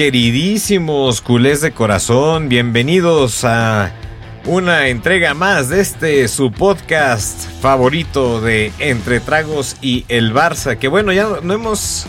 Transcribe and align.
Queridísimos 0.00 1.20
culés 1.20 1.60
de 1.60 1.72
corazón, 1.72 2.48
bienvenidos 2.48 3.44
a 3.44 3.92
una 4.46 4.88
entrega 4.88 5.34
más 5.34 5.68
de 5.68 5.82
este 5.82 6.26
su 6.28 6.50
podcast 6.50 7.46
favorito 7.60 8.40
de 8.40 8.72
Entre 8.78 9.20
Tragos 9.20 9.76
y 9.82 10.06
el 10.08 10.32
Barça. 10.32 10.78
Que 10.78 10.88
bueno, 10.88 11.12
ya 11.12 11.28
no 11.42 11.52
hemos 11.52 12.06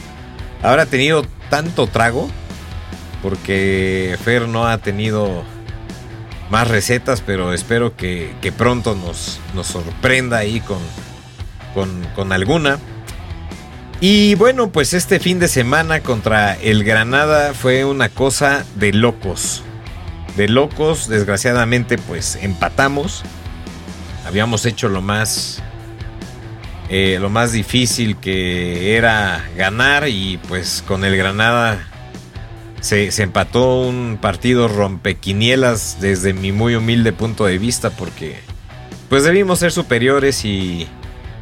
ahora 0.64 0.86
tenido 0.86 1.26
tanto 1.50 1.86
trago 1.86 2.32
porque 3.22 4.18
Fer 4.24 4.48
no 4.48 4.68
ha 4.68 4.78
tenido 4.78 5.44
más 6.50 6.70
recetas, 6.70 7.20
pero 7.20 7.52
espero 7.52 7.98
que, 7.98 8.54
pronto 8.58 8.96
nos, 8.96 9.42
nos 9.54 9.68
sorprenda 9.68 10.38
ahí 10.38 10.62
con, 10.62 10.80
con, 11.74 12.08
con 12.16 12.32
alguna. 12.32 12.80
Y 14.04 14.34
bueno, 14.34 14.72
pues 14.72 14.96
este 14.96 15.20
fin 15.20 15.38
de 15.38 15.48
semana 15.48 16.00
contra 16.00 16.56
el 16.56 16.84
Granada 16.84 17.54
fue 17.54 17.86
una 17.86 18.10
cosa 18.10 18.66
de 18.74 18.94
locos. 18.94 19.62
De 20.36 20.50
locos, 20.50 21.08
desgraciadamente 21.08 22.00
pues 22.00 22.36
empatamos. 22.42 23.22
Habíamos 24.26 24.66
hecho 24.66 24.90
lo 24.90 25.04
más 25.04 25.62
eh, 26.90 27.20
lo 27.22 27.30
más 27.30 27.52
difícil 27.52 28.18
que 28.18 28.98
era 28.98 29.48
ganar 29.56 30.10
y 30.10 30.40
pues 30.48 30.84
con 30.88 31.06
el 31.06 31.16
Granada 31.16 31.88
se, 32.80 33.12
se, 33.12 33.22
empató 33.22 33.82
un 33.82 34.18
partido 34.20 34.68
rompequinielas 34.68 35.98
desde 36.02 36.34
mi 36.34 36.52
muy 36.52 36.74
humilde 36.76 37.14
punto 37.14 37.46
de 37.46 37.60
vista 37.60 37.92
porque 37.92 38.40
pues 39.10 39.24
debimos 39.24 39.60
ser 39.60 39.72
superiores 39.72 40.44
y 40.44 40.88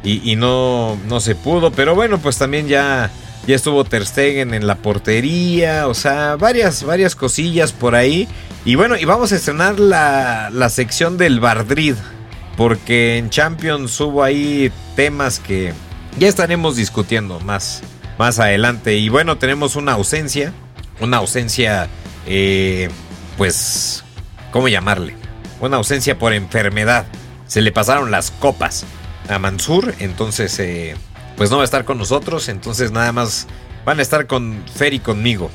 y, 0.02 0.36
no, 0.36 0.96
no 1.08 1.20
se 1.20 1.34
pudo. 1.34 1.70
Pero 1.72 1.94
bueno, 1.94 2.18
pues 2.18 2.38
también 2.38 2.68
ya, 2.68 3.10
ya 3.46 3.54
estuvo 3.54 3.84
Ter 3.84 4.06
Stegen 4.06 4.54
en 4.54 4.66
la 4.66 4.76
portería. 4.76 5.88
O 5.88 5.94
sea, 5.94 6.36
varias, 6.36 6.84
varias 6.84 7.14
cosillas 7.14 7.72
por 7.72 7.94
ahí. 7.94 8.28
Y 8.64 8.74
bueno, 8.74 8.96
y 8.96 9.04
vamos 9.04 9.32
a 9.32 9.36
estrenar 9.36 9.78
la, 9.78 10.50
la 10.52 10.70
sección 10.70 11.18
del 11.18 11.40
Bardrid. 11.40 11.94
Porque 12.56 13.18
en 13.18 13.30
Champions 13.30 13.98
hubo 14.00 14.22
ahí 14.22 14.70
temas 14.96 15.38
que 15.38 15.72
ya 16.18 16.28
estaremos 16.28 16.76
discutiendo 16.76 17.40
más, 17.40 17.82
más 18.18 18.38
adelante. 18.38 18.96
Y 18.96 19.08
bueno, 19.08 19.38
tenemos 19.38 19.76
una 19.76 19.92
ausencia. 19.92 20.52
Una 21.00 21.18
ausencia, 21.18 21.88
eh, 22.26 22.90
pues, 23.38 24.04
¿cómo 24.50 24.68
llamarle? 24.68 25.14
Una 25.60 25.76
ausencia 25.78 26.18
por 26.18 26.32
enfermedad. 26.32 27.06
Se 27.46 27.62
le 27.62 27.72
pasaron 27.72 28.10
las 28.10 28.30
copas 28.30 28.84
a 29.30 29.38
Mansur, 29.38 29.94
entonces 29.98 30.58
eh, 30.58 30.96
pues 31.36 31.50
no 31.50 31.56
va 31.56 31.62
a 31.62 31.64
estar 31.64 31.84
con 31.84 31.98
nosotros, 31.98 32.48
entonces 32.48 32.92
nada 32.92 33.12
más 33.12 33.46
van 33.84 33.98
a 33.98 34.02
estar 34.02 34.26
con 34.26 34.62
Fer 34.74 34.92
y 34.94 34.98
conmigo. 34.98 35.50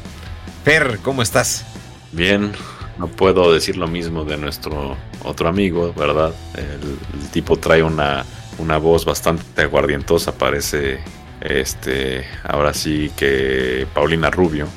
Fer, 0.63 0.99
¿cómo 1.03 1.21
estás? 1.21 1.65
Bien, 2.11 2.51
no 2.97 3.07
puedo 3.07 3.53
decir 3.53 3.77
lo 3.77 3.87
mismo 3.87 4.23
de 4.25 4.37
nuestro 4.37 4.97
otro 5.23 5.49
amigo, 5.49 5.93
¿verdad? 5.93 6.33
El, 6.55 7.29
tipo 7.29 7.57
trae 7.57 7.83
una, 7.83 8.25
una 8.57 8.77
voz 8.77 9.05
bastante 9.05 9.63
aguardientosa, 9.63 10.31
parece 10.31 10.99
este, 11.41 12.25
ahora 12.43 12.73
sí 12.73 13.11
que 13.15 13.85
Paulina 13.93 14.31
Rubio, 14.31 14.67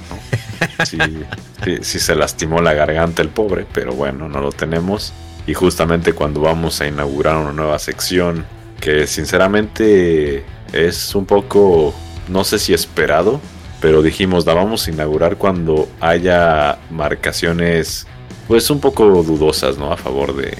Sí, 0.84 0.98
sí, 1.82 1.98
se 1.98 2.14
lastimó 2.14 2.60
la 2.60 2.74
garganta 2.74 3.22
el 3.22 3.28
pobre, 3.28 3.66
pero 3.72 3.92
bueno, 3.92 4.28
no 4.28 4.40
lo 4.40 4.52
tenemos. 4.52 5.12
Y 5.46 5.54
justamente 5.54 6.12
cuando 6.12 6.40
vamos 6.40 6.80
a 6.80 6.86
inaugurar 6.86 7.36
una 7.36 7.52
nueva 7.52 7.78
sección 7.78 8.44
que 8.80 9.06
sinceramente 9.06 10.44
es 10.72 11.14
un 11.14 11.26
poco, 11.26 11.94
no 12.28 12.44
sé 12.44 12.58
si 12.58 12.74
esperado, 12.74 13.40
pero 13.80 14.02
dijimos, 14.02 14.46
la 14.46 14.54
vamos 14.54 14.86
a 14.86 14.90
inaugurar 14.90 15.36
cuando 15.36 15.88
haya 16.00 16.78
marcaciones 16.90 18.06
pues 18.46 18.70
un 18.70 18.80
poco 18.80 19.22
dudosas, 19.22 19.78
¿no? 19.78 19.92
A 19.92 19.96
favor 19.96 20.34
de, 20.34 20.56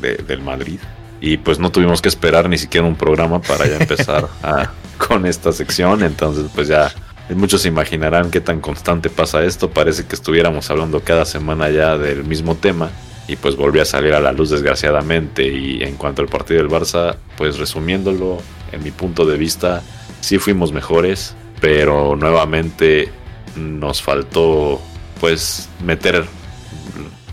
del 0.00 0.40
Madrid. 0.42 0.78
Y 1.20 1.38
pues 1.38 1.58
no 1.58 1.70
tuvimos 1.70 2.00
que 2.00 2.08
esperar 2.08 2.48
ni 2.48 2.58
siquiera 2.58 2.86
un 2.86 2.96
programa 2.96 3.40
para 3.40 3.66
ya 3.66 3.76
empezar 3.76 4.28
con 5.08 5.26
esta 5.26 5.52
sección. 5.52 6.02
Entonces 6.02 6.46
pues 6.54 6.68
ya 6.68 6.92
muchos 7.30 7.62
se 7.62 7.68
imaginarán 7.68 8.30
qué 8.30 8.40
tan 8.40 8.60
constante 8.60 9.10
pasa 9.10 9.42
esto. 9.44 9.70
Parece 9.70 10.04
que 10.06 10.14
estuviéramos 10.14 10.70
hablando 10.70 11.00
cada 11.00 11.24
semana 11.24 11.70
ya 11.70 11.98
del 11.98 12.24
mismo 12.24 12.54
tema 12.54 12.90
y 13.30 13.36
pues 13.36 13.54
volvió 13.54 13.82
a 13.82 13.84
salir 13.84 14.12
a 14.12 14.20
la 14.20 14.32
luz 14.32 14.50
desgraciadamente. 14.50 15.46
Y 15.46 15.84
en 15.84 15.94
cuanto 15.94 16.20
al 16.20 16.28
partido 16.28 16.60
del 16.60 16.68
Barça, 16.68 17.16
pues 17.36 17.58
resumiéndolo, 17.58 18.38
en 18.72 18.82
mi 18.82 18.90
punto 18.90 19.24
de 19.24 19.38
vista, 19.38 19.82
sí 20.20 20.38
fuimos 20.38 20.72
mejores, 20.72 21.36
pero 21.60 22.16
nuevamente 22.16 23.08
nos 23.54 24.02
faltó 24.02 24.80
pues 25.20 25.68
meter 25.84 26.24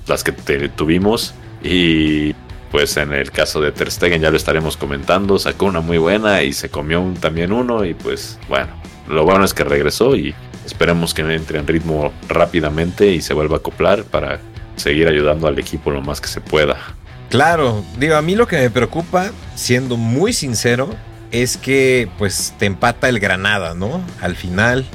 las 0.05 0.23
que 0.23 0.33
tuvimos 0.69 1.33
y 1.63 2.33
pues 2.71 2.97
en 2.97 3.13
el 3.13 3.31
caso 3.31 3.59
de 3.59 3.71
Ter 3.71 3.91
Stegen 3.91 4.21
ya 4.21 4.29
lo 4.29 4.37
estaremos 4.37 4.77
comentando, 4.77 5.39
sacó 5.39 5.65
una 5.65 5.81
muy 5.81 5.97
buena 5.97 6.43
y 6.43 6.53
se 6.53 6.69
comió 6.69 7.03
también 7.19 7.51
uno 7.51 7.85
y 7.85 7.93
pues 7.93 8.37
bueno, 8.49 8.69
lo 9.07 9.23
bueno 9.23 9.45
es 9.45 9.53
que 9.53 9.63
regresó 9.63 10.15
y 10.15 10.35
esperemos 10.65 11.13
que 11.13 11.21
entre 11.21 11.59
en 11.59 11.67
ritmo 11.67 12.11
rápidamente 12.27 13.11
y 13.11 13.21
se 13.21 13.33
vuelva 13.33 13.57
a 13.57 13.59
acoplar 13.59 14.03
para 14.03 14.39
seguir 14.77 15.07
ayudando 15.07 15.47
al 15.47 15.59
equipo 15.59 15.91
lo 15.91 16.01
más 16.01 16.21
que 16.21 16.27
se 16.27 16.41
pueda. 16.41 16.77
Claro, 17.29 17.83
digo, 17.99 18.15
a 18.15 18.21
mí 18.21 18.35
lo 18.35 18.47
que 18.47 18.57
me 18.57 18.69
preocupa, 18.69 19.31
siendo 19.55 19.97
muy 19.97 20.31
sincero, 20.31 20.89
es 21.31 21.57
que 21.57 22.09
pues 22.17 22.53
te 22.57 22.65
empata 22.65 23.09
el 23.09 23.19
Granada, 23.19 23.73
¿no? 23.73 24.01
Al 24.21 24.35
final, 24.35 24.85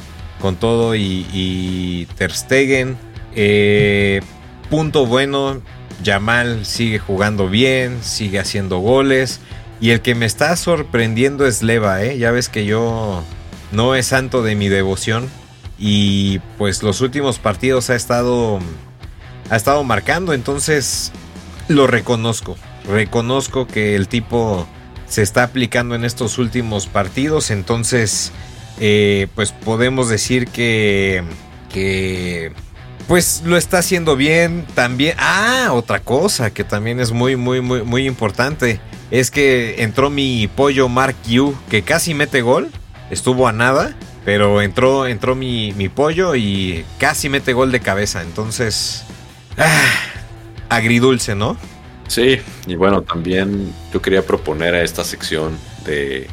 con 0.41 0.57
todo 0.57 0.95
y, 0.95 1.27
y 1.33 2.07
Ter 2.17 2.33
Stegen. 2.33 2.97
Eh, 3.35 4.23
punto 4.71 5.07
bueno, 5.07 5.61
Yamal 6.03 6.65
sigue 6.65 6.99
jugando 6.99 7.49
bien, 7.49 8.03
sigue 8.03 8.39
haciendo 8.39 8.79
goles. 8.79 9.41
Y 9.81 9.91
el 9.91 10.01
que 10.01 10.15
me 10.15 10.27
está 10.27 10.57
sorprendiendo 10.57 11.47
es 11.47 11.63
Leva, 11.63 12.03
¿eh? 12.03 12.17
Ya 12.17 12.31
ves 12.31 12.49
que 12.49 12.65
yo 12.65 13.23
no 13.73 13.95
es 13.95 14.07
santo 14.07 14.43
de 14.43 14.55
mi 14.55 14.69
devoción. 14.69 15.29
Y 15.79 16.39
pues 16.59 16.83
los 16.83 17.01
últimos 17.01 17.39
partidos 17.39 17.91
ha 17.91 17.97
estado 17.97 18.61
ha 19.53 19.57
estado 19.57 19.85
marcando, 19.85 20.33
entonces 20.33 21.13
lo 21.69 21.87
reconozco. 21.87 22.57
Reconozco 22.89 23.67
que 23.67 23.95
el 23.97 24.09
tipo 24.09 24.67
se 25.07 25.21
está 25.21 25.43
aplicando 25.43 25.95
en 25.95 26.07
estos 26.07 26.39
últimos 26.39 26.87
partidos, 26.87 27.51
entonces 27.51 28.33
eh, 28.81 29.29
pues 29.35 29.53
podemos 29.53 30.09
decir 30.09 30.49
que, 30.49 31.23
que 31.71 32.55
pues 33.07 33.43
lo 33.45 33.59
está 33.59 33.81
haciendo 33.81 34.17
bien 34.17 34.65
también. 34.73 35.17
Ah, 35.19 35.69
otra 35.73 36.01
cosa 36.01 36.55
que 36.55 36.65
también 36.65 36.99
es 36.99 37.13
muy, 37.13 37.37
muy, 37.37 37.61
muy, 37.61 37.83
muy 37.83 38.07
importante. 38.07 38.81
Es 39.11 39.31
que 39.31 39.83
entró 39.83 40.09
mi 40.09 40.47
pollo 40.49 40.89
Mark 40.89 41.17
Yu, 41.29 41.55
que 41.69 41.83
casi 41.83 42.15
mete 42.15 42.41
gol. 42.41 42.71
Estuvo 43.11 43.47
a 43.47 43.53
nada. 43.53 43.95
Pero 44.25 44.63
entró, 44.63 45.09
entró 45.09 45.35
mi, 45.35 45.73
mi 45.73 45.89
pollo 45.89 46.37
y 46.37 46.87
casi 46.99 47.29
mete 47.29 47.53
gol 47.53 47.73
de 47.73 47.81
cabeza. 47.81 48.23
Entonces, 48.23 49.05
Ah, 49.59 49.91
agridulce, 50.69 51.35
¿no? 51.35 51.57
Sí, 52.09 52.41
y 52.67 52.75
bueno, 52.75 53.03
también 53.03 53.73
yo 53.93 54.03
quería 54.03 54.23
proponer 54.27 54.75
a 54.75 54.83
esta 54.83 55.05
sección 55.05 55.57
de, 55.85 56.29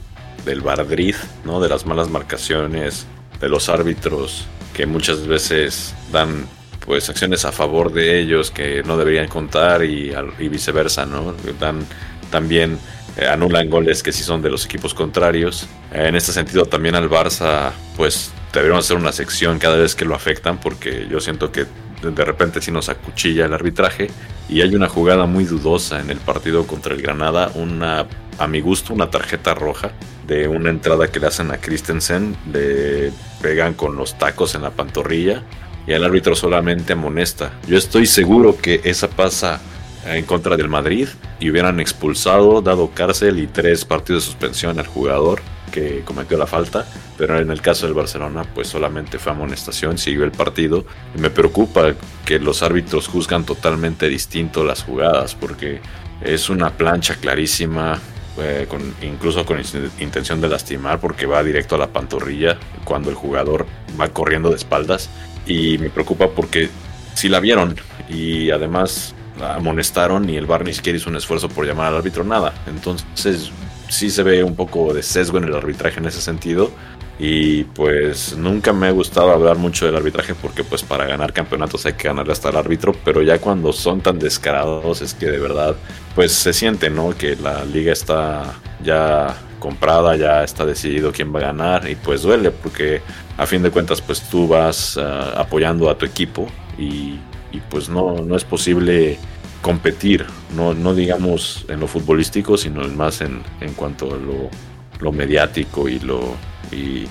del 0.46 0.62
Bardrid, 0.62 1.16
¿no? 1.46 1.60
De 1.60 1.70
las 1.70 1.86
malas 1.86 2.10
marcaciones, 2.10 3.06
de 3.40 3.50
los 3.50 3.70
árbitros 3.70 4.46
que 4.74 4.86
muchas 4.86 5.28
veces 5.28 5.94
dan 6.12 6.46
pues 6.86 7.10
acciones 7.10 7.46
a 7.46 7.52
favor 7.52 7.94
de 7.94 8.20
ellos 8.20 8.52
que 8.52 8.82
no 8.84 8.98
deberían 8.98 9.28
contar 9.28 9.84
y, 9.84 10.12
viceversa, 10.40 11.06
¿no? 11.06 11.34
Dan 11.60 11.86
también 12.32 12.78
eh, 13.18 13.28
anulan 13.28 13.70
goles 13.70 14.02
que 14.02 14.12
sí 14.12 14.24
son 14.24 14.42
de 14.42 14.50
los 14.50 14.66
equipos 14.66 14.94
contrarios. 14.94 15.68
en 15.92 16.16
este 16.16 16.32
sentido 16.32 16.66
también 16.66 16.96
al 16.96 17.10
Barça 17.10 17.72
pues 17.96 18.32
deberíamos 18.54 18.86
hacer 18.86 18.98
una 18.98 19.12
sección 19.12 19.60
cada 19.60 19.78
vez 19.78 19.96
que 19.96 20.06
lo 20.06 20.16
afectan 20.16 20.60
porque 20.60 21.08
yo 21.10 21.20
siento 21.20 21.52
que 21.52 21.66
de 22.02 22.26
repente 22.26 22.62
sí 22.62 22.72
nos 22.72 22.90
acuchilla 22.90 23.46
el 23.46 23.54
arbitraje 23.54 24.10
y 24.48 24.62
hay 24.62 24.76
una 24.76 24.88
jugada 24.88 25.26
muy 25.26 25.46
dudosa 25.46 26.00
en 26.00 26.10
el 26.10 26.18
partido 26.18 26.66
contra 26.66 26.94
el 26.94 27.02
Granada, 27.02 27.52
una 27.56 28.08
a 28.38 28.48
mi 28.48 28.62
gusto 28.62 28.94
una 28.94 29.10
tarjeta 29.10 29.54
roja 29.54 29.92
de 30.26 30.48
una 30.48 30.70
entrada 30.70 31.12
que 31.12 31.20
le 31.20 31.28
hacen 31.28 31.52
a 31.52 31.58
Christensen, 31.58 32.38
le 32.52 33.12
pegan 33.42 33.74
con 33.74 33.96
los 33.96 34.18
tacos 34.18 34.56
en 34.56 34.62
la 34.62 34.70
pantorrilla 34.70 35.44
y 35.86 35.92
el 35.92 36.04
árbitro 36.04 36.36
solamente 36.36 36.94
amonesta. 36.94 37.52
Yo 37.68 37.78
estoy 37.78 38.06
seguro 38.06 38.56
que 38.56 38.82
esa 38.84 39.10
pasa 39.10 39.60
en 40.06 40.24
contra 40.26 40.56
del 40.56 40.70
Madrid 40.70 41.08
y 41.40 41.50
hubieran 41.50 41.80
expulsado, 41.80 42.62
dado 42.62 42.92
cárcel 42.92 43.40
y 43.40 43.48
tres 43.48 43.86
partidos 43.86 44.24
de 44.24 44.32
suspensión 44.32 44.80
al 44.80 44.88
jugador 44.88 45.42
que 45.70 46.02
cometió 46.06 46.38
la 46.38 46.48
falta, 46.48 46.86
pero 47.18 47.40
en 47.40 47.52
el 47.52 47.62
caso 47.62 47.86
del 47.86 47.94
Barcelona 47.94 48.44
pues 48.54 48.68
solamente 48.68 49.20
fue 49.20 49.32
amonestación, 49.32 49.98
siguió 49.98 50.24
el 50.24 50.32
partido 50.32 50.86
y 51.16 51.20
me 51.20 51.30
preocupa 51.30 51.94
que 52.26 52.40
los 52.40 52.64
árbitros 52.64 53.08
juzgan 53.08 53.46
totalmente 53.46 54.08
distinto 54.08 54.64
las 54.64 54.84
jugadas 54.84 55.36
porque 55.36 55.82
es 56.22 56.50
una 56.50 56.72
plancha 56.72 57.16
clarísima, 57.16 58.00
eh, 58.38 58.66
con, 58.70 58.94
incluso 59.02 59.46
con 59.46 59.62
intención 60.00 60.42
de 60.42 60.50
lastimar 60.50 61.00
porque 61.00 61.26
va 61.26 61.44
directo 61.44 61.76
a 61.76 61.78
la 61.78 61.88
pantorrilla 61.88 62.58
cuando 62.84 63.10
el 63.10 63.16
jugador 63.16 63.66
va 64.00 64.10
corriendo 64.10 64.50
de 64.50 64.56
espaldas 64.56 65.10
y 65.46 65.78
me 65.78 65.90
preocupa 65.90 66.30
porque 66.30 66.70
si 67.14 67.30
la 67.30 67.40
vieron 67.40 67.76
y 68.10 68.50
además 68.52 69.14
amonestaron 69.42 70.30
y 70.30 70.38
el 70.38 70.46
bar 70.46 70.64
ni 70.64 70.74
siquiera 70.74 70.98
hizo 70.98 71.10
un 71.10 71.16
esfuerzo 71.16 71.50
por 71.50 71.66
llamar 71.66 71.88
al 71.88 71.98
árbitro, 71.98 72.24
nada. 72.24 72.54
Entonces 72.68 73.52
sí 73.90 74.10
se 74.10 74.24
ve 74.24 74.44
un 74.44 74.56
poco 74.56 74.94
de 74.94 75.04
sesgo 75.04 75.38
en 75.38 75.46
el 75.46 75.56
arbitraje 75.56 76.00
en 76.00 76.06
ese 76.06 76.22
sentido 76.22 76.72
y 77.20 77.66
pues 77.66 78.38
nunca 78.38 78.72
me 78.72 78.88
ha 78.88 78.92
gustado 78.92 79.32
hablar 79.32 79.58
mucho 79.58 79.86
del 79.86 79.98
arbitraje 79.98 80.36
porque 80.36 80.64
pues 80.64 80.84
para 80.84 81.06
ganar 81.06 81.34
campeonatos 81.34 81.86
hay 81.86 81.94
que 81.94 82.08
ganarle 82.08 82.32
hasta 82.32 82.50
el 82.50 82.56
árbitro, 82.56 82.96
pero 83.04 83.22
ya 83.22 83.40
cuando 83.40 83.74
son 83.74 84.00
tan 84.00 84.18
descarados 84.20 85.02
es 85.02 85.14
que 85.14 85.26
de 85.26 85.38
verdad 85.38 85.76
pues 86.16 86.32
se 86.32 86.54
siente, 86.54 86.90
¿no? 86.90 87.18
Que 87.18 87.36
la 87.36 87.66
liga 87.66 87.92
está 87.92 88.56
ya 88.82 89.36
comprada, 89.60 90.16
ya 90.16 90.46
está 90.46 90.66
decidido 90.66 91.12
quién 91.12 91.36
va 91.36 91.40
a 91.40 91.44
ganar 91.44 91.90
y 91.90 91.96
pues 91.96 92.22
duele 92.22 92.52
porque 92.52 93.02
a 93.38 93.46
fin 93.46 93.62
de 93.64 93.72
cuentas 93.72 94.02
pues 94.02 94.22
tú 94.22 94.48
vas 94.48 94.98
ah, 94.98 95.34
apoyando 95.36 95.90
a 95.90 95.98
tu 95.98 96.06
equipo 96.06 96.48
y, 96.78 97.20
pues 97.70 97.90
no, 97.90 98.16
no 98.16 98.38
es 98.38 98.46
posible 98.46 99.20
competir, 99.62 100.26
no, 100.56 100.74
no 100.74 100.96
digamos 100.96 101.66
en 101.68 101.80
lo 101.80 101.88
futbolístico, 101.88 102.58
sino 102.58 102.88
más 102.90 103.22
en, 103.22 103.42
en 103.62 103.74
cuanto 103.74 104.14
a 104.14 104.18
lo, 104.18 104.50
lo 105.00 105.12
mediático 105.12 105.90
y 105.90 106.00
lo 106.00 106.36
y 106.72 107.08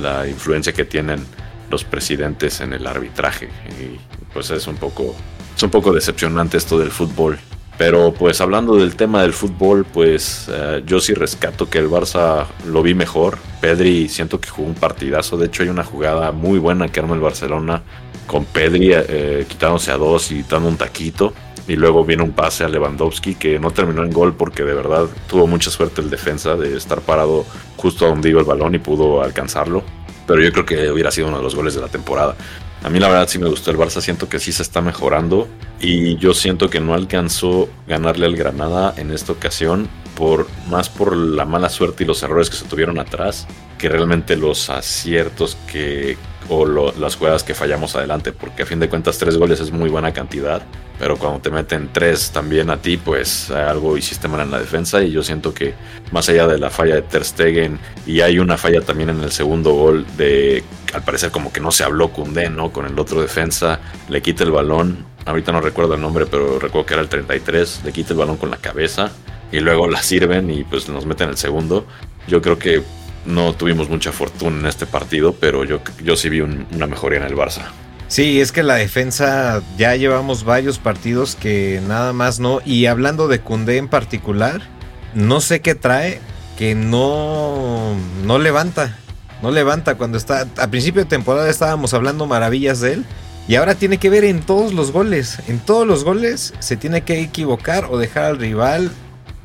la 0.00 0.26
influencia 0.26 0.72
que 0.72 0.84
tienen 0.84 1.24
los 1.70 1.84
presidentes 1.84 2.60
en 2.60 2.72
el 2.72 2.86
arbitraje. 2.86 3.48
Y 3.68 3.98
pues 4.32 4.50
es 4.50 4.66
un 4.66 4.76
poco, 4.76 5.14
es 5.56 5.62
un 5.62 5.70
poco 5.70 5.92
decepcionante 5.92 6.56
esto 6.56 6.78
del 6.78 6.90
fútbol. 6.90 7.38
Pero 7.78 8.12
pues 8.12 8.42
hablando 8.42 8.76
del 8.76 8.94
tema 8.94 9.22
del 9.22 9.32
fútbol, 9.32 9.86
pues 9.90 10.48
eh, 10.52 10.82
yo 10.84 11.00
sí 11.00 11.14
rescato 11.14 11.70
que 11.70 11.78
el 11.78 11.88
Barça 11.88 12.46
lo 12.66 12.82
vi 12.82 12.92
mejor. 12.92 13.38
Pedri 13.60 14.08
siento 14.08 14.38
que 14.38 14.50
jugó 14.50 14.68
un 14.68 14.74
partidazo. 14.74 15.38
De 15.38 15.46
hecho 15.46 15.62
hay 15.62 15.70
una 15.70 15.84
jugada 15.84 16.30
muy 16.30 16.58
buena 16.58 16.88
que 16.88 17.00
arma 17.00 17.14
el 17.14 17.22
Barcelona 17.22 17.82
con 18.26 18.44
Pedri 18.44 18.90
eh, 18.92 19.46
quitándose 19.48 19.90
a 19.90 19.96
dos 19.96 20.30
y 20.30 20.42
dando 20.42 20.68
un 20.68 20.76
taquito. 20.76 21.32
Y 21.70 21.76
luego 21.76 22.04
viene 22.04 22.24
un 22.24 22.32
pase 22.32 22.64
a 22.64 22.68
Lewandowski 22.68 23.36
que 23.36 23.60
no 23.60 23.70
terminó 23.70 24.02
en 24.02 24.10
gol 24.10 24.34
porque 24.34 24.64
de 24.64 24.74
verdad 24.74 25.06
tuvo 25.28 25.46
mucha 25.46 25.70
suerte 25.70 26.00
el 26.00 26.10
defensa 26.10 26.56
de 26.56 26.76
estar 26.76 27.00
parado 27.00 27.46
justo 27.76 28.08
donde 28.08 28.28
iba 28.28 28.40
el 28.40 28.44
balón 28.44 28.74
y 28.74 28.80
pudo 28.80 29.22
alcanzarlo. 29.22 29.84
Pero 30.26 30.42
yo 30.42 30.50
creo 30.50 30.66
que 30.66 30.90
hubiera 30.90 31.12
sido 31.12 31.28
uno 31.28 31.36
de 31.36 31.44
los 31.44 31.54
goles 31.54 31.76
de 31.76 31.80
la 31.80 31.86
temporada. 31.86 32.34
A 32.82 32.90
mí 32.90 32.98
la 32.98 33.06
verdad 33.06 33.28
sí 33.28 33.38
me 33.38 33.48
gustó 33.48 33.70
el 33.70 33.76
Barça, 33.76 34.00
siento 34.00 34.28
que 34.28 34.40
sí 34.40 34.50
se 34.50 34.62
está 34.62 34.80
mejorando 34.80 35.46
y 35.80 36.16
yo 36.16 36.34
siento 36.34 36.68
que 36.70 36.80
no 36.80 36.92
alcanzó 36.92 37.68
ganarle 37.86 38.26
al 38.26 38.34
Granada 38.34 38.92
en 38.96 39.12
esta 39.12 39.30
ocasión 39.30 39.88
por 40.20 40.46
más 40.68 40.90
por 40.90 41.16
la 41.16 41.46
mala 41.46 41.70
suerte 41.70 42.04
y 42.04 42.06
los 42.06 42.22
errores 42.22 42.50
que 42.50 42.56
se 42.56 42.66
tuvieron 42.66 42.98
atrás 42.98 43.46
que 43.78 43.88
realmente 43.88 44.36
los 44.36 44.68
aciertos 44.68 45.56
que 45.72 46.18
o 46.50 46.66
las 46.66 47.16
jugadas 47.16 47.42
que 47.42 47.54
fallamos 47.54 47.96
adelante, 47.96 48.32
porque 48.32 48.64
a 48.64 48.66
fin 48.66 48.80
de 48.80 48.88
cuentas 48.90 49.16
tres 49.16 49.38
goles 49.38 49.60
es 49.60 49.70
muy 49.70 49.88
buena 49.88 50.12
cantidad, 50.12 50.60
pero 50.98 51.16
cuando 51.16 51.40
te 51.40 51.48
meten 51.48 51.88
tres 51.90 52.32
también 52.32 52.68
a 52.68 52.76
ti, 52.76 52.98
pues 52.98 53.50
algo 53.50 53.96
hiciste 53.96 54.28
mal 54.28 54.40
en 54.42 54.50
la 54.50 54.58
defensa 54.58 55.02
y 55.02 55.10
yo 55.10 55.22
siento 55.22 55.54
que 55.54 55.72
más 56.12 56.28
allá 56.28 56.46
de 56.46 56.58
la 56.58 56.68
falla 56.68 56.96
de 56.96 57.02
Ter 57.02 57.24
Stegen 57.24 57.78
y 58.04 58.20
hay 58.20 58.40
una 58.40 58.58
falla 58.58 58.82
también 58.82 59.08
en 59.08 59.20
el 59.20 59.32
segundo 59.32 59.72
gol 59.72 60.04
de 60.18 60.62
al 60.92 61.02
parecer 61.02 61.30
como 61.30 61.50
que 61.50 61.60
no 61.60 61.70
se 61.70 61.82
habló 61.82 62.08
Cundé, 62.12 62.50
¿no? 62.50 62.72
Con 62.72 62.84
el 62.84 62.98
otro 62.98 63.22
defensa, 63.22 63.80
le 64.10 64.20
quita 64.20 64.44
el 64.44 64.50
balón, 64.50 65.06
ahorita 65.24 65.50
no 65.50 65.62
recuerdo 65.62 65.94
el 65.94 66.02
nombre, 66.02 66.26
pero 66.26 66.58
recuerdo 66.58 66.84
que 66.84 66.94
era 66.94 67.02
el 67.02 67.08
33, 67.08 67.82
le 67.84 67.92
quita 67.92 68.12
el 68.12 68.18
balón 68.18 68.36
con 68.36 68.50
la 68.50 68.58
cabeza 68.58 69.12
y 69.52 69.60
luego 69.60 69.88
la 69.88 70.02
sirven 70.02 70.50
y 70.50 70.64
pues 70.64 70.88
nos 70.88 71.06
meten 71.06 71.28
el 71.28 71.36
segundo. 71.36 71.86
Yo 72.28 72.42
creo 72.42 72.58
que 72.58 72.82
no 73.26 73.52
tuvimos 73.54 73.88
mucha 73.88 74.12
fortuna 74.12 74.60
en 74.60 74.66
este 74.66 74.86
partido, 74.86 75.34
pero 75.34 75.64
yo, 75.64 75.80
yo 76.02 76.16
sí 76.16 76.28
vi 76.28 76.40
una 76.40 76.86
mejoría 76.86 77.18
en 77.18 77.26
el 77.26 77.36
Barça. 77.36 77.62
Sí, 78.08 78.40
es 78.40 78.50
que 78.50 78.64
la 78.64 78.74
defensa 78.74 79.62
ya 79.78 79.94
llevamos 79.94 80.42
varios 80.42 80.78
partidos 80.78 81.36
que 81.36 81.80
nada 81.86 82.12
más 82.12 82.40
no. 82.40 82.60
Y 82.64 82.86
hablando 82.86 83.28
de 83.28 83.40
Cundé 83.40 83.76
en 83.76 83.86
particular, 83.86 84.62
no 85.14 85.40
sé 85.40 85.60
qué 85.60 85.76
trae 85.76 86.20
que 86.58 86.74
no, 86.74 87.94
no 88.24 88.38
levanta. 88.40 88.96
No 89.42 89.52
levanta 89.52 89.94
cuando 89.94 90.18
está. 90.18 90.46
A 90.58 90.66
principio 90.68 91.02
de 91.02 91.08
temporada 91.08 91.48
estábamos 91.48 91.94
hablando 91.94 92.26
maravillas 92.26 92.80
de 92.80 92.94
él. 92.94 93.04
Y 93.46 93.54
ahora 93.54 93.76
tiene 93.76 93.98
que 93.98 94.10
ver 94.10 94.24
en 94.24 94.40
todos 94.42 94.74
los 94.74 94.90
goles. 94.90 95.38
En 95.46 95.60
todos 95.60 95.86
los 95.86 96.02
goles 96.02 96.52
se 96.58 96.76
tiene 96.76 97.02
que 97.02 97.20
equivocar 97.20 97.86
o 97.90 97.96
dejar 97.96 98.24
al 98.24 98.38
rival 98.38 98.90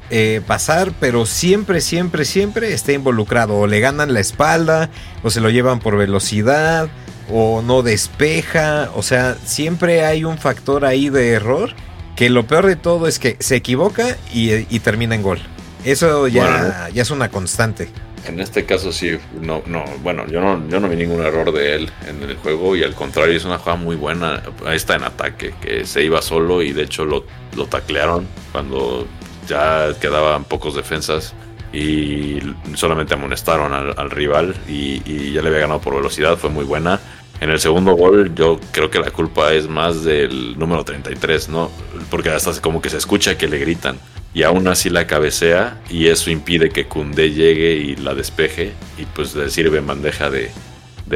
eh, 0.09 0.41
pasar, 0.45 0.91
pero 0.99 1.25
siempre, 1.25 1.81
siempre, 1.81 2.25
siempre 2.25 2.73
está 2.73 2.91
involucrado. 2.91 3.55
O 3.55 3.67
le 3.67 3.79
ganan 3.79 4.13
la 4.13 4.19
espalda, 4.19 4.89
o 5.23 5.29
se 5.29 5.41
lo 5.41 5.49
llevan 5.49 5.79
por 5.79 5.97
velocidad, 5.97 6.89
o 7.31 7.61
no 7.61 7.81
despeja. 7.81 8.89
O 8.95 9.03
sea, 9.03 9.35
siempre 9.45 10.05
hay 10.05 10.23
un 10.23 10.37
factor 10.37 10.85
ahí 10.85 11.09
de 11.09 11.31
error. 11.31 11.73
Que 12.15 12.29
lo 12.29 12.47
peor 12.47 12.65
de 12.65 12.77
todo 12.77 13.07
es 13.07 13.19
que 13.19 13.35
se 13.39 13.57
equivoca 13.57 14.15
y, 14.33 14.79
termina 14.79 15.15
en 15.15 15.21
gol. 15.21 15.39
Eso 15.83 16.27
ya, 16.27 16.89
ya 16.93 17.01
es 17.01 17.11
una 17.11 17.29
constante. 17.29 17.89
En 18.27 18.39
este 18.39 18.65
caso 18.65 18.91
sí, 18.91 19.17
no, 19.39 19.61
no, 19.67 19.83
bueno, 20.01 20.25
yo 20.27 20.41
no, 20.41 20.67
yo 20.67 20.79
no 20.79 20.89
vi 20.89 20.95
ningún 20.95 21.23
error 21.23 21.51
de 21.51 21.75
él 21.75 21.91
en 22.07 22.23
el 22.27 22.35
juego 22.37 22.75
y 22.75 22.83
al 22.83 22.95
contrario 22.95 23.37
es 23.37 23.45
una 23.45 23.59
jugada 23.59 23.77
muy 23.77 23.95
buena. 23.95 24.41
Ahí 24.65 24.77
está 24.77 24.95
en 24.95 25.03
ataque, 25.03 25.53
que 25.61 25.85
se 25.85 26.03
iba 26.03 26.21
solo 26.21 26.63
y 26.63 26.73
de 26.73 26.83
hecho 26.83 27.05
lo, 27.05 27.25
lo 27.55 27.67
taclearon 27.67 28.27
cuando 28.51 29.07
ya 29.47 29.93
quedaban 29.99 30.43
pocos 30.43 30.75
defensas 30.75 31.33
y 31.73 32.39
solamente 32.75 33.13
amonestaron 33.13 33.73
al, 33.73 34.11
rival 34.11 34.55
y, 34.67 35.33
ya 35.33 35.41
le 35.41 35.49
había 35.49 35.61
ganado 35.61 35.81
por 35.81 35.95
velocidad, 35.95 36.37
fue 36.37 36.49
muy 36.49 36.63
buena. 36.63 36.99
En 37.41 37.49
el 37.49 37.59
segundo 37.59 37.93
gol 37.95 38.33
yo 38.33 38.59
creo 38.71 38.89
que 38.89 38.99
la 38.99 39.11
culpa 39.11 39.51
es 39.53 39.67
más 39.67 40.03
del 40.05 40.57
número 40.57 40.85
33, 40.85 41.49
¿no? 41.49 41.69
Porque 42.09 42.29
hasta 42.29 42.59
como 42.61 42.81
que 42.81 42.89
se 42.89 42.97
escucha 42.97 43.37
que 43.37 43.49
le 43.49 43.57
gritan 43.57 43.97
y 44.33 44.43
aún 44.43 44.67
así 44.67 44.89
la 44.89 45.05
cabecea 45.05 45.81
y 45.89 46.07
eso 46.07 46.29
impide 46.29 46.69
que 46.69 46.85
Cundé 46.85 47.31
llegue 47.31 47.73
y 47.73 47.95
la 47.97 48.13
despeje 48.13 48.73
y 48.97 49.05
pues 49.05 49.35
le 49.35 49.49
sirve 49.49 49.79
en 49.79 49.87
bandeja 49.87 50.29
de, 50.29 50.49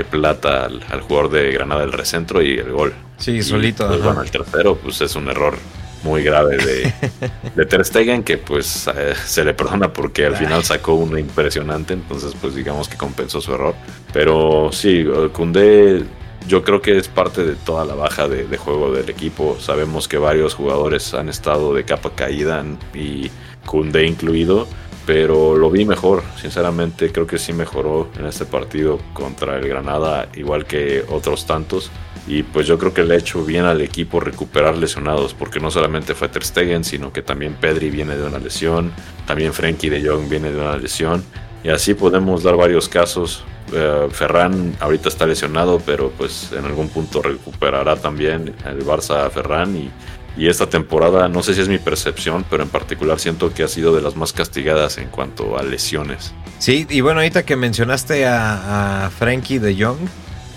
plata 0.10 0.65
al, 0.65 1.01
jugador 1.01 1.32
de 1.32 1.51
Granada 1.51 1.82
del 1.82 1.94
recentro 1.94 2.42
y 2.42 2.58
el 2.58 2.72
gol. 2.72 2.94
Sí, 3.18 3.42
solito. 3.42 3.88
Pues, 3.88 4.01
bueno, 4.01 4.22
el 4.22 4.32
tercero 4.32 4.75
pues 4.75 5.00
es 5.00 5.15
un 5.15 5.30
error 5.30 5.58
muy 6.03 6.24
grave 6.24 6.58
de, 6.58 6.94
de 7.56 7.65
Ter 7.65 7.86
Stegen 7.86 8.24
que 8.24 8.38
pues 8.38 8.88
eh, 8.96 9.13
se 9.25 9.44
le 9.44 9.53
perdona 9.53 9.91
porque 9.91 10.25
al 10.25 10.36
final 10.36 10.63
sacó 10.63 10.94
uno 10.94 11.18
impresionante, 11.18 11.94
entonces 11.94 12.34
pues 12.39 12.56
digamos 12.56 12.88
que 12.88 12.98
compensó 12.98 13.41
su 13.41 13.53
error. 13.53 13.75
Pero 14.13 14.70
sí, 14.72 15.06
Kunde 15.34 16.06
yo 16.48 16.63
creo 16.63 16.82
que 16.82 16.98
es 16.98 17.08
parte 17.08 17.44
de 17.44 17.56
toda 17.56 17.86
la 17.86 17.96
baja 17.96 18.27
de, 18.27 18.58
juego 18.58 18.91
del 18.91 19.10
equipo. 19.10 19.58
Sabemos 19.60 20.08
que 20.08 20.18
varios 20.18 20.56
jugadores 20.56 21.13
han 21.13 21.29
estado 21.29 21.74
de 21.74 21.84
capa 21.84 22.12
caída 22.15 22.63
y 22.94 23.29
Kunde 23.65 24.06
incluido, 24.06 24.68
pero 25.10 25.58
lo 25.58 25.72
vi 25.72 25.86
mejor, 25.86 26.22
sinceramente 26.39 27.12
creo 27.12 27.25
que 27.25 27.39
sí 27.39 27.51
mejoró 27.51 28.12
en 28.20 28.28
este 28.28 28.46
partido 28.46 29.00
contra 29.13 29.58
el 29.58 29.68
Granada, 29.68 30.30
igual 30.36 30.68
que 30.68 31.04
otros 31.10 31.48
tantos. 31.48 31.89
Y 32.28 32.44
pues 32.44 32.68
yo 32.68 32.78
creo 32.78 32.94
que 32.94 33.04
le 33.04 33.16
ha 33.16 33.18
hecho 33.18 33.44
bien 33.44 33.66
al 33.66 33.82
equipo 33.82 34.20
recuperar 34.20 34.78
lesionados, 34.78 35.34
porque 35.34 35.60
no 35.60 35.72
solamente 35.72 36.13
fue 36.13 36.30
Ter 36.30 36.46
Stegen, 36.46 36.84
sino 36.84 37.12
que 37.12 37.24
también 37.24 37.56
Pedri 37.56 37.89
viene 37.89 38.16
de 38.18 38.24
una 38.24 38.38
lesión, 38.38 38.92
también 39.25 39.51
Frenkie 39.51 39.89
de 39.89 40.08
Jong 40.08 40.30
viene 40.30 40.51
de 40.51 40.62
una 40.62 40.78
lesión. 40.78 41.24
Y 41.63 41.70
así 41.70 41.96
podemos 41.96 42.44
dar 42.44 42.56
varios 42.56 42.88
casos. 42.88 43.44
Eh, 43.74 44.10
Ferran 44.12 44.75
ahorita 44.80 45.10
está 45.10 45.25
lesionado, 45.25 45.82
pero 45.84 46.12
pues 46.12 46.51
en 46.51 46.66
algún 46.66 46.88
punto 46.89 47.24
recuperará 47.24 47.96
también 47.96 48.54
el 48.63 48.86
Barça 48.86 49.25
a 49.25 49.30
Ferran. 49.32 49.75
Y, 49.75 49.89
y, 50.38 50.48
esta 50.48 50.70
temporada, 50.70 51.28
no 51.28 51.44
sé 51.44 51.54
si 51.54 51.62
es 51.62 51.68
mi 51.68 51.78
percepción, 51.78 52.46
pero 52.50 52.64
en 52.64 52.70
particular 52.70 53.20
siento 53.20 53.54
que 53.54 53.64
ha 53.64 53.68
sido 53.68 53.96
de 53.96 54.02
las 54.02 54.16
más 54.16 54.34
castigadas 54.34 54.98
en 54.98 55.10
cuanto 55.10 55.58
a 55.58 55.64
lesiones. 55.64 56.34
Sí, 56.60 56.88
y 56.90 57.02
bueno, 57.02 57.20
ahorita 57.20 57.44
que 57.44 57.56
mencionaste 57.56 58.26
a, 58.26 59.06
a 59.06 59.10
Frenkie 59.10 59.60
de 59.60 59.84
Jong, 59.84 60.00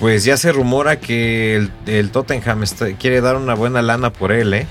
pues 0.02 0.24
ya 0.24 0.36
se 0.36 0.50
rumora 0.50 0.98
que 0.98 1.68
el, 1.86 2.10
Tottenham 2.10 2.64
quiere 2.98 3.20
dar 3.20 3.36
una 3.36 3.54
buena 3.54 3.82
lana 3.82 4.12
por 4.12 4.32
él, 4.32 4.52
¿eh? 4.52 4.66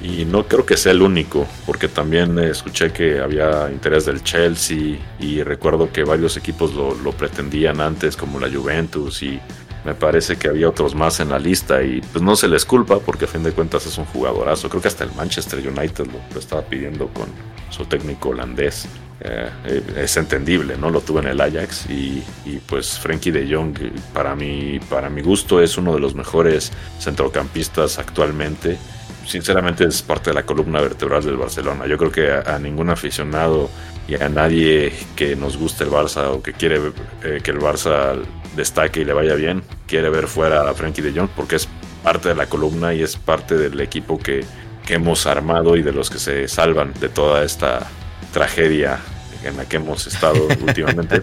Y 0.00 0.24
no 0.24 0.46
creo 0.46 0.64
que 0.64 0.76
sea 0.76 0.92
el 0.92 1.02
único, 1.02 1.44
porque 1.66 1.88
también 1.88 2.38
escuché 2.38 2.92
que 2.92 3.18
había 3.18 3.68
interés 3.72 4.06
del 4.06 4.22
Chelsea 4.22 4.98
y 5.18 5.42
recuerdo 5.42 5.90
que 5.90 6.04
varios 6.04 6.36
equipos 6.36 6.72
lo, 6.72 7.10
pretendían 7.10 7.80
antes, 7.80 8.16
como 8.16 8.38
la 8.38 8.48
Juventus, 8.48 9.24
y 9.24 9.40
me 9.86 9.94
parece 9.94 10.34
que 10.34 10.48
había 10.48 10.68
otros 10.68 10.96
más 10.96 11.20
en 11.20 11.28
la 11.28 11.38
lista 11.38 11.80
y 11.80 12.00
pues 12.00 12.20
no 12.20 12.34
se 12.34 12.48
les 12.48 12.64
culpa 12.64 12.98
porque 12.98 13.26
a 13.26 13.28
fin 13.28 13.44
de 13.44 13.52
cuentas 13.52 13.86
es 13.86 13.96
un 13.98 14.04
jugadorazo. 14.06 14.68
Creo 14.68 14.82
que 14.82 14.88
hasta 14.88 15.04
el 15.04 15.12
Manchester 15.12 15.60
United 15.60 16.06
lo 16.34 16.40
estaba 16.40 16.62
pidiendo 16.62 17.06
con 17.06 17.26
su 17.70 17.84
técnico 17.84 18.30
holandés. 18.30 18.88
Eh, 19.20 19.48
es 19.96 20.16
entendible, 20.16 20.76
¿no? 20.76 20.90
Lo 20.90 21.00
tuvo 21.00 21.20
en 21.20 21.28
el 21.28 21.40
Ajax 21.40 21.86
y, 21.88 22.20
pues 22.66 22.98
Frankie 22.98 23.30
de 23.30 23.54
Jong 23.54 23.78
para 24.12 24.34
mi, 24.34 24.80
para 24.90 25.08
mi 25.08 25.22
gusto 25.22 25.62
es 25.62 25.78
uno 25.78 25.94
de 25.94 26.00
los 26.00 26.16
mejores 26.16 26.72
centrocampistas 26.98 28.00
actualmente. 28.00 28.76
Sinceramente 29.24 29.84
es 29.84 30.02
parte 30.02 30.30
de 30.30 30.34
la 30.34 30.42
columna 30.42 30.80
vertebral 30.80 31.24
del 31.24 31.36
Barcelona. 31.36 31.86
Yo 31.86 31.96
creo 31.96 32.10
que 32.10 32.32
a, 32.32 32.58
ningún 32.58 32.90
aficionado 32.90 33.70
y 34.08 34.14
a 34.14 34.28
nadie 34.28 34.92
que 35.16 35.36
nos 35.36 35.56
guste 35.56 35.84
el 35.84 35.90
Barça 35.90 36.30
o 36.30 36.42
que 36.42 36.52
quiere 36.52 36.92
eh, 37.22 37.40
que 37.42 37.50
el 37.50 37.58
Barça 37.58 38.16
destaque 38.54 39.00
y 39.00 39.04
le 39.04 39.12
vaya 39.12 39.34
bien, 39.34 39.62
quiere 39.86 40.10
ver 40.10 40.28
fuera 40.28 40.68
a 40.68 40.74
Frankie 40.74 41.02
de 41.02 41.12
Jong 41.12 41.28
porque 41.34 41.56
es 41.56 41.68
parte 42.02 42.28
de 42.28 42.34
la 42.34 42.46
columna 42.46 42.94
y 42.94 43.02
es 43.02 43.16
parte 43.16 43.56
del 43.56 43.80
equipo 43.80 44.18
que, 44.18 44.44
que 44.86 44.94
hemos 44.94 45.26
armado 45.26 45.76
y 45.76 45.82
de 45.82 45.92
los 45.92 46.08
que 46.08 46.18
se 46.18 46.48
salvan 46.48 46.94
de 47.00 47.08
toda 47.08 47.44
esta 47.44 47.86
tragedia 48.32 49.00
en 49.44 49.56
la 49.56 49.64
que 49.64 49.76
hemos 49.76 50.06
estado 50.06 50.46
últimamente. 50.66 51.22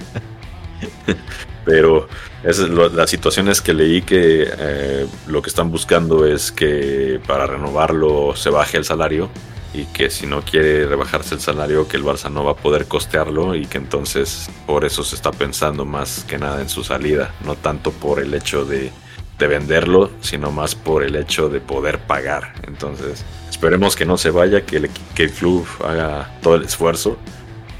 Pero 1.65 2.09
es 2.43 2.59
la 2.59 3.07
situación 3.07 3.47
es 3.47 3.61
que 3.61 3.73
leí 3.73 4.01
que 4.01 4.51
eh, 4.57 5.07
lo 5.27 5.41
que 5.41 5.49
están 5.49 5.71
buscando 5.71 6.25
es 6.25 6.51
que 6.51 7.21
para 7.25 7.47
renovarlo 7.47 8.35
se 8.35 8.49
baje 8.49 8.77
el 8.77 8.83
salario 8.83 9.29
y 9.73 9.85
que 9.85 10.09
si 10.09 10.27
no 10.27 10.41
quiere 10.43 10.85
rebajarse 10.85 11.35
el 11.35 11.41
salario 11.41 11.87
que 11.87 11.97
el 11.97 12.03
Barça 12.03 12.31
no 12.31 12.43
va 12.43 12.51
a 12.51 12.55
poder 12.55 12.85
costearlo 12.85 13.55
y 13.55 13.65
que 13.65 13.77
entonces 13.77 14.49
por 14.67 14.85
eso 14.85 15.03
se 15.03 15.15
está 15.15 15.31
pensando 15.31 15.83
más 15.83 16.23
que 16.25 16.37
nada 16.37 16.61
en 16.61 16.69
su 16.69 16.83
salida, 16.83 17.33
no 17.43 17.55
tanto 17.55 17.91
por 17.91 18.19
el 18.19 18.33
hecho 18.33 18.65
de, 18.65 18.91
de 19.39 19.47
venderlo, 19.47 20.11
sino 20.21 20.51
más 20.51 20.75
por 20.75 21.03
el 21.03 21.15
hecho 21.15 21.49
de 21.49 21.59
poder 21.59 21.99
pagar. 21.99 22.53
Entonces 22.67 23.25
esperemos 23.49 23.95
que 23.95 24.05
no 24.05 24.17
se 24.17 24.29
vaya, 24.29 24.65
que 24.65 24.77
el, 24.77 24.89
que 25.15 25.23
el 25.23 25.31
club 25.31 25.67
haga 25.83 26.37
todo 26.41 26.55
el 26.55 26.63
esfuerzo 26.63 27.17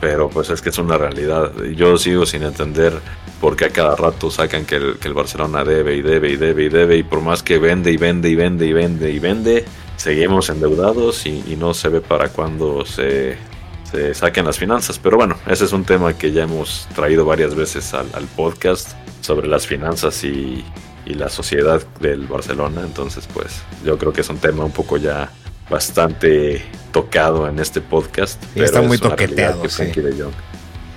pero 0.03 0.29
pues 0.29 0.49
es 0.49 0.61
que 0.61 0.67
es 0.67 0.77
una 0.79 0.97
realidad. 0.97 1.53
Yo 1.77 1.97
sigo 1.97 2.25
sin 2.25 2.43
entender 2.43 2.91
por 3.39 3.55
qué 3.55 3.65
a 3.65 3.69
cada 3.69 3.95
rato 3.95 4.29
sacan 4.29 4.65
que 4.65 4.75
el 4.75 5.13
Barcelona 5.13 5.63
debe 5.63 5.95
y 5.95 6.01
debe 6.01 6.31
y 6.31 6.35
debe 6.35 6.65
y 6.65 6.69
debe 6.69 6.97
y 6.97 7.03
por 7.03 7.21
más 7.21 7.41
que 7.41 7.57
vende 7.57 7.89
y 7.89 7.95
vende 7.95 8.27
y 8.29 8.35
vende 8.35 8.67
y 8.67 8.73
vende 8.73 9.11
y 9.11 9.19
vende, 9.19 9.65
seguimos 10.03 10.49
endeudados 10.49 11.25
y, 11.25 11.55
no 11.57 11.73
se 11.73 11.87
ve 11.87 12.01
para 12.01 12.27
cuándo 12.27 12.85
se, 12.85 13.37
se, 13.89 14.13
saquen 14.13 14.45
las 14.45 14.59
finanzas. 14.59 14.99
Pero 14.99 15.15
bueno, 15.15 15.37
ese 15.47 15.63
es 15.63 15.71
un 15.71 15.85
tema 15.85 16.17
que 16.17 16.33
ya 16.33 16.43
hemos 16.43 16.87
traído 16.93 17.23
varias 17.23 17.55
veces 17.55 17.93
al, 17.93 18.07
al 18.13 18.25
podcast 18.25 18.91
sobre 19.21 19.47
las 19.47 19.65
finanzas 19.65 20.25
y, 20.25 20.65
y 21.05 21.13
la 21.13 21.29
sociedad 21.29 21.81
del 22.01 22.27
Barcelona. 22.27 22.81
Entonces 22.81 23.29
pues 23.33 23.61
yo 23.85 23.97
creo 23.97 24.11
que 24.11 24.21
es 24.21 24.29
un 24.29 24.39
tema 24.39 24.65
un 24.65 24.71
poco 24.71 24.97
ya 24.97 25.31
bastante 25.69 26.61
tocado 26.91 27.47
en 27.47 27.59
este 27.59 27.79
podcast. 27.79 28.43
está 28.55 28.81
muy 28.81 28.97
toqueteado. 28.97 29.69
Sí. 29.69 29.85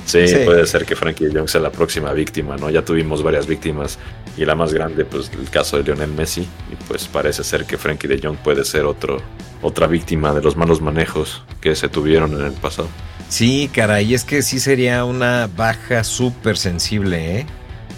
Sí, 0.07 0.25
puede 0.45 0.67
ser 0.67 0.87
que 0.87 0.95
Frankie 0.97 1.27
de 1.27 1.39
Jong 1.39 1.49
sea 1.49 1.61
la 1.61 1.71
próxima 1.71 2.13
víctima, 2.13 2.57
¿no? 2.57 2.71
Ya 2.71 2.83
tuvimos 2.83 3.23
varias 3.23 3.47
víctimas 3.47 3.99
y 4.37 4.45
la 4.45 4.55
más 4.55 4.73
grande, 4.73 5.05
pues 5.05 5.31
el 5.39 5.51
caso 5.51 5.77
de 5.77 5.83
Lionel 5.83 6.13
Messi. 6.13 6.43
Y 6.73 6.77
pues 6.89 7.09
parece 7.09 7.45
ser 7.45 7.65
que 7.65 7.77
Frankie 7.77 8.07
de 8.07 8.21
Jong 8.23 8.37
puede 8.37 8.65
ser 8.65 8.85
otro, 8.85 9.21
otra 9.63 9.87
víctima 9.87 10.33
de 10.33 10.43
los 10.43 10.57
malos 10.57 10.81
manejos 10.81 11.43
que 11.61 11.75
se 11.75 11.89
tuvieron 11.89 12.33
en 12.35 12.47
el 12.47 12.53
pasado. 12.53 12.89
Sí, 13.29 13.69
caray, 13.75 14.15
es 14.15 14.25
que 14.25 14.43
sí 14.43 14.61
sería 14.61 15.05
una 15.05 15.51
baja 15.55 16.05
súper 16.05 16.57
sensible, 16.57 17.41
¿eh? 17.41 17.47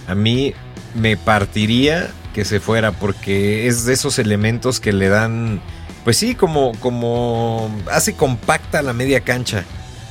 A 0.07 0.15
mí 0.15 0.55
me 0.95 1.19
partiría 1.19 2.11
que 2.33 2.47
se 2.47 2.61
fuera 2.61 2.93
porque 2.93 3.67
es 3.67 3.85
de 3.85 3.93
esos 3.93 4.19
elementos 4.19 4.81
que 4.81 4.95
le 4.95 5.09
dan 5.09 5.61
pues 6.09 6.17
sí, 6.17 6.35
como, 6.35 6.73
como 6.81 7.71
hace 7.91 8.15
compacta 8.15 8.81
la 8.81 8.95
media 8.95 9.21
cancha. 9.21 9.65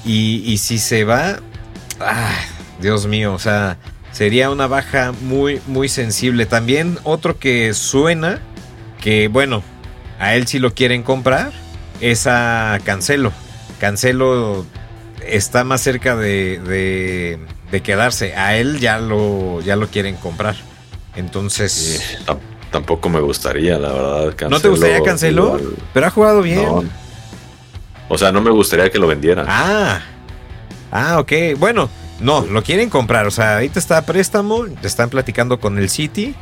Y, 0.05 0.55
si 0.59 0.77
se 0.77 1.03
va, 1.03 1.39
ah, 1.99 2.35
Dios 2.79 3.07
mío, 3.07 3.33
o 3.33 3.39
sea, 3.39 3.77
sería 4.11 4.49
una 4.49 4.67
baja 4.67 5.13
muy, 5.21 5.61
muy 5.67 5.89
sensible. 5.89 6.45
También 6.45 6.97
otro 7.03 7.37
que 7.39 7.73
suena, 7.73 8.39
que 9.01 9.27
bueno, 9.27 9.63
a 10.19 10.35
él 10.35 10.47
si 10.47 10.59
lo 10.59 10.73
quieren 10.73 11.03
comprar, 11.03 11.51
es 12.01 12.27
a 12.27 12.79
Cancelo. 12.83 13.31
Cancelo 13.79 14.65
está 15.25 15.63
más 15.63 15.81
cerca 15.81 16.15
de, 16.15 17.39
de, 17.71 17.81
quedarse. 17.81 18.35
A 18.35 18.57
él 18.57 18.79
ya 18.79 18.99
lo, 18.99 19.61
ya 19.61 19.75
lo 19.75 19.87
quieren 19.87 20.15
comprar. 20.15 20.55
Entonces... 21.15 22.19
Tampoco 22.71 23.07
me 23.07 23.21
gustaría, 23.21 23.79
la 23.79 23.93
verdad. 23.93 24.49
¿No 24.49 24.59
te 24.59 24.67
gustaría 24.67 25.01
Cancelo? 25.01 25.59
Pero 25.93 26.07
ha 26.07 26.09
jugado 26.09 26.41
bien. 26.41 26.91
O 28.09 28.17
sea, 28.17 28.31
no 28.31 28.41
me 28.41 28.51
gustaría 28.51 28.89
que 28.89 28.99
lo 28.99 29.07
vendieran. 29.07 29.45
Ah. 29.47 30.01
Ah, 30.91 31.19
ok. 31.19 31.31
Bueno, 31.57 31.89
no, 32.19 32.45
lo 32.45 32.63
quieren 32.63 32.89
comprar. 32.89 33.27
O 33.27 33.31
sea, 33.31 33.55
ahorita 33.55 33.79
está 33.79 33.97
a 33.97 34.05
préstamo. 34.05 34.65
Te 34.65 34.87
están 34.87 35.09
platicando 35.09 35.59
con 35.59 35.77
el 35.77 35.89
City. 35.89 36.35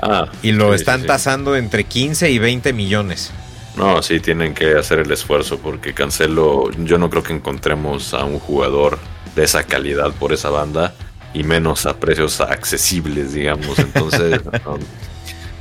Ah. 0.00 0.30
Y 0.42 0.52
lo 0.52 0.74
están 0.74 1.06
tasando 1.06 1.56
entre 1.56 1.84
15 1.84 2.30
y 2.30 2.38
20 2.38 2.72
millones. 2.72 3.32
No, 3.76 4.02
sí, 4.02 4.18
tienen 4.18 4.54
que 4.54 4.76
hacer 4.76 4.98
el 4.98 5.10
esfuerzo 5.10 5.58
porque 5.58 5.94
Cancelo, 5.94 6.70
yo 6.84 6.98
no 6.98 7.10
creo 7.10 7.22
que 7.22 7.32
encontremos 7.32 8.12
a 8.12 8.24
un 8.24 8.40
jugador 8.40 8.98
de 9.36 9.44
esa 9.44 9.62
calidad 9.62 10.12
por 10.12 10.32
esa 10.32 10.50
banda 10.50 10.94
y 11.32 11.44
menos 11.44 11.86
a 11.86 11.96
precios 11.98 12.40
accesibles, 12.40 13.34
digamos. 13.34 13.78
Entonces, 13.78 14.40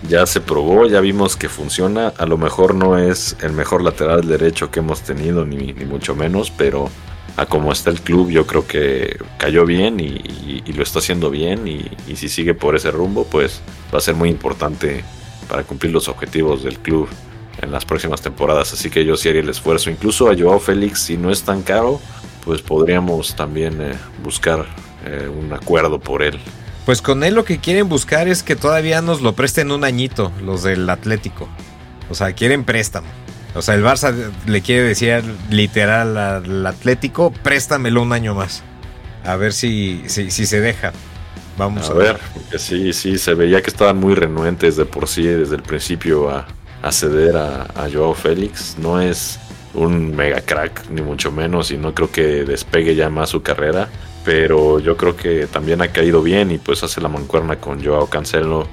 ya 0.07 0.25
se 0.25 0.41
probó, 0.41 0.85
ya 0.87 1.01
vimos 1.01 1.35
que 1.35 1.49
funciona. 1.49 2.13
A 2.17 2.25
lo 2.25 2.37
mejor 2.37 2.75
no 2.75 2.97
es 2.97 3.35
el 3.41 3.53
mejor 3.53 3.83
lateral 3.83 4.27
derecho 4.27 4.71
que 4.71 4.79
hemos 4.79 5.01
tenido, 5.01 5.45
ni, 5.45 5.73
mucho 5.73 6.15
menos, 6.15 6.51
pero 6.51 6.89
a 7.35 7.45
como 7.45 7.71
está 7.71 7.89
el 7.89 8.01
club, 8.01 8.29
yo 8.29 8.47
creo 8.47 8.65
que 8.67 9.17
cayó 9.37 9.65
bien 9.65 9.99
y, 9.99 10.63
lo 10.71 10.83
está 10.83 10.99
haciendo 10.99 11.29
bien. 11.29 11.67
Y, 11.67 12.15
si 12.15 12.29
sigue 12.29 12.53
por 12.53 12.75
ese 12.75 12.91
rumbo, 12.91 13.25
pues 13.25 13.61
va 13.93 13.97
a 13.97 14.01
ser 14.01 14.15
muy 14.15 14.29
importante 14.29 15.03
para 15.49 15.63
cumplir 15.63 15.91
los 15.91 16.07
objetivos 16.07 16.63
del 16.63 16.77
club 16.79 17.07
en 17.61 17.71
las 17.71 17.85
próximas 17.85 18.21
temporadas. 18.21 18.73
Así 18.73 18.89
que 18.89 19.03
yo 19.03 19.17
sí 19.17 19.29
haría 19.29 19.41
el 19.41 19.49
esfuerzo. 19.49 19.89
Incluso 19.89 20.29
a 20.29 20.35
Joao 20.37 20.59
Félix, 20.59 21.01
si 21.01 21.17
no 21.17 21.31
es 21.31 21.43
tan 21.43 21.63
caro, 21.63 21.99
pues 22.45 22.61
podríamos 22.61 23.35
también 23.35 23.81
eh, 23.81 23.93
buscar 24.23 24.65
eh, 25.05 25.27
un 25.27 25.51
acuerdo 25.53 25.99
por 25.99 26.21
él. 26.21 26.39
Pues 26.87 27.01
con 27.01 27.25
él 27.25 27.35
lo 27.35 27.43
que 27.43 27.57
quieren 27.57 27.89
buscar 27.89 28.29
es 28.29 28.43
que 28.43 28.55
todavía 28.55 29.01
nos 29.01 29.21
lo 29.21 29.33
presten 29.33 29.73
un 29.73 29.83
añito, 29.83 30.31
los 30.41 30.63
del 30.63 30.89
Atlético. 30.89 31.49
O 32.09 32.15
sea, 32.15 32.31
quieren 32.31 32.63
préstamo. 32.63 33.09
O 33.55 33.61
sea, 33.61 33.75
el 33.75 33.83
Barça 33.83 34.15
le 34.45 34.61
quiere 34.61 34.83
decir 34.83 35.21
literal 35.49 36.15
al 36.15 36.65
Atlético, 36.65 37.33
préstamelo 37.43 38.01
un 38.01 38.13
año 38.13 38.35
más. 38.35 38.63
A 39.25 39.35
ver 39.35 39.51
si, 39.51 40.01
si, 40.07 40.29
se 40.29 40.61
deja. 40.61 40.93
Vamos 41.57 41.89
a, 41.89 41.93
ver. 41.93 42.19
Porque 42.33 42.57
sí, 42.57 42.93
sí, 42.93 43.17
se 43.17 43.33
veía 43.33 43.61
que 43.61 43.69
estaban 43.69 43.97
muy 43.97 44.15
renuentes 44.15 44.77
de 44.77 44.85
por 44.85 45.09
sí 45.09 45.23
desde 45.23 45.57
el 45.57 45.63
principio 45.63 46.29
a, 46.29 46.47
ceder 46.93 47.35
a, 47.35 47.63
a 47.63 47.89
Joao 47.91 48.13
Félix. 48.13 48.77
No 48.77 49.01
es 49.01 49.39
un 49.73 50.15
mega 50.15 50.39
crack, 50.39 50.89
ni 50.89 51.01
mucho 51.01 51.33
menos, 51.33 51.69
y 51.69 51.75
no 51.75 51.93
creo 51.93 52.09
que 52.09 52.45
despegue 52.45 52.95
ya 52.95 53.09
más 53.09 53.31
su 53.31 53.41
carrera 53.41 53.89
pero 54.27 54.79
yo 54.79 54.97
creo 54.97 55.15
que 55.15 55.47
también 55.47 55.81
ha 55.81 55.87
caído 55.87 56.21
bien 56.21 56.51
y 56.51 56.57
pues 56.57 56.83
hace 56.83 56.99
la 56.99 57.07
mancuerna 57.07 57.55
con 57.61 57.81
Joao 57.81 58.07
Cancelo. 58.07 58.67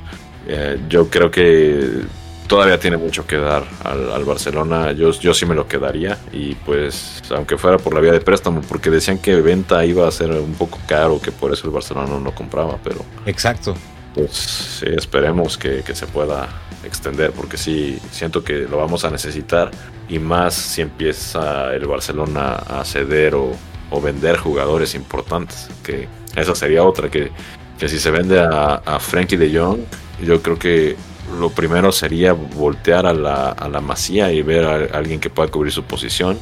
Eh, 0.49 0.81
yo 0.89 1.09
creo 1.09 1.31
que 1.31 2.01
todavía 2.49 2.81
tiene 2.81 2.97
mucho 2.97 3.25
que 3.25 3.37
dar 3.37 3.63
al, 3.85 4.25
Barcelona. 4.25 4.91
Yo, 4.91 5.13
yo 5.13 5.33
sí 5.33 5.47
me 5.47 5.55
lo 5.55 5.69
quedaría 5.69 6.19
y 6.33 6.57
pues 6.57 7.23
aunque 7.31 7.57
fuera 7.57 7.79
por 7.79 7.95
la 7.95 8.01
vía 8.01 8.11
de 8.11 8.21
préstamo, 8.21 8.63
porque 8.63 8.91
decían 8.91 9.19
que 9.19 9.37
venta 9.37 9.85
iba 9.85 10.09
a 10.09 10.11
ser 10.11 10.33
un 10.33 10.55
poco 10.55 10.81
caro, 10.89 11.21
que 11.21 11.31
por 11.31 11.53
eso 11.53 11.69
el 11.69 11.73
Barcelona 11.73 12.09
no 12.09 12.19
lo 12.19 12.35
compraba, 12.35 12.77
pero... 12.83 13.05
Exacto. 13.25 13.77
Pues 14.13 14.33
sí, 14.33 14.87
esperemos 14.89 15.57
que, 15.57 15.85
que 15.85 15.95
se 15.95 16.09
pueda 16.09 16.49
extender, 16.83 17.31
porque 17.31 17.57
sí, 17.59 18.01
siento 18.11 18.43
que 18.43 18.67
lo 18.69 18.79
vamos 18.79 19.05
a 19.05 19.11
necesitar 19.11 19.71
y 20.09 20.19
más 20.19 20.55
si 20.55 20.83
empieza 20.83 21.73
el 21.73 21.87
Barcelona 21.87 22.55
a 22.55 22.85
ceder 22.85 23.37
o 23.37 23.53
o 23.91 24.01
vender 24.01 24.37
jugadores 24.37 24.95
importantes. 24.95 25.69
Que 25.83 26.09
esa 26.37 26.55
sería 26.55 26.83
otra, 26.85 27.11
que, 27.11 27.31
que 27.79 27.89
si 27.89 27.99
se 27.99 28.11
vende 28.11 28.41
a, 28.41 28.75
a 28.75 28.99
Frankie 29.01 29.37
de 29.37 29.57
Jong, 29.57 29.81
yo 30.23 30.43
creo 30.43 30.59
que 30.59 30.97
lo 31.39 31.51
primero 31.51 31.93
sería 31.93 32.33
voltear 32.33 33.07
a 33.07 33.15
la, 33.15 33.51
a 33.51 33.69
la 33.69 33.81
masía 33.81 34.31
y 34.33 34.43
ver 34.43 34.65
a 34.65 34.97
alguien 34.97 35.21
que 35.21 35.31
pueda 35.31 35.51
cubrir 35.51 35.73
su 35.73 35.85
posición. 35.85 36.39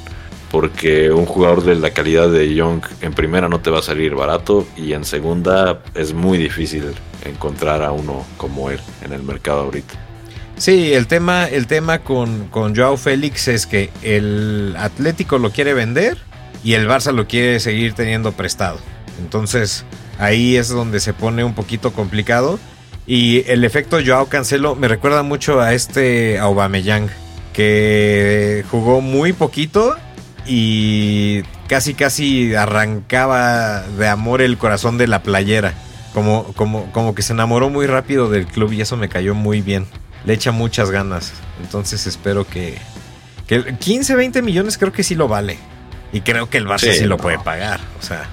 Porque 0.51 1.11
un 1.11 1.25
jugador 1.25 1.65
de 1.65 1.77
la 1.77 1.93
calidad 1.93 2.29
de 2.29 2.55
Young 2.55 2.83
en 3.01 3.15
primera 3.15 3.49
no 3.49 3.61
te 3.61 3.71
va 3.71 3.79
a 3.79 3.83
salir 3.83 4.15
barato 4.15 4.67
y 4.77 4.93
en 4.93 5.07
segunda 5.07 5.81
es 5.95 6.13
muy 6.13 6.37
difícil 6.37 6.93
encontrar 7.25 7.83
a 7.83 7.91
uno 7.91 8.27
como 8.37 8.69
él 8.69 8.79
en 9.03 9.15
el 9.15 9.23
mercado 9.23 9.61
ahorita. 9.61 9.95
Sí, 10.59 10.93
el 10.93 11.07
tema, 11.07 11.49
el 11.49 11.67
tema 11.67 12.01
con, 12.01 12.49
con 12.49 12.77
Joao 12.77 12.99
Félix 12.99 13.49
es 13.49 13.67
que 13.67 13.89
el 14.03 14.75
Atlético 14.79 15.39
lo 15.39 15.51
quiere 15.51 15.73
vender 15.73 16.19
y 16.64 16.75
el 16.75 16.88
Barça 16.88 17.12
lo 17.12 17.26
quiere 17.26 17.61
seguir 17.61 17.95
teniendo 17.95 18.33
prestado. 18.33 18.78
Entonces 19.21 19.85
ahí 20.19 20.57
es 20.57 20.69
donde 20.69 21.00
se 21.00 21.12
pone 21.12 21.45
un 21.45 21.54
poquito 21.54 21.92
complicado. 21.92 22.59
Y 23.07 23.45
el 23.50 23.64
efecto 23.64 23.99
Joao 24.04 24.26
Cancelo 24.26 24.76
me 24.76 24.87
recuerda 24.88 25.23
mucho 25.23 25.61
a 25.61 25.75
este 25.75 26.38
Aubameyang, 26.38 27.09
que 27.52 28.64
jugó 28.71 29.00
muy 29.00 29.33
poquito 29.33 29.97
y 30.47 31.42
casi 31.66 31.95
casi 31.95 32.54
arrancaba 32.54 33.83
de 33.83 34.09
amor 34.09 34.40
el 34.40 34.57
corazón 34.57 34.99
de 34.99 35.09
la 35.09 35.23
playera. 35.23 35.75
Como, 36.14 36.52
como, 36.54 36.92
como 36.92 37.14
que 37.14 37.23
se 37.23 37.33
enamoró 37.33 37.71
muy 37.71 37.87
rápido 37.87 38.28
del 38.28 38.47
club 38.47 38.73
y 38.73 38.83
eso 38.83 38.97
me 38.97 39.09
cayó 39.09 39.35
muy 39.35 39.62
bien. 39.62 39.87
Le 40.25 40.35
echa 40.35 40.52
muchas 40.52 40.90
ganas. 40.90 41.33
Entonces 41.62 42.07
espero 42.07 42.47
que, 42.47 42.76
que 43.47 43.76
15, 43.76 44.14
20 44.14 44.42
millones 44.42 44.78
creo 44.78 44.92
que 44.92 45.02
sí 45.02 45.14
lo 45.14 45.26
vale. 45.26 45.59
Y 46.12 46.21
creo 46.21 46.50
que 46.50 46.59
el 46.59 46.66
Barça 46.66 46.92
sí, 46.92 47.04
lo 47.04 47.16
puede 47.16 47.38
pagar. 47.38 47.81
O 47.99 48.02
sea. 48.02 48.28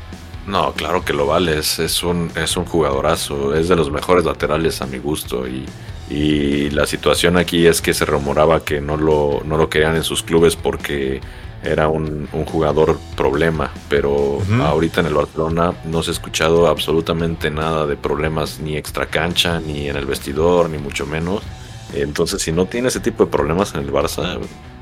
No, 0.48 0.74
claro 0.74 1.05
que 1.05 1.13
lo 1.13 1.27
vale, 1.27 1.59
es, 1.59 2.03
un, 2.03 2.31
es 2.36 2.57
un 2.57 2.65
jugadorazo, 2.65 3.55
es 3.55 3.67
de 3.67 3.75
los 3.75 3.91
mejores 3.91 4.25
laterales 4.25 4.81
a 4.81 4.88
mi 4.88 4.98
gusto 4.98 5.48
y, 5.48 5.65
y 6.09 6.71
la 6.71 6.88
situación 6.88 7.38
aquí 7.38 7.67
es 7.67 7.81
que 7.81 7.93
se 7.93 8.03
rumoraba 8.03 8.65
que 8.65 8.81
no 8.81 8.98
lo, 8.98 9.43
no 9.45 9.57
lo 9.57 9.69
querían 9.69 9.95
en 9.95 10.03
sus 10.03 10.24
clubes 10.24 10.55
porque 10.55 11.21
era 11.63 11.88
un, 11.89 12.27
jugador 12.48 12.98
problema, 13.15 13.71
pero 13.89 14.39
ahorita 14.62 15.01
en 15.01 15.07
el 15.07 15.13
Barcelona 15.13 15.74
no 15.86 16.01
se 16.03 16.12
ha 16.12 16.13
escuchado 16.13 16.67
absolutamente 16.67 17.51
nada 17.51 17.86
de 17.86 17.98
problemas 17.98 18.59
ni 18.59 18.77
extra 18.77 19.07
cancha, 19.07 19.59
ni 19.59 19.89
en 19.89 19.98
el 19.98 20.05
vestidor, 20.05 20.69
ni 20.69 20.77
mucho 20.77 21.05
menos. 21.05 21.43
Entonces, 21.93 22.41
si 22.41 22.51
no 22.51 22.65
tiene 22.65 22.88
ese 22.88 23.00
tipo 23.00 23.25
de 23.25 23.31
problemas 23.31 23.74
en 23.74 23.81
el 23.81 23.91
Barça, 23.91 24.39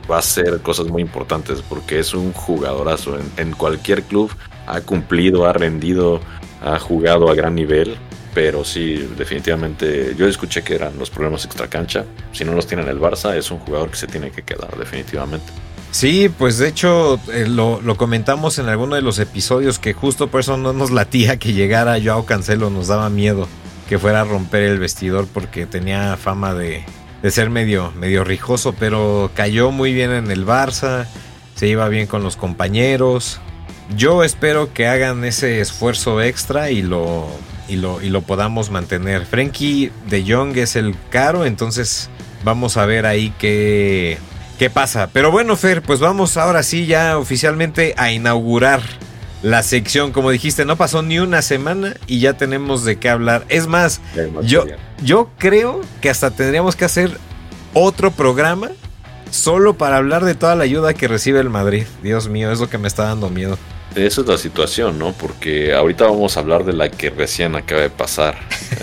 va 0.10 0.20
a 0.20 0.22
ser 0.22 0.62
cosas 0.62 0.88
muy 0.88 1.02
importantes 1.02 1.62
porque 1.62 2.00
es 2.00 2.14
un 2.14 2.34
jugadorazo. 2.34 3.18
En, 3.38 3.52
cualquier 3.52 4.04
club 4.04 4.32
ha 4.66 4.82
cumplido, 4.82 5.46
ha 5.46 5.54
rendido, 5.54 6.22
ha 6.62 6.80
jugado 6.80 7.30
a 7.30 7.36
gran 7.36 7.56
nivel. 7.56 7.98
Pero 8.34 8.64
sí, 8.64 9.10
definitivamente, 9.18 10.14
yo 10.16 10.28
escuché 10.28 10.62
que 10.62 10.76
eran 10.76 11.00
los 11.00 11.10
problemas 11.10 11.44
extra 11.46 11.68
cancha. 11.68 12.06
Si 12.32 12.46
no 12.46 12.54
los 12.54 12.68
tiene 12.68 12.84
en 12.84 12.90
el 12.90 13.00
Barça, 13.00 13.36
es 13.36 13.50
un 13.50 13.58
jugador 13.58 13.90
que 13.90 13.98
se 13.98 14.06
tiene 14.06 14.30
que 14.30 14.44
quedar, 14.44 14.78
definitivamente. 14.78 15.52
Sí, 15.90 16.30
pues 16.30 16.60
de 16.60 16.68
hecho 16.68 17.20
eh, 17.34 17.48
lo, 17.48 17.82
comentamos 17.98 18.60
en 18.60 18.68
alguno 18.68 18.96
de 18.96 19.02
los 19.02 19.18
episodios 19.18 19.80
que 19.80 19.94
justo 19.94 20.28
por 20.28 20.42
eso 20.42 20.58
no 20.58 20.74
nos 20.74 20.92
latía 20.92 21.38
que 21.38 21.54
llegara 21.54 21.98
Joao 22.04 22.26
Cancelo, 22.26 22.70
nos 22.70 22.88
daba 22.88 23.10
miedo 23.10 23.48
que 23.88 23.98
fuera 23.98 24.22
a 24.22 24.26
romper 24.26 24.64
el 24.64 24.80
vestidor 24.80 25.28
porque 25.34 25.66
tenía 25.66 26.18
fama 26.18 26.54
de, 26.54 26.84
de 27.22 27.32
ser 27.32 27.50
medio, 27.50 27.92
medio 27.98 28.24
rijoso, 28.24 28.74
pero 28.78 29.32
cayó 29.34 29.72
muy 29.72 29.94
bien 29.94 30.12
en 30.12 30.32
el 30.32 30.46
Barça, 30.46 31.08
se 31.56 31.68
iba 31.68 31.88
bien 31.90 32.08
con 32.08 32.24
los 32.24 32.38
compañeros. 32.38 33.40
Yo 33.96 34.24
espero 34.24 34.74
que 34.74 34.88
hagan 34.88 35.24
ese 35.24 35.62
esfuerzo 35.62 36.22
extra 36.22 36.72
y 36.72 36.82
lo, 36.82 37.28
y 37.68 37.78
lo, 37.78 38.02
y 38.02 38.10
lo 38.10 38.22
podamos 38.22 38.70
mantener. 38.70 39.26
Frankie 39.26 39.92
de 40.10 40.24
Jong 40.28 40.58
es 40.58 40.76
el 40.76 40.96
caro, 41.10 41.46
entonces 41.46 42.10
vamos 42.44 42.78
a 42.78 42.86
ver 42.86 43.06
ahí 43.06 43.34
qué 43.40 44.18
qué 44.58 44.70
pasa. 44.70 45.10
Pero 45.14 45.32
bueno, 45.32 45.56
Fer, 45.56 45.82
pues 45.82 46.00
vamos 46.00 46.38
ahora 46.38 46.64
sí 46.64 46.86
ya 46.86 47.18
oficialmente 47.18 47.94
a 47.98 48.12
inaugurar 48.12 48.82
la 49.42 49.64
sección. 49.64 50.12
Como 50.12 50.32
dijiste, 50.32 50.66
no 50.66 50.76
pasó 50.76 51.02
ni 51.02 51.20
una 51.20 51.42
semana 51.42 51.96
y 52.08 52.20
ya 52.20 52.34
tenemos 52.34 52.84
de 52.84 52.98
qué 52.98 53.10
hablar. 53.10 53.46
Es 53.50 53.68
más, 53.68 54.02
yo, 54.44 54.66
yo 55.04 55.30
creo 55.38 55.82
que 56.02 56.10
hasta 56.10 56.32
tendríamos 56.32 56.76
que 56.76 56.86
hacer 56.86 57.18
otro 57.74 58.12
programa 58.12 58.70
solo 59.32 59.78
para 59.78 59.98
hablar 59.98 60.26
de 60.26 60.36
toda 60.36 60.56
la 60.56 60.64
ayuda 60.64 60.94
que 60.94 61.08
recibe 61.08 61.40
el 61.40 61.50
Madrid. 61.50 61.86
Dios 62.02 62.28
mío, 62.28 62.52
es 62.52 62.60
lo 62.60 62.70
que 62.70 62.78
me 62.78 62.88
está 62.88 63.04
dando 63.04 63.30
miedo. 63.30 63.58
Esa 63.96 64.22
es 64.22 64.28
la 64.28 64.38
situación, 64.38 65.00
¿no? 65.00 65.14
Porque 65.14 65.74
ahorita 65.74 66.06
vamos 66.06 66.38
a 66.38 66.42
hablar 66.42 66.66
de 66.66 66.74
la 66.74 66.90
que 66.90 67.10
recién 67.10 67.56
acaba 67.56 67.82
de 67.82 67.90
pasar 67.90 68.38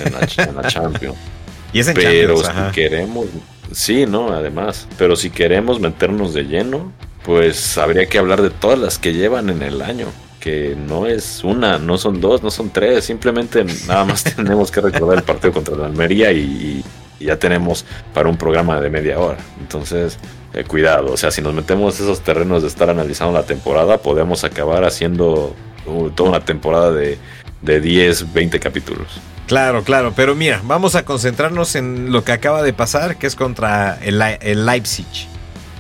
en 0.05 0.13
la, 0.13 0.67
Champions. 0.67 1.17
Y 1.73 1.81
es 1.81 1.89
en 1.89 1.95
Pero 1.95 2.37
si 2.37 2.73
queremos 2.73 3.27
Sí, 3.73 4.07
¿no? 4.07 4.33
Además. 4.33 4.87
Pero 4.97 5.17
si 5.17 5.31
queremos 5.31 5.81
meternos 5.81 6.33
de 6.33 6.45
lleno, 6.45 6.93
pues 7.25 7.77
habría 7.79 8.07
que 8.07 8.19
hablar 8.19 8.43
de 8.43 8.51
todas 8.51 8.79
las 8.79 8.99
que 8.99 9.13
llevan 9.13 9.51
en 9.51 9.63
el 9.63 9.83
año. 9.83 10.07
Que 10.45 10.77
no 10.77 11.07
es 11.07 11.43
una, 11.43 11.79
no 11.79 11.97
son 11.97 12.21
dos, 12.21 12.43
no 12.43 12.51
son 12.51 12.69
tres. 12.69 13.07
Simplemente 13.07 13.65
nada 13.89 14.05
más 14.05 14.23
tenemos 14.37 14.71
que 14.71 14.83
recordar 14.83 15.17
el 15.17 15.25
partido 15.25 15.55
contra 15.55 15.75
la 15.75 15.87
Almería 15.87 16.31
y, 16.33 16.85
ya 17.19 17.39
tenemos 17.39 17.87
para 18.13 18.29
un 18.29 18.37
programa 18.37 18.79
de 18.83 18.91
media 18.91 19.19
hora. 19.19 19.39
Entonces, 19.59 20.19
eh, 20.53 20.65
cuidado. 20.65 21.13
O 21.13 21.17
sea, 21.17 21.31
si 21.31 21.41
nos 21.41 21.55
metemos 21.55 21.99
esos 21.99 22.21
terrenos 22.21 22.61
de 22.61 22.69
estar 22.69 22.91
analizando 22.91 23.33
la 23.33 23.47
temporada, 23.47 23.97
podemos 23.97 24.45
acabar 24.45 24.85
haciendo 24.85 25.57
uh, 25.87 26.11
toda 26.11 26.29
una 26.29 26.41
temporada 26.45 26.93
de, 26.93 27.17
de 27.63 27.81
10, 27.81 28.35
20 28.35 28.61
capítulos. 28.61 29.21
Claro, 29.47 29.85
claro, 29.85 30.15
pero 30.17 30.35
mira, 30.35 30.61
vamos 30.65 30.95
a 30.95 31.05
concentrarnos 31.05 31.75
en 31.77 32.13
lo 32.13 32.25
que 32.25 32.33
acaba 32.33 32.63
de 32.63 32.73
pasar, 32.73 33.17
que 33.17 33.27
es 33.27 33.37
contra 33.37 33.99
el, 34.03 34.19
Leipzig, 34.67 35.07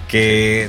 que 0.07 0.69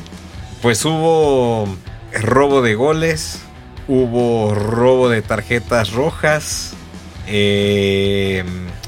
pues 0.61 0.85
hubo 0.85 1.67
robo 2.13 2.61
de 2.61 2.75
goles, 2.75 3.41
hubo 3.87 4.55
robo 4.55 5.09
de 5.09 5.21
tarjetas 5.21 5.93
rojas, 5.93 6.73
eh, 7.27 8.43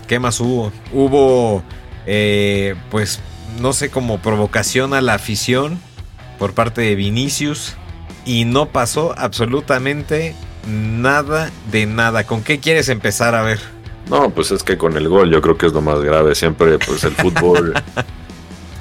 ¿qué 0.08 0.20
más 0.20 0.40
hubo? 0.40 0.72
Hubo, 0.94 1.64
eh, 2.06 2.76
pues, 2.90 3.20
no 3.60 3.74
sé, 3.74 3.90
como 3.90 4.20
provocación 4.20 4.94
a 4.94 5.02
la 5.02 5.16
afición 5.16 5.80
por 6.38 6.54
parte 6.54 6.82
de 6.82 6.96
Vinicius 6.96 7.76
y 8.26 8.46
no 8.46 8.68
pasó 8.68 9.16
absolutamente 9.18 10.36
nada 10.68 11.50
de 11.72 11.86
nada. 11.86 12.26
¿Con 12.26 12.44
qué 12.44 12.60
quieres 12.60 12.90
empezar 12.90 13.36
a 13.36 13.42
ver? 13.42 13.60
No, 14.10 14.30
pues 14.30 14.52
es 14.52 14.64
que 14.64 14.78
con 14.78 14.96
el 14.98 15.10
gol 15.10 15.32
yo 15.32 15.42
creo 15.42 15.58
que 15.58 15.66
es 15.66 15.74
lo 15.74 15.82
más 15.82 16.00
grave. 16.02 16.36
Siempre, 16.36 16.78
pues 16.80 17.04
el 17.04 17.14
fútbol. 17.14 17.74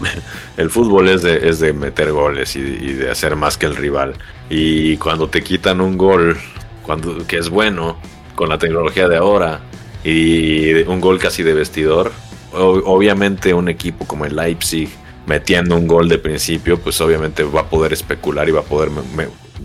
el 0.56 0.70
fútbol 0.70 1.09
es 1.09 1.22
de, 1.22 1.48
es 1.48 1.61
de 1.61 1.72
meter 1.72 2.12
goles 2.12 2.56
y, 2.56 2.62
de 2.62 3.11
hacer 3.11 3.37
más 3.37 3.56
que 3.56 3.66
el 3.66 3.76
rival. 3.76 4.14
Y 4.50 4.96
cuando 4.98 5.28
te 5.28 5.42
quitan 5.42 5.80
un 5.80 5.96
gol, 5.96 6.37
cuando, 6.82 7.26
que 7.26 7.38
es 7.38 7.48
bueno, 7.48 7.96
con 8.35 8.48
la 8.48 8.59
tecnología 8.59 9.09
de 9.09 9.16
ahora, 9.16 9.61
y 10.04 10.72
un 10.82 11.00
gol 11.00 11.18
casi 11.18 11.42
de 11.42 11.54
vestidor, 11.54 12.12
obviamente 12.52 13.52
un 13.54 13.68
equipo 13.68 14.06
como 14.06 14.24
el 14.24 14.37
Leipzig, 14.37 14.88
metiendo 15.26 15.76
un 15.76 15.87
gol 15.88 16.09
de 16.09 16.18
principio, 16.18 16.78
pues 16.78 17.00
obviamente 17.00 17.42
va 17.42 17.62
a 17.62 17.68
poder 17.68 17.92
especular 17.92 18.48
y 18.48 18.52
va 18.52 18.61
a 18.61 18.64
poder 18.64 18.90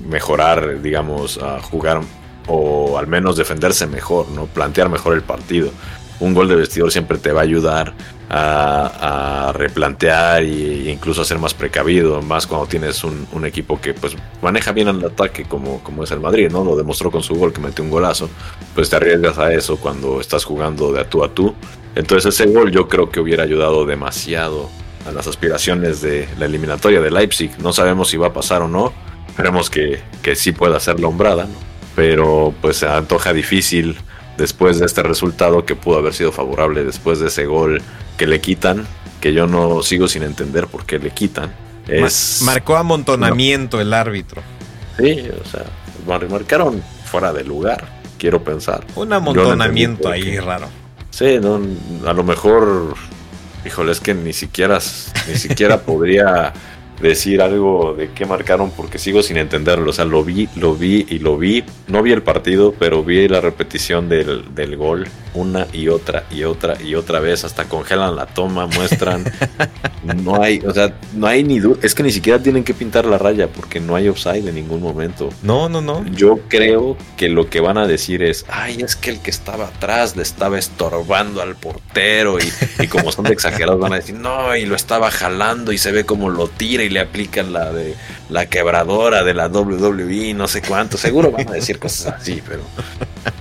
mejorar, 0.09 0.81
digamos, 0.81 1.37
a 1.37 1.61
jugar 1.61 2.01
o 2.47 2.97
al 2.97 3.07
menos 3.07 3.37
defenderse 3.37 3.85
mejor, 3.87 4.29
¿no? 4.29 4.47
Plantear 4.47 4.89
mejor 4.89 5.13
el 5.13 5.21
partido. 5.21 5.71
Un 6.21 6.33
gol 6.33 6.47
de 6.47 6.55
vestidor 6.55 6.91
siempre 6.91 7.17
te 7.17 7.33
va 7.33 7.41
a 7.41 7.43
ayudar 7.43 7.93
a, 8.29 9.51
replantear 9.53 10.43
e 10.43 10.89
incluso 10.89 11.21
a 11.21 11.25
ser 11.25 11.37
más 11.37 11.53
precavido, 11.53 12.21
más 12.21 12.47
cuando 12.47 12.67
tienes 12.67 13.03
un, 13.03 13.45
equipo 13.45 13.81
que 13.81 13.93
pues 13.93 14.15
maneja 14.41 14.71
bien 14.71 14.87
el 14.87 15.03
ataque 15.03 15.43
como, 15.43 15.83
como 15.83 16.03
es 16.03 16.11
el 16.11 16.21
Madrid, 16.21 16.49
¿no? 16.49 16.63
Lo 16.63 16.77
demostró 16.77 17.11
con 17.11 17.21
su 17.21 17.35
gol 17.35 17.51
que 17.51 17.59
metió 17.59 17.83
un 17.83 17.89
golazo, 17.89 18.29
pues 18.73 18.89
te 18.89 18.95
arriesgas 18.95 19.37
a 19.37 19.53
eso 19.53 19.77
cuando 19.77 20.21
estás 20.21 20.45
jugando 20.45 20.93
de 20.93 21.01
a 21.01 21.09
tú 21.09 21.23
a 21.23 21.33
tú. 21.33 21.53
Entonces 21.95 22.33
ese 22.33 22.49
gol 22.49 22.71
yo 22.71 22.87
creo 22.87 23.09
que 23.09 23.19
hubiera 23.19 23.43
ayudado 23.43 23.85
demasiado 23.85 24.69
a 25.05 25.11
las 25.11 25.27
aspiraciones 25.27 26.01
de 26.01 26.29
la 26.39 26.45
eliminatoria 26.45 27.01
de 27.01 27.11
Leipzig. 27.11 27.51
No 27.59 27.73
sabemos 27.73 28.09
si 28.09 28.17
va 28.17 28.27
a 28.27 28.33
pasar 28.33 28.61
o 28.61 28.69
no. 28.69 28.93
Esperemos 29.27 29.69
que, 29.69 30.01
que 30.21 30.35
sí 30.35 30.53
pueda 30.53 30.79
ser 30.79 30.99
la 30.99 31.07
hombrada, 31.07 31.45
¿no? 31.45 31.71
pero 31.95 32.53
pues 32.61 32.77
se 32.77 32.87
antoja 32.87 33.33
difícil 33.33 33.97
después 34.37 34.79
de 34.79 34.85
este 34.85 35.03
resultado 35.03 35.65
que 35.65 35.75
pudo 35.75 35.97
haber 35.97 36.13
sido 36.13 36.31
favorable 36.31 36.83
después 36.83 37.19
de 37.19 37.27
ese 37.27 37.45
gol 37.45 37.81
que 38.17 38.27
le 38.27 38.41
quitan, 38.41 38.85
que 39.19 39.33
yo 39.33 39.47
no 39.47 39.83
sigo 39.83 40.07
sin 40.07 40.23
entender 40.23 40.67
por 40.67 40.85
qué 40.85 40.99
le 40.99 41.11
quitan. 41.11 41.53
Es, 41.87 42.41
Marcó 42.43 42.77
amontonamiento 42.77 43.81
el 43.81 43.93
árbitro. 43.93 44.41
Sí, 44.97 45.27
o 45.29 45.47
sea, 45.47 45.65
marcaron 46.29 46.81
fuera 47.05 47.33
de 47.33 47.43
lugar, 47.43 47.85
quiero 48.17 48.43
pensar. 48.43 48.85
Un 48.95 49.13
amontonamiento 49.13 50.09
ahí 50.09 50.37
raro. 50.39 50.67
Sí, 51.09 51.39
a 52.05 52.13
lo 52.13 52.23
mejor, 52.23 52.95
híjole, 53.65 53.91
es 53.91 53.99
que 53.99 54.13
ni 54.13 54.33
siquiera, 54.33 54.79
ni 55.27 55.35
siquiera 55.35 55.81
podría 55.85 56.53
decir 57.01 57.41
algo 57.41 57.93
de 57.93 58.11
qué 58.11 58.25
marcaron 58.25 58.71
porque 58.71 58.97
sigo 58.97 59.23
sin 59.23 59.37
entenderlo. 59.37 59.89
O 59.89 59.93
sea, 59.93 60.05
lo 60.05 60.23
vi, 60.23 60.47
lo 60.55 60.75
vi 60.75 61.05
y 61.09 61.19
lo 61.19 61.37
vi. 61.37 61.63
No 61.87 62.01
vi 62.01 62.11
el 62.11 62.23
partido, 62.23 62.73
pero 62.77 63.03
vi 63.03 63.27
la 63.27 63.41
repetición 63.41 64.09
del, 64.09 64.53
del 64.55 64.77
gol 64.77 65.07
una 65.33 65.67
y 65.71 65.87
otra 65.87 66.25
y 66.29 66.43
otra 66.43 66.81
y 66.81 66.95
otra 66.95 67.19
vez. 67.19 67.43
Hasta 67.43 67.65
congelan 67.65 68.15
la 68.15 68.25
toma, 68.25 68.67
muestran. 68.67 69.23
no 70.23 70.41
hay, 70.41 70.59
o 70.59 70.73
sea, 70.73 70.93
no 71.13 71.27
hay 71.27 71.43
ni 71.43 71.59
duda. 71.59 71.79
Es 71.81 71.95
que 71.95 72.03
ni 72.03 72.11
siquiera 72.11 72.41
tienen 72.41 72.63
que 72.63 72.73
pintar 72.73 73.05
la 73.05 73.17
raya 73.17 73.47
porque 73.47 73.79
no 73.79 73.95
hay 73.95 74.07
offside 74.07 74.47
en 74.47 74.55
ningún 74.55 74.81
momento. 74.81 75.29
No, 75.43 75.69
no, 75.69 75.81
no. 75.81 76.05
Yo 76.07 76.39
creo 76.47 76.97
que 77.17 77.29
lo 77.29 77.49
que 77.49 77.59
van 77.61 77.77
a 77.77 77.87
decir 77.87 78.23
es, 78.23 78.45
ay, 78.49 78.81
es 78.81 78.95
que 78.95 79.11
el 79.11 79.19
que 79.19 79.29
estaba 79.29 79.67
atrás 79.67 80.15
le 80.15 80.23
estaba 80.23 80.57
estorbando 80.57 81.41
al 81.41 81.55
portero 81.55 82.37
y, 82.39 82.83
y 82.83 82.87
como 82.87 83.11
son 83.11 83.25
de 83.25 83.33
exagerados 83.33 83.79
van 83.79 83.93
a 83.93 83.97
decir, 83.97 84.15
no, 84.15 84.55
y 84.55 84.65
lo 84.65 84.75
estaba 84.75 85.11
jalando 85.11 85.71
y 85.71 85.77
se 85.77 85.91
ve 85.91 86.05
como 86.05 86.29
lo 86.29 86.47
tira 86.47 86.83
y 86.83 86.89
le 86.91 86.99
aplican 86.99 87.53
la 87.53 87.71
de 87.71 87.95
la 88.29 88.45
quebradora 88.45 89.23
de 89.23 89.33
la 89.33 89.47
WWE, 89.47 90.33
no 90.33 90.47
sé 90.47 90.61
cuánto. 90.61 90.97
Seguro 90.97 91.31
van 91.31 91.49
a 91.49 91.53
decir 91.53 91.79
cosas 91.79 92.15
así, 92.19 92.41
pero, 92.47 92.61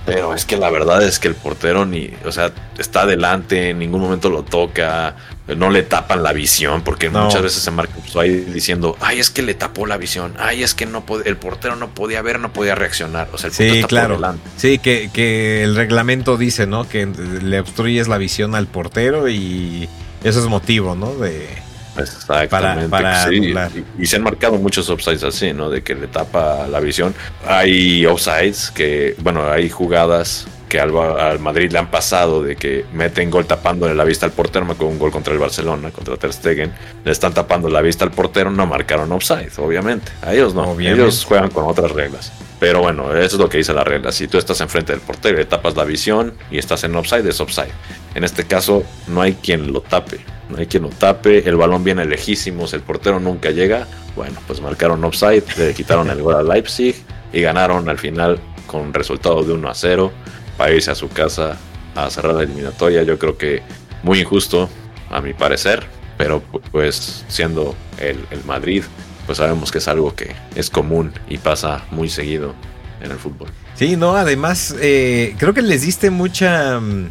pero 0.05 0.33
es 0.33 0.45
que 0.45 0.57
la 0.57 0.69
verdad 0.69 1.03
es 1.03 1.19
que 1.19 1.27
el 1.27 1.35
portero 1.35 1.85
ni, 1.85 2.11
o 2.25 2.31
sea, 2.31 2.51
está 2.77 3.01
adelante, 3.01 3.69
en 3.69 3.79
ningún 3.79 4.01
momento 4.01 4.29
lo 4.29 4.43
toca, 4.43 5.15
no 5.55 5.69
le 5.69 5.83
tapan 5.83 6.23
la 6.23 6.33
visión, 6.33 6.81
porque 6.83 7.09
muchas 7.09 7.41
veces 7.41 7.61
se 7.61 7.71
marca 7.71 7.93
pues, 7.95 8.15
ahí 8.15 8.37
diciendo, 8.41 8.97
ay, 8.99 9.19
es 9.19 9.29
que 9.29 9.41
le 9.41 9.53
tapó 9.53 9.85
la 9.85 9.97
visión, 9.97 10.33
ay, 10.39 10.63
es 10.63 10.73
que 10.73 10.85
no 10.85 11.03
el 11.25 11.37
portero 11.37 11.75
no 11.75 11.89
podía 11.89 12.21
ver, 12.21 12.39
no 12.39 12.53
podía 12.53 12.75
reaccionar. 12.75 13.29
O 13.33 13.37
sea, 13.37 13.47
el 13.47 13.53
sí, 13.53 13.83
claro. 13.83 14.19
Sí, 14.57 14.79
que, 14.79 15.09
que 15.13 15.63
el 15.63 15.75
reglamento 15.75 16.37
dice, 16.37 16.67
¿no? 16.67 16.87
Que 16.87 17.05
le 17.05 17.59
obstruyes 17.59 18.07
la 18.07 18.17
visión 18.17 18.55
al 18.55 18.67
portero 18.67 19.29
y 19.29 19.89
eso 20.23 20.39
es 20.39 20.45
motivo, 20.45 20.95
¿no? 20.95 21.15
De 21.15 21.47
Exactamente. 21.97 22.89
Para, 22.89 23.27
y, 23.31 24.05
se 24.05 24.15
han 24.15 24.23
marcado 24.23 24.57
muchos 24.57 24.89
offsides 24.89 25.23
así, 25.23 25.53
¿no? 25.53 25.69
De 25.69 25.83
que 25.83 25.95
le 25.95 26.07
tapa 26.07 26.67
la 26.67 26.79
visión. 26.79 27.13
Hay 27.45 28.05
offsides 28.05 28.71
que, 28.71 29.15
bueno, 29.19 29.49
hay 29.49 29.69
jugadas 29.69 30.47
que 30.69 30.79
al, 30.79 30.97
al, 30.97 31.39
Madrid 31.39 31.69
le 31.69 31.79
han 31.79 31.91
pasado 31.91 32.41
de 32.41 32.55
que 32.55 32.85
meten 32.93 33.29
gol 33.29 33.45
tapándole 33.45 33.93
la 33.93 34.05
vista 34.05 34.25
al 34.25 34.31
portero, 34.31 34.65
con 34.77 34.87
un 34.87 34.99
gol 34.99 35.11
contra 35.11 35.33
el 35.33 35.39
Barcelona, 35.39 35.91
contra 35.91 36.15
Ter 36.15 36.31
Stegen, 36.31 36.71
le 37.03 37.11
están 37.11 37.33
tapando 37.33 37.67
la 37.67 37.81
vista 37.81 38.05
al 38.05 38.11
portero, 38.11 38.49
no 38.51 38.65
marcaron 38.65 39.11
offside, 39.11 39.51
obviamente. 39.57 40.13
A 40.21 40.33
ellos 40.33 40.55
no, 40.55 40.79
ellos 40.79 41.25
juegan 41.25 41.49
con 41.49 41.65
otras 41.65 41.91
reglas. 41.91 42.31
Pero 42.61 42.79
bueno, 42.81 43.11
eso 43.15 43.37
es 43.37 43.41
lo 43.41 43.49
que 43.49 43.57
dice 43.57 43.73
la 43.73 43.83
regla. 43.83 44.11
Si 44.11 44.27
tú 44.27 44.37
estás 44.37 44.61
enfrente 44.61 44.91
del 44.91 45.01
portero 45.01 45.33
y 45.33 45.39
le 45.39 45.45
tapas 45.45 45.75
la 45.75 45.83
visión 45.83 46.35
y 46.51 46.59
estás 46.59 46.83
en 46.83 46.95
offside, 46.95 47.27
es 47.27 47.41
offside. 47.41 47.71
En 48.13 48.23
este 48.23 48.45
caso, 48.45 48.83
no 49.07 49.23
hay 49.23 49.33
quien 49.33 49.73
lo 49.73 49.81
tape. 49.81 50.19
No 50.47 50.59
hay 50.59 50.67
quien 50.67 50.83
lo 50.83 50.89
tape. 50.89 51.49
El 51.49 51.55
balón 51.55 51.83
viene 51.83 52.05
lejísimos, 52.05 52.75
el 52.75 52.81
portero 52.81 53.19
nunca 53.19 53.49
llega. 53.49 53.87
Bueno, 54.15 54.39
pues 54.45 54.61
marcaron 54.61 55.03
offside, 55.03 55.43
le 55.57 55.73
quitaron 55.73 56.11
el 56.11 56.21
gol 56.21 56.35
a 56.35 56.43
Leipzig 56.43 56.93
y 57.33 57.41
ganaron 57.41 57.89
al 57.89 57.97
final 57.97 58.39
con 58.67 58.93
resultado 58.93 59.41
de 59.41 59.53
1 59.53 59.67
a 59.67 59.73
0 59.73 60.11
para 60.55 60.71
irse 60.71 60.91
a 60.91 60.95
su 60.95 61.09
casa 61.09 61.57
a 61.95 62.11
cerrar 62.11 62.35
la 62.35 62.43
eliminatoria. 62.43 63.01
Yo 63.01 63.17
creo 63.17 63.39
que 63.39 63.63
muy 64.03 64.19
injusto, 64.19 64.69
a 65.09 65.19
mi 65.19 65.33
parecer, 65.33 65.83
pero 66.15 66.43
pues 66.71 67.25
siendo 67.27 67.75
el, 67.97 68.23
el 68.29 68.43
Madrid 68.45 68.83
pues 69.31 69.37
sabemos 69.37 69.71
que 69.71 69.77
es 69.77 69.87
algo 69.87 70.13
que 70.13 70.35
es 70.55 70.69
común 70.69 71.13
y 71.29 71.37
pasa 71.37 71.85
muy 71.89 72.09
seguido 72.09 72.53
en 73.01 73.11
el 73.11 73.17
fútbol. 73.17 73.47
Sí, 73.75 73.95
no, 73.95 74.17
además 74.17 74.75
eh, 74.81 75.35
creo 75.37 75.53
que 75.53 75.61
les 75.61 75.83
diste 75.83 76.09
mucha 76.09 76.81
mm, 76.81 77.09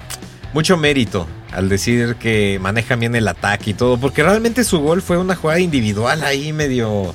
mucho 0.53 0.77
mérito 0.77 1.27
al 1.51 1.71
decir 1.71 2.17
que 2.17 2.59
manejan 2.61 3.01
bien 3.01 3.15
el 3.15 3.27
ataque 3.27 3.71
y 3.71 3.73
todo, 3.73 3.97
porque 3.97 4.23
realmente 4.23 4.65
su 4.65 4.81
gol 4.81 5.01
fue 5.01 5.17
una 5.17 5.35
jugada 5.35 5.61
individual 5.61 6.23
ahí 6.23 6.53
medio 6.53 7.15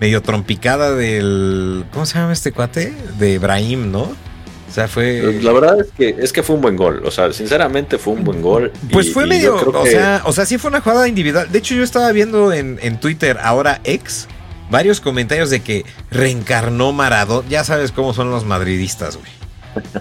medio 0.00 0.22
trompicada 0.22 0.94
del 0.94 1.84
¿cómo 1.92 2.06
se 2.06 2.14
llama 2.14 2.32
este 2.32 2.50
cuate? 2.50 2.94
de 3.18 3.38
Brahim, 3.38 3.92
¿no? 3.92 4.04
O 4.04 4.72
sea, 4.72 4.88
fue. 4.88 5.38
La 5.42 5.52
verdad 5.52 5.80
es 5.80 5.88
que, 5.92 6.16
es 6.18 6.32
que 6.32 6.42
fue 6.42 6.56
un 6.56 6.62
buen 6.62 6.76
gol. 6.76 7.02
O 7.04 7.10
sea, 7.10 7.30
sinceramente 7.32 7.98
fue 7.98 8.14
un 8.14 8.24
buen 8.24 8.42
gol. 8.42 8.72
Pues 8.90 9.12
fue 9.12 9.26
medio. 9.26 9.54
O, 9.54 9.86
sea, 9.86 10.22
o 10.24 10.32
sea, 10.32 10.44
sí 10.44 10.58
fue 10.58 10.70
una 10.70 10.80
jugada 10.80 11.06
individual. 11.08 11.52
De 11.52 11.58
hecho, 11.58 11.74
yo 11.74 11.82
estaba 11.82 12.10
viendo 12.12 12.52
en, 12.52 12.78
en 12.82 12.98
Twitter, 12.98 13.38
ahora 13.40 13.80
ex, 13.84 14.28
varios 14.70 15.00
comentarios 15.00 15.50
de 15.50 15.60
que 15.60 15.84
reencarnó 16.10 16.92
Maradona. 16.92 17.48
Ya 17.48 17.64
sabes 17.64 17.92
cómo 17.92 18.14
son 18.14 18.30
los 18.30 18.44
madridistas, 18.44 19.16
güey. 19.16 19.30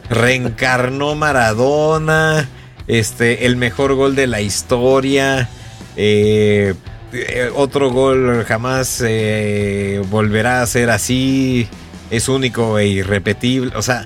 Reencarnó 0.10 1.16
Maradona. 1.16 2.50
Este, 2.88 3.46
el 3.46 3.56
mejor 3.56 3.96
gol 3.96 4.16
de 4.16 4.28
la 4.28 4.42
historia. 4.42 5.50
Eh, 5.96 6.76
eh, 7.14 7.50
otro 7.56 7.92
gol 7.92 8.44
jamás 8.46 9.02
eh, 9.06 10.02
volverá 10.10 10.62
a 10.62 10.68
ser 10.68 10.90
así. 10.90 11.68
Es 12.12 12.30
único 12.30 12.78
e 12.78 12.88
irrepetible. 12.88 13.72
O 13.76 13.82
sea, 13.82 14.06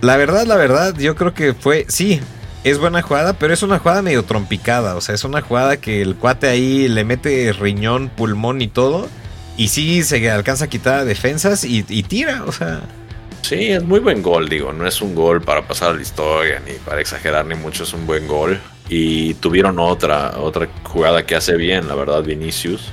la 0.00 0.16
verdad, 0.16 0.46
la 0.46 0.56
verdad, 0.56 0.94
yo 0.96 1.14
creo 1.16 1.34
que 1.34 1.54
fue. 1.54 1.86
Sí, 1.88 2.20
es 2.64 2.78
buena 2.78 3.02
jugada, 3.02 3.32
pero 3.34 3.52
es 3.52 3.62
una 3.62 3.78
jugada 3.78 4.02
medio 4.02 4.24
trompicada. 4.24 4.94
O 4.96 5.00
sea, 5.00 5.14
es 5.14 5.24
una 5.24 5.40
jugada 5.40 5.78
que 5.78 6.02
el 6.02 6.14
cuate 6.14 6.48
ahí 6.48 6.88
le 6.88 7.04
mete 7.04 7.52
riñón, 7.52 8.08
pulmón 8.08 8.62
y 8.62 8.68
todo. 8.68 9.08
Y 9.56 9.68
sí 9.68 10.02
se 10.02 10.30
alcanza 10.30 10.64
a 10.64 10.68
quitar 10.68 11.04
defensas 11.04 11.64
y, 11.64 11.82
tira, 12.02 12.44
o 12.46 12.52
sea. 12.52 12.80
Sí, 13.42 13.70
es 13.70 13.82
muy 13.82 14.00
buen 14.00 14.22
gol, 14.22 14.48
digo, 14.48 14.72
no 14.72 14.86
es 14.86 15.02
un 15.02 15.14
gol 15.14 15.42
para 15.42 15.66
pasar 15.66 15.90
a 15.90 15.94
la 15.94 16.02
historia, 16.02 16.62
ni 16.66 16.74
para 16.74 17.00
exagerar, 17.00 17.44
ni 17.44 17.54
mucho, 17.54 17.82
es 17.82 17.92
un 17.92 18.06
buen 18.06 18.26
gol. 18.26 18.60
Y 18.88 19.34
tuvieron 19.34 19.78
otra, 19.78 20.38
otra 20.38 20.68
jugada 20.84 21.26
que 21.26 21.34
hace 21.34 21.56
bien, 21.56 21.88
la 21.88 21.94
verdad, 21.94 22.22
Vinicius, 22.22 22.92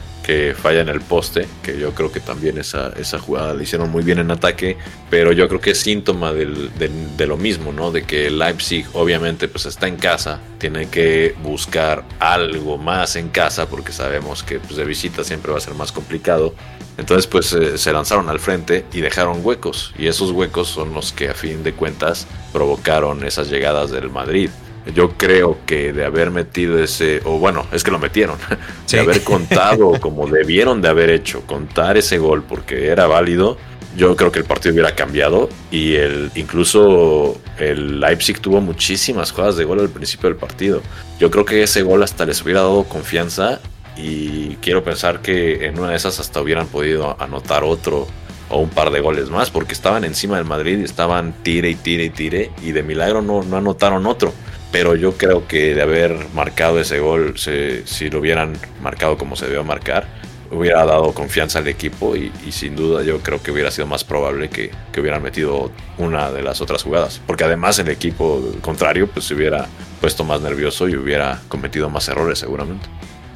falla 0.55 0.81
en 0.81 0.89
el 0.89 1.01
poste, 1.01 1.47
que 1.63 1.79
yo 1.79 1.93
creo 1.93 2.11
que 2.11 2.19
también 2.19 2.57
esa, 2.57 2.93
esa 2.97 3.19
jugada 3.19 3.53
la 3.53 3.63
hicieron 3.63 3.89
muy 3.89 4.03
bien 4.03 4.19
en 4.19 4.31
ataque, 4.31 4.77
pero 5.09 5.31
yo 5.31 5.47
creo 5.47 5.59
que 5.59 5.71
es 5.71 5.79
síntoma 5.79 6.33
de, 6.33 7.27
lo 7.27 7.37
mismo, 7.37 7.71
¿no? 7.71 7.91
De 7.91 8.03
que 8.03 8.29
Leipzig 8.29 8.85
obviamente 8.93 9.47
pues 9.47 9.65
está 9.65 9.87
en 9.87 9.97
casa, 9.97 10.39
tiene 10.57 10.89
que 10.89 11.35
buscar 11.43 12.03
algo 12.19 12.77
más 12.77 13.15
en 13.15 13.29
casa, 13.29 13.67
porque 13.67 13.91
sabemos 13.91 14.43
que 14.43 14.59
pues, 14.59 14.75
de 14.75 14.85
visita 14.85 15.23
siempre 15.23 15.51
va 15.51 15.57
a 15.57 15.61
ser 15.61 15.75
más 15.75 15.91
complicado. 15.91 16.53
Entonces 16.97 17.27
pues 17.27 17.53
eh, 17.53 17.77
se 17.77 17.93
lanzaron 17.93 18.29
al 18.29 18.39
frente 18.39 18.85
y 18.93 19.01
dejaron 19.01 19.39
huecos, 19.43 19.93
y 19.97 20.07
esos 20.07 20.31
huecos 20.31 20.67
son 20.67 20.93
los 20.93 21.11
que 21.13 21.29
a 21.29 21.33
fin 21.33 21.63
de 21.63 21.73
cuentas 21.73 22.27
provocaron 22.51 23.25
esas 23.25 23.49
llegadas 23.49 23.91
del 23.91 24.09
Madrid. 24.09 24.49
Yo 24.93 25.11
creo 25.11 25.57
que 25.65 25.93
de 25.93 26.05
haber 26.05 26.31
metido 26.31 26.81
ese, 26.81 27.21
o 27.25 27.37
bueno, 27.37 27.65
es 27.71 27.83
que 27.83 27.91
lo 27.91 27.99
metieron, 27.99 28.37
de 28.91 28.99
haber 28.99 29.23
contado 29.23 29.99
como 29.99 30.27
debieron 30.27 30.81
de 30.81 30.87
haber 30.87 31.09
hecho, 31.09 31.41
contar 31.41 31.97
ese 31.97 32.17
gol 32.17 32.43
porque 32.43 32.87
era 32.87 33.07
válido, 33.07 33.57
yo 33.97 34.15
creo 34.15 34.31
que 34.31 34.39
el 34.39 34.45
partido 34.45 34.73
hubiera 34.73 34.95
cambiado 34.95 35.49
y 35.71 35.95
el 35.95 36.31
incluso 36.35 37.39
el 37.57 37.99
Leipzig 37.99 38.39
tuvo 38.39 38.61
muchísimas 38.61 39.31
jugadas 39.31 39.57
de 39.57 39.65
gol 39.65 39.79
al 39.79 39.89
principio 39.89 40.29
del 40.29 40.37
partido. 40.37 40.81
Yo 41.19 41.31
creo 41.31 41.43
que 41.43 41.63
ese 41.63 41.81
gol 41.81 42.03
hasta 42.03 42.25
les 42.25 42.41
hubiera 42.41 42.61
dado 42.61 42.83
confianza 42.83 43.59
y 43.97 44.55
quiero 44.61 44.83
pensar 44.83 45.21
que 45.21 45.65
en 45.65 45.79
una 45.79 45.89
de 45.89 45.97
esas 45.97 46.19
hasta 46.19 46.39
hubieran 46.41 46.67
podido 46.67 47.21
anotar 47.21 47.63
otro 47.63 48.07
o 48.49 48.59
un 48.59 48.69
par 48.69 48.91
de 48.91 48.99
goles 48.99 49.29
más 49.29 49.49
porque 49.49 49.73
estaban 49.73 50.03
encima 50.03 50.37
del 50.37 50.45
Madrid 50.45 50.79
y 50.79 50.83
estaban 50.83 51.33
tire 51.43 51.69
y 51.69 51.75
tire 51.75 52.05
y 52.05 52.09
tire 52.09 52.51
y 52.61 52.71
de 52.71 52.83
milagro 52.83 53.21
no, 53.21 53.43
no 53.43 53.57
anotaron 53.57 54.05
otro 54.05 54.33
pero 54.71 54.95
yo 54.95 55.17
creo 55.17 55.47
que 55.47 55.73
de 55.73 55.81
haber 55.81 56.15
marcado 56.33 56.79
ese 56.79 56.99
gol, 56.99 57.35
si 57.37 58.09
lo 58.09 58.19
hubieran 58.19 58.57
marcado 58.81 59.17
como 59.17 59.35
se 59.35 59.45
debió 59.45 59.63
marcar, 59.63 60.07
hubiera 60.51 60.85
dado 60.85 61.13
confianza 61.13 61.59
al 61.59 61.67
equipo 61.67 62.15
y, 62.15 62.31
sin 62.51 62.75
duda 62.75 63.03
yo 63.03 63.19
creo 63.19 63.41
que 63.41 63.51
hubiera 63.51 63.71
sido 63.71 63.87
más 63.87 64.03
probable 64.03 64.49
que, 64.49 64.71
hubieran 64.99 65.23
metido 65.23 65.71
una 65.97 66.31
de 66.31 66.41
las 66.41 66.59
otras 66.61 66.83
jugadas, 66.83 67.21
porque 67.25 67.45
además 67.45 67.79
el 67.79 67.87
equipo 67.87 68.43
contrario 68.61 69.07
pues 69.07 69.25
se 69.25 69.33
hubiera 69.33 69.67
puesto 70.01 70.23
más 70.23 70.41
nervioso 70.41 70.89
y 70.89 70.95
hubiera 70.95 71.39
cometido 71.47 71.89
más 71.89 72.07
errores 72.09 72.39
seguramente. 72.39 72.87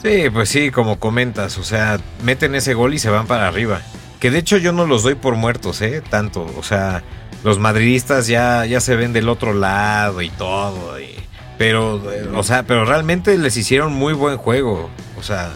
Sí, 0.01 0.29
pues 0.29 0.49
sí, 0.49 0.69
como 0.69 0.99
comentas, 0.99 1.57
o 1.57 1.63
sea, 1.63 1.99
meten 2.23 2.55
ese 2.55 2.73
gol 2.73 2.93
y 2.93 2.99
se 2.99 3.09
van 3.09 3.27
para 3.27 3.47
arriba. 3.47 3.81
Que 4.19 4.31
de 4.31 4.39
hecho 4.39 4.57
yo 4.57 4.73
no 4.73 4.85
los 4.85 5.03
doy 5.03 5.15
por 5.15 5.35
muertos, 5.35 5.81
¿eh? 5.81 6.01
Tanto, 6.09 6.45
o 6.57 6.63
sea, 6.63 7.03
los 7.45 7.59
madridistas 7.59 8.27
ya, 8.27 8.65
ya 8.65 8.81
se 8.81 8.97
ven 8.97 9.13
del 9.13 9.29
otro 9.29 9.53
lado 9.53 10.21
y 10.21 10.29
todo. 10.29 10.99
Y, 10.99 11.22
pero, 11.57 12.01
o 12.35 12.43
sea, 12.43 12.63
pero 12.63 12.85
realmente 12.85 13.37
les 13.37 13.57
hicieron 13.57 13.93
muy 13.93 14.13
buen 14.13 14.37
juego. 14.37 14.89
O 15.17 15.23
sea. 15.23 15.51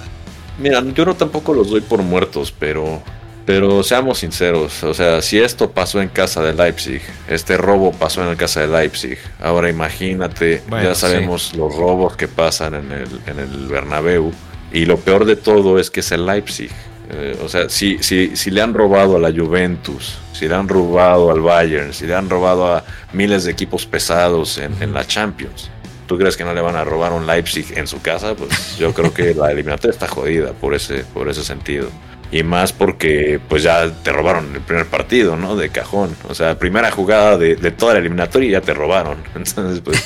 Mira, 0.57 0.83
yo 0.93 1.05
no 1.05 1.15
tampoco 1.15 1.53
los 1.53 1.69
doy 1.69 1.81
por 1.81 2.01
muertos, 2.01 2.53
pero. 2.57 3.01
Pero 3.45 3.81
seamos 3.81 4.17
sinceros, 4.17 4.83
o 4.83 4.93
sea, 4.93 5.21
si 5.21 5.39
esto 5.39 5.71
pasó 5.71 6.01
en 6.01 6.09
casa 6.09 6.41
de 6.43 6.53
Leipzig, 6.53 7.01
este 7.29 7.55
robo 7.55 7.93
pasó 7.93 8.21
en 8.21 8.27
la 8.27 8.35
casa 8.35 8.59
de 8.59 8.67
Leipzig, 8.67 9.17
ahora 9.39 9.69
imagínate, 9.69 10.61
ya 10.69 10.93
sabemos 10.95 11.55
los 11.55 11.73
robos 11.73 12.17
que 12.17 12.27
pasan 12.27 12.73
en 12.73 12.91
el, 12.91 13.07
en 13.25 13.39
el 13.39 13.67
Bernabéu, 13.69 14.33
y 14.73 14.83
lo 14.83 14.97
peor 14.97 15.23
de 15.23 15.37
todo 15.37 15.79
es 15.79 15.89
que 15.89 16.01
es 16.01 16.11
el 16.11 16.25
Leipzig. 16.25 16.71
Eh, 17.09 17.39
o 17.41 17.47
sea, 17.47 17.69
si, 17.69 17.97
si, 18.03 18.35
si 18.35 18.51
le 18.51 18.61
han 18.61 18.73
robado 18.73 19.15
a 19.15 19.19
la 19.19 19.31
Juventus, 19.31 20.17
si 20.33 20.45
le 20.49 20.55
han 20.55 20.67
robado 20.67 21.31
al 21.31 21.39
Bayern, 21.39 21.93
si 21.93 22.05
le 22.05 22.15
han 22.15 22.29
robado 22.29 22.75
a 22.75 22.83
miles 23.13 23.45
de 23.45 23.51
equipos 23.51 23.85
pesados 23.85 24.57
en, 24.57 24.73
en 24.81 24.93
la 24.93 25.07
Champions, 25.07 25.71
¿Tú 26.07 26.17
crees 26.17 26.37
que 26.37 26.45
no 26.45 26.53
le 26.53 26.61
van 26.61 26.77
a 26.77 26.85
robar 26.85 27.11
un 27.11 27.27
Leipzig 27.27 27.77
en 27.77 27.85
su 27.85 28.01
casa? 28.01 28.33
Pues 28.33 28.77
yo 28.77 28.93
creo 28.93 29.13
que 29.13 29.33
la 29.33 29.51
eliminatoria 29.51 29.91
está 29.91 30.07
jodida 30.07 30.53
por 30.53 30.73
ese, 30.73 31.03
por 31.13 31.27
ese 31.27 31.43
sentido. 31.43 31.89
Y 32.31 32.43
más 32.43 32.71
porque 32.71 33.39
pues 33.47 33.63
ya 33.63 33.89
te 34.03 34.11
robaron 34.11 34.53
el 34.55 34.61
primer 34.61 34.85
partido, 34.85 35.35
¿no? 35.35 35.57
De 35.57 35.69
cajón. 35.69 36.15
O 36.29 36.33
sea, 36.33 36.57
primera 36.57 36.91
jugada 36.91 37.37
de, 37.37 37.55
toda 37.71 37.93
la 37.93 37.99
eliminatoria 37.99 38.47
y 38.47 38.51
ya 38.53 38.61
te 38.61 38.73
robaron. 38.73 39.17
Entonces, 39.35 39.81
pues 39.81 40.01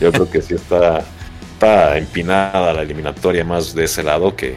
yo 0.00 0.12
creo 0.12 0.30
que 0.30 0.42
sí 0.42 0.54
está, 0.54 1.02
está 1.54 1.96
empinada 1.96 2.72
la 2.74 2.82
eliminatoria 2.82 3.42
más 3.42 3.74
de 3.74 3.84
ese 3.84 4.02
lado 4.02 4.36
que, 4.36 4.56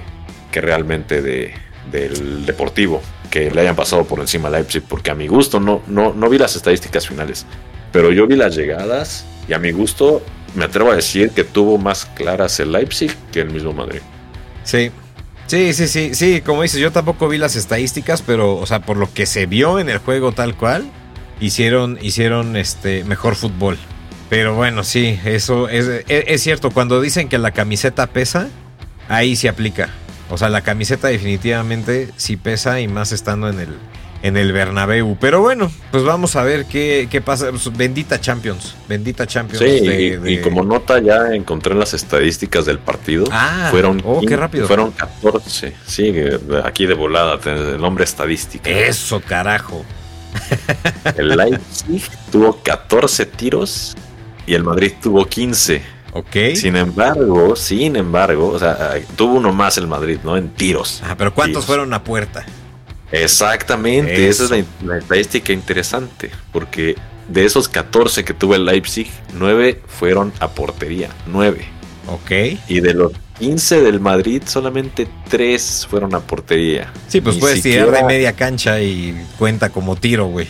que 0.51 0.59
realmente 0.59 1.21
de, 1.21 1.53
del 1.89 2.45
deportivo. 2.45 3.01
Que 3.29 3.49
le 3.49 3.61
hayan 3.61 3.77
pasado 3.77 4.03
por 4.03 4.19
encima 4.19 4.49
a 4.49 4.51
Leipzig. 4.51 4.83
Porque 4.83 5.09
a 5.09 5.15
mi 5.15 5.27
gusto 5.27 5.61
no, 5.61 5.81
no, 5.87 6.13
no 6.13 6.29
vi 6.29 6.37
las 6.37 6.57
estadísticas 6.57 7.07
finales. 7.07 7.45
Pero 7.93 8.11
yo 8.11 8.27
vi 8.27 8.35
las 8.35 8.55
llegadas 8.55 9.25
y 9.47 9.53
a 9.53 9.59
mi 9.59 9.71
gusto 9.71 10.21
me 10.55 10.65
atrevo 10.65 10.91
a 10.91 10.95
decir 10.95 11.31
que 11.31 11.43
tuvo 11.43 11.77
más 11.77 12.05
claras 12.05 12.59
el 12.59 12.71
Leipzig 12.71 13.15
que 13.31 13.41
el 13.41 13.49
mismo 13.49 13.73
Madrid. 13.73 14.01
Sí. 14.63 14.91
Sí, 15.47 15.73
sí, 15.73 15.87
sí, 15.87 16.15
sí, 16.15 16.41
como 16.41 16.61
dices, 16.61 16.79
yo 16.79 16.91
tampoco 16.91 17.27
vi 17.27 17.37
las 17.37 17.57
estadísticas, 17.57 18.21
pero, 18.21 18.55
o 18.55 18.65
sea, 18.65 18.79
por 18.79 18.95
lo 18.95 19.13
que 19.13 19.25
se 19.25 19.47
vio 19.47 19.79
en 19.79 19.89
el 19.89 19.97
juego 19.97 20.31
tal 20.31 20.55
cual, 20.55 20.89
hicieron, 21.41 21.99
hicieron 22.01 22.55
este 22.55 23.03
mejor 23.03 23.35
fútbol. 23.35 23.77
Pero 24.29 24.55
bueno, 24.55 24.85
sí, 24.85 25.19
eso 25.25 25.67
es, 25.67 26.05
es, 26.07 26.41
cierto. 26.41 26.71
Cuando 26.71 27.01
dicen 27.01 27.27
que 27.27 27.37
la 27.37 27.51
camiseta 27.51 28.07
pesa, 28.07 28.47
ahí 29.09 29.35
se 29.35 29.49
aplica. 29.49 29.89
O 30.29 30.37
sea, 30.37 30.47
la 30.47 30.61
camiseta 30.61 31.09
definitivamente 31.09 32.07
sí 32.15 32.37
pesa 32.37 32.79
y 32.79 32.87
más 32.87 33.11
estando 33.11 33.49
en 33.49 33.59
el, 33.59 33.77
en 34.23 34.37
el 34.37 34.51
Bernabéu. 34.51 35.17
Pero 35.19 35.41
bueno, 35.41 35.71
pues 35.91 36.03
vamos 36.03 36.35
a 36.35 36.43
ver 36.43 36.65
qué, 36.65 37.07
qué 37.09 37.21
pasa. 37.21 37.49
Pues, 37.49 37.75
bendita 37.75 38.19
Champions, 38.19 38.75
bendita 38.87 39.25
Champions. 39.27 39.63
Sí, 39.63 40.15
y, 40.25 40.37
como 40.39 40.63
nota 40.63 40.99
ya 40.99 41.33
encontré 41.33 41.75
las 41.75 41.93
estadísticas 41.93 42.65
del 42.65 42.79
partido. 42.79 43.25
Ah, 43.31 43.69
fueron, 43.71 44.01
oh, 44.05 44.21
qué 44.21 44.35
rápido. 44.35 44.67
Fueron 44.67 44.91
14, 44.91 45.73
sí, 45.85 46.13
aquí 46.63 46.85
de 46.85 46.93
volada, 46.93 47.39
el 47.45 47.79
nombre 47.79 48.03
estadística. 48.03 48.69
Eso, 48.69 49.21
carajo. 49.21 49.83
El 51.17 51.29
Leipzig 51.29 52.03
tuvo 52.31 52.61
14 52.63 53.25
tiros 53.25 53.95
y 54.45 54.53
el 54.53 54.63
Madrid 54.63 54.93
tuvo 55.01 55.25
15. 55.25 55.81
Ok. 56.13 56.55
Sin 56.55 56.75
embargo, 56.75 57.55
sin 57.55 57.95
embargo, 57.95 58.49
o 58.49 58.59
sea, 58.59 58.95
tuvo 59.15 59.35
uno 59.35 59.53
más 59.53 59.77
el 59.77 59.87
Madrid, 59.87 60.19
¿no? 60.23 60.37
En 60.37 60.49
tiros. 60.49 61.01
Ah, 61.05 61.15
pero 61.17 61.33
¿cuántos 61.33 61.65
fueron 61.65 61.93
a 61.93 62.03
puerta? 62.03 62.45
Exactamente, 63.11 64.29
esa 64.29 64.43
es 64.55 64.65
la, 64.83 64.97
estadística 64.97 65.51
interesante, 65.51 66.31
porque 66.51 66.95
de 67.27 67.45
esos 67.45 67.67
14 67.67 68.23
que 68.23 68.33
tuvo 68.33 68.55
el 68.55 68.65
Leipzig, 68.65 69.09
9 69.33 69.81
fueron 69.87 70.31
a 70.39 70.49
portería, 70.49 71.09
9. 71.27 71.65
Ok. 72.07 72.31
Y 72.67 72.79
de 72.79 72.93
los 72.93 73.11
15 73.39 73.81
del 73.81 73.99
Madrid, 73.99 74.43
solamente 74.45 75.07
3 75.29 75.87
fueron 75.89 76.15
a 76.15 76.19
portería. 76.19 76.91
Sí, 77.07 77.21
pues 77.21 77.37
puedes 77.37 77.61
tirar 77.61 77.91
de 77.91 78.03
media 78.03 78.33
cancha 78.33 78.81
y 78.81 79.25
cuenta 79.37 79.69
como 79.69 79.95
tiro, 79.95 80.27
güey. 80.27 80.47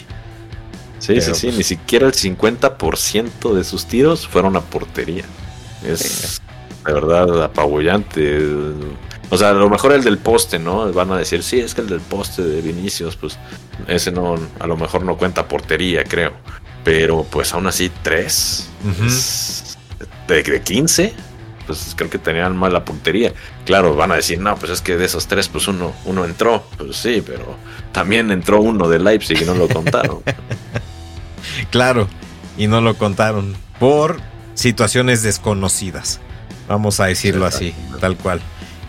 Sí, 1.00 1.20
sí, 1.20 1.34
sí, 1.34 1.48
pues 1.48 1.58
ni 1.58 1.64
siquiera 1.64 2.06
el 2.06 2.14
50% 2.14 3.54
de 3.54 3.64
sus 3.64 3.88
tiros 3.88 4.28
fueron 4.28 4.56
a 4.56 4.62
portería. 4.62 5.24
Es 5.84 6.40
de 6.86 6.94
verdad 6.94 7.44
apabullante. 7.44 8.40
O 9.32 9.38
sea, 9.38 9.52
a 9.52 9.54
lo 9.54 9.70
mejor 9.70 9.94
el 9.94 10.04
del 10.04 10.18
poste, 10.18 10.60
¿no? 10.60 10.92
Van 10.92 11.10
a 11.12 11.18
decir, 11.18 11.42
sí, 11.42 11.60
es 11.62 11.74
que 11.74 11.80
el 11.82 11.88
del 11.88 12.02
poste 12.02 12.44
de 12.44 12.62
Vinicius, 12.62 13.16
pues 13.16 13.40
ese 13.88 14.12
no, 14.12 14.36
a 14.60 14.68
lo 14.68 14.76
mejor 14.76 15.06
no 15.06 15.16
cuenta 15.16 15.48
portería, 15.48 16.04
creo. 16.04 16.34
Pero 16.84 17.24
pues 17.24 17.54
aún 17.54 17.66
así, 17.66 17.90
tres. 18.04 18.70
de, 20.28 20.44
de 20.44 20.62
15, 20.62 21.14
pues 21.66 21.94
creo 21.96 22.10
que 22.10 22.18
tenían 22.18 22.58
mala 22.58 22.84
puntería. 22.84 23.34
Claro, 23.66 23.96
van 23.96 24.12
a 24.12 24.16
decir, 24.16 24.38
no, 24.38 24.54
pues 24.58 24.70
es 24.74 24.82
que 24.82 24.98
de 24.98 25.06
esos 25.06 25.28
tres, 25.28 25.48
pues 25.48 25.70
uno, 25.70 25.94
uno 26.04 26.26
entró. 26.26 26.66
Pues 26.78 26.98
sí, 26.98 27.24
pero 27.26 27.56
también 27.94 28.32
entró 28.32 28.60
uno 28.62 28.90
de 28.90 29.00
Leipzig 29.00 29.42
y 29.42 29.46
no 29.46 29.56
lo 29.56 29.70
contaron. 29.70 30.22
claro, 31.72 32.10
y 32.58 32.68
no 32.68 32.82
lo 32.82 32.98
contaron 32.98 33.56
por 33.80 34.20
situaciones 34.56 35.24
desconocidas. 35.24 36.20
Vamos 36.68 37.00
a 37.00 37.06
decirlo 37.06 37.46
así, 37.46 37.74
tal 38.02 38.18
cual. 38.18 38.42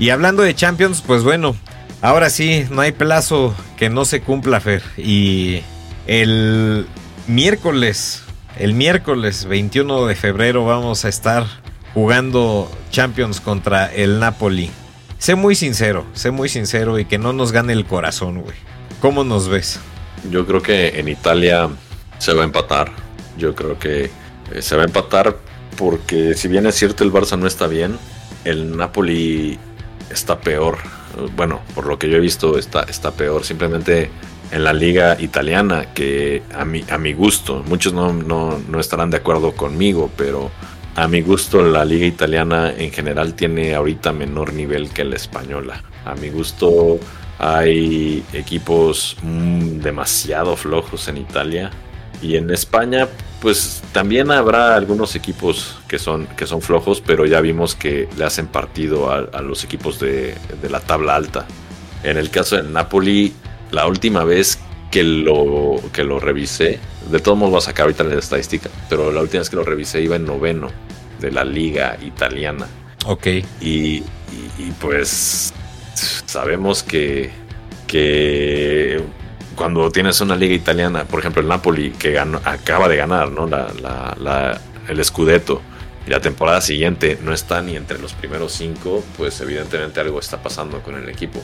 Y 0.03 0.11
hablando 0.11 0.43
de 0.43 0.53
Champions, 0.53 1.01
pues 1.01 1.23
bueno, 1.23 1.55
ahora 2.01 2.29
sí, 2.29 2.67
no 2.73 2.81
hay 2.81 2.91
plazo 2.91 3.55
que 3.77 3.89
no 3.89 4.05
se 4.05 4.21
cumpla, 4.21 4.59
Fer. 4.59 4.83
Y 4.97 5.63
el 6.09 6.89
miércoles, 7.29 8.25
el 8.59 8.75
miércoles 8.75 9.45
21 9.45 10.07
de 10.07 10.17
febrero 10.17 10.65
vamos 10.65 11.05
a 11.05 11.09
estar 11.09 11.47
jugando 11.95 12.69
Champions 12.91 13.41
contra 13.41 13.95
el 13.95 14.19
Napoli. 14.19 14.71
Sé 15.19 15.37
muy 15.37 15.55
sincero, 15.55 16.05
sé 16.15 16.33
muy 16.33 16.49
sincero 16.49 16.99
y 16.99 17.05
que 17.05 17.19
no 17.19 17.33
nos 17.33 17.53
gane 17.53 17.73
el 17.73 17.85
corazón, 17.85 18.41
güey. 18.41 18.57
¿Cómo 19.01 19.23
nos 19.23 19.49
ves? 19.49 19.79
Yo 20.33 20.45
creo 20.49 20.63
que 20.63 20.99
en 20.99 21.07
Italia 21.07 21.69
se 22.19 22.33
va 22.33 22.43
a 22.43 22.45
empatar. 22.45 22.91
Yo 23.39 23.55
creo 23.55 23.79
que 23.79 24.11
eh, 24.53 24.63
se 24.63 24.75
va 24.75 24.83
a 24.83 24.87
empatar 24.87 25.37
porque 25.77 26.35
si 26.35 26.49
bien 26.49 26.67
es 26.67 26.75
cierto 26.75 27.05
el 27.05 27.13
Barça 27.13 27.39
no 27.39 27.47
está 27.47 27.69
bien, 27.69 27.97
el 28.45 28.77
Napoli 28.77 29.61
está 30.13 30.41
peor. 30.41 30.79
Bueno, 31.37 31.61
por 31.75 31.87
lo 31.87 31.99
que 31.99 32.09
yo 32.09 32.17
he 32.17 32.21
visto 32.21 32.59
está, 32.59 32.83
está 32.83 33.13
peor. 33.13 33.45
Simplemente 33.45 34.11
en 34.53 34.65
la 34.65 34.73
liga 34.73 35.17
italiana, 35.19 35.87
que 35.95 36.43
a 36.55 36.65
mi, 36.65 36.85
a 36.91 36.99
mi 36.99 37.15
gusto, 37.15 37.65
muchos 37.67 37.95
no, 37.95 38.13
no, 38.13 38.81
estarán 38.81 39.11
de 39.11 39.17
acuerdo 39.17 39.53
conmigo, 39.53 40.11
pero 40.17 40.51
a 40.95 41.09
mi 41.09 41.23
gusto 41.23 41.63
la 41.63 41.85
liga 41.87 42.07
italiana 42.07 42.71
en 42.77 42.93
general 42.93 43.35
tiene 43.35 43.75
ahorita 43.75 44.13
menor 44.13 44.53
nivel 44.53 44.91
que 44.91 45.05
la 45.05 45.17
española. 45.17 45.83
A 46.05 46.15
mi 46.15 46.29
gusto 46.29 46.99
hay 47.39 48.23
equipos 48.35 49.17
mm, 49.23 49.79
demasiado 49.79 50.55
flojos 50.57 51.09
en 51.09 51.17
Italia 51.17 51.71
y 52.21 52.37
en 52.37 52.51
España, 52.51 53.09
pues 53.43 53.83
también 53.93 54.31
habrá 54.31 54.77
algunos 54.77 55.17
equipos 55.17 55.77
que 55.89 55.99
son, 55.99 56.29
que 56.29 56.47
son 56.47 56.63
flojos, 56.63 57.03
pero 57.05 57.27
ya 57.27 57.41
vimos 57.41 57.75
que 57.75 58.09
le 58.17 58.25
hacen 58.25 58.47
partido 58.47 59.11
a, 59.11 59.43
los 59.43 59.65
equipos 59.65 59.99
de, 59.99 60.37
la 60.71 60.79
tabla 60.79 61.17
alta. 61.17 61.45
En 62.05 62.19
el 62.19 62.31
caso 62.31 62.57
del 62.57 62.73
Napoli, 62.73 63.33
la 63.73 63.89
última 63.89 64.23
vez 64.23 64.61
que 64.93 65.03
lo, 65.03 65.75
que 65.93 66.05
lo 66.05 66.21
revisé, 66.21 66.79
de 67.11 67.19
todos 67.19 67.37
modos 67.37 67.51
voy 67.51 67.59
a 67.59 67.63
sacar 67.63 67.87
ahorita 67.87 68.05
la 68.05 68.15
estadística, 68.15 68.71
pero 68.89 69.11
la 69.11 69.21
última 69.21 69.41
vez 69.41 69.51
que 69.51 69.57
lo 69.57 69.65
revisé 69.65 70.01
iba 70.01 70.15
en 70.15 70.25
noveno 70.25 70.71
de 71.19 71.33
la 71.33 71.45
liga 71.45 71.99
italiana. 72.01 72.69
Ok. 73.07 73.27
Y, 73.61 74.05
y 74.57 74.71
pues 74.81 75.53
sabemos 76.27 76.85
que, 76.85 77.33
que 77.89 79.03
cuando 79.57 79.91
tienes 79.91 80.21
una 80.21 80.37
liga 80.37 80.55
italiana, 80.55 81.05
por 81.05 81.21
ejemplo 81.21 81.43
el 81.43 81.49
Napoli, 81.49 81.91
que 81.91 82.19
acaba 82.19 82.89
de 82.89 82.97
ganar 82.97 83.31
¿no? 83.31 83.47
la, 83.47 84.61
el 84.89 85.05
Scudetto, 85.05 85.63
y 86.07 86.11
la 86.11 86.21
temporada 86.21 86.61
siguiente 86.61 87.19
no 87.23 87.33
está 87.33 87.63
ni 87.63 87.77
entre 87.77 87.99
los 87.99 88.13
primeros 88.13 88.53
cinco, 88.53 89.05
pues 89.17 89.41
evidentemente 89.41 90.01
algo 90.01 90.19
está 90.19 90.43
pasando 90.43 90.83
con 90.83 90.97
el 90.97 91.09
equipo. 91.09 91.41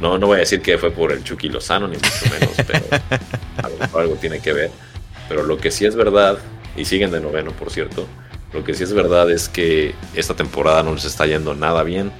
No, 0.00 0.16
no 0.16 0.26
voy 0.26 0.36
a 0.36 0.40
decir 0.40 0.62
que 0.62 0.78
fue 0.78 0.90
por 0.90 1.12
el 1.12 1.24
Chucky 1.24 1.48
Lozano, 1.48 1.88
ni 1.88 1.96
mucho 1.96 2.24
menos, 2.30 2.54
pero 2.66 2.84
algo, 3.62 3.98
algo 3.98 4.14
tiene 4.14 4.40
que 4.40 4.52
ver. 4.52 4.70
Pero 5.28 5.42
lo 5.42 5.58
que 5.58 5.70
sí 5.70 5.84
es 5.84 5.94
verdad, 5.94 6.38
y 6.76 6.84
siguen 6.84 7.10
de 7.10 7.20
noveno, 7.20 7.52
por 7.52 7.70
cierto, 7.70 8.06
lo 8.52 8.64
que 8.64 8.72
sí 8.72 8.84
es 8.84 8.94
verdad 8.94 9.30
es 9.30 9.48
que 9.48 9.94
esta 10.14 10.34
temporada 10.34 10.82
no 10.82 10.94
les 10.94 11.04
está 11.04 11.26
yendo 11.26 11.54
nada 11.54 11.82
bien. 11.82 12.10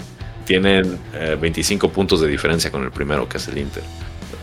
Tienen 0.45 0.99
25 1.41 1.87
eh, 1.87 1.91
puntos 1.91 2.21
de 2.21 2.29
diferencia 2.29 2.71
con 2.71 2.83
el 2.83 2.91
primero, 2.91 3.29
que 3.29 3.39
es 3.39 3.49
el 3.49 3.59
Inter 3.59 3.85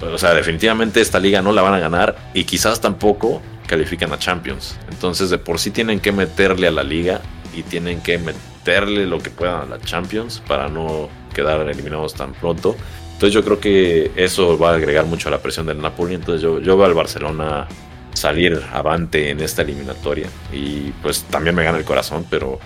o 0.02 0.18
sea, 0.18 0.34
definitivamente 0.34 1.02
esta 1.02 1.20
liga 1.20 1.42
no 1.42 1.52
la 1.52 1.62
van 1.62 1.74
a 1.74 1.80
ganar 1.80 2.16
y 2.34 2.44
quizás 2.44 2.82
tampoco 2.82 3.42
califican 3.68 4.12
a 4.14 4.20
Champions. 4.20 4.78
Entonces, 4.90 5.30
de 5.30 5.38
por 5.38 5.60
sí 5.60 5.72
tienen 5.72 6.00
que 6.00 6.12
meterle 6.12 6.68
a 6.68 6.72
la 6.72 6.84
liga 6.84 7.22
y 7.54 7.64
tienen 7.64 8.02
que 8.02 8.18
meterle 8.18 9.06
lo 9.06 9.20
que 9.20 9.30
puedan 9.30 9.62
a 9.62 9.66
la 9.66 9.80
Champions 9.80 10.42
para 10.48 10.68
no 10.68 11.10
quedar 11.34 11.68
eliminados 11.68 12.14
tan 12.14 12.34
pronto. 12.34 12.76
Entonces, 13.14 13.34
yo 13.34 13.44
creo 13.44 13.60
que 13.60 14.12
eso 14.16 14.58
va 14.58 14.72
a 14.72 14.76
agregar 14.76 15.06
mucho 15.06 15.30
a 15.30 15.32
la 15.32 15.40
presión 15.40 15.66
del 15.66 15.82
Napoli. 15.82 16.16
Entonces, 16.16 16.42
yo, 16.42 16.60
veo 16.60 16.86
al 16.86 16.94
Barcelona 16.94 17.68
salir 18.14 18.62
avante 18.72 19.30
en 19.30 19.42
esta 19.42 19.62
eliminatoria 19.62 20.28
y 20.54 20.92
pues 21.02 21.24
también 21.24 21.54
me 21.54 21.66
gana 21.66 21.78
el 21.78 21.84
corazón, 21.84 22.26
pero 22.30 22.60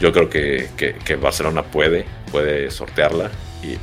yo 0.00 0.12
creo 0.12 0.28
que, 0.28 0.68
que 0.76 1.16
Barcelona 1.16 1.62
puede, 1.62 2.06
puede 2.32 2.72
sortearla 2.72 3.30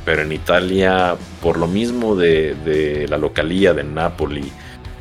pero 0.04 0.22
en 0.22 0.32
Italia, 0.32 1.16
por 1.42 1.58
lo 1.58 1.66
mismo 1.66 2.16
de, 2.16 3.06
la 3.08 3.18
localía 3.18 3.74
de 3.74 3.84
Napoli, 3.84 4.50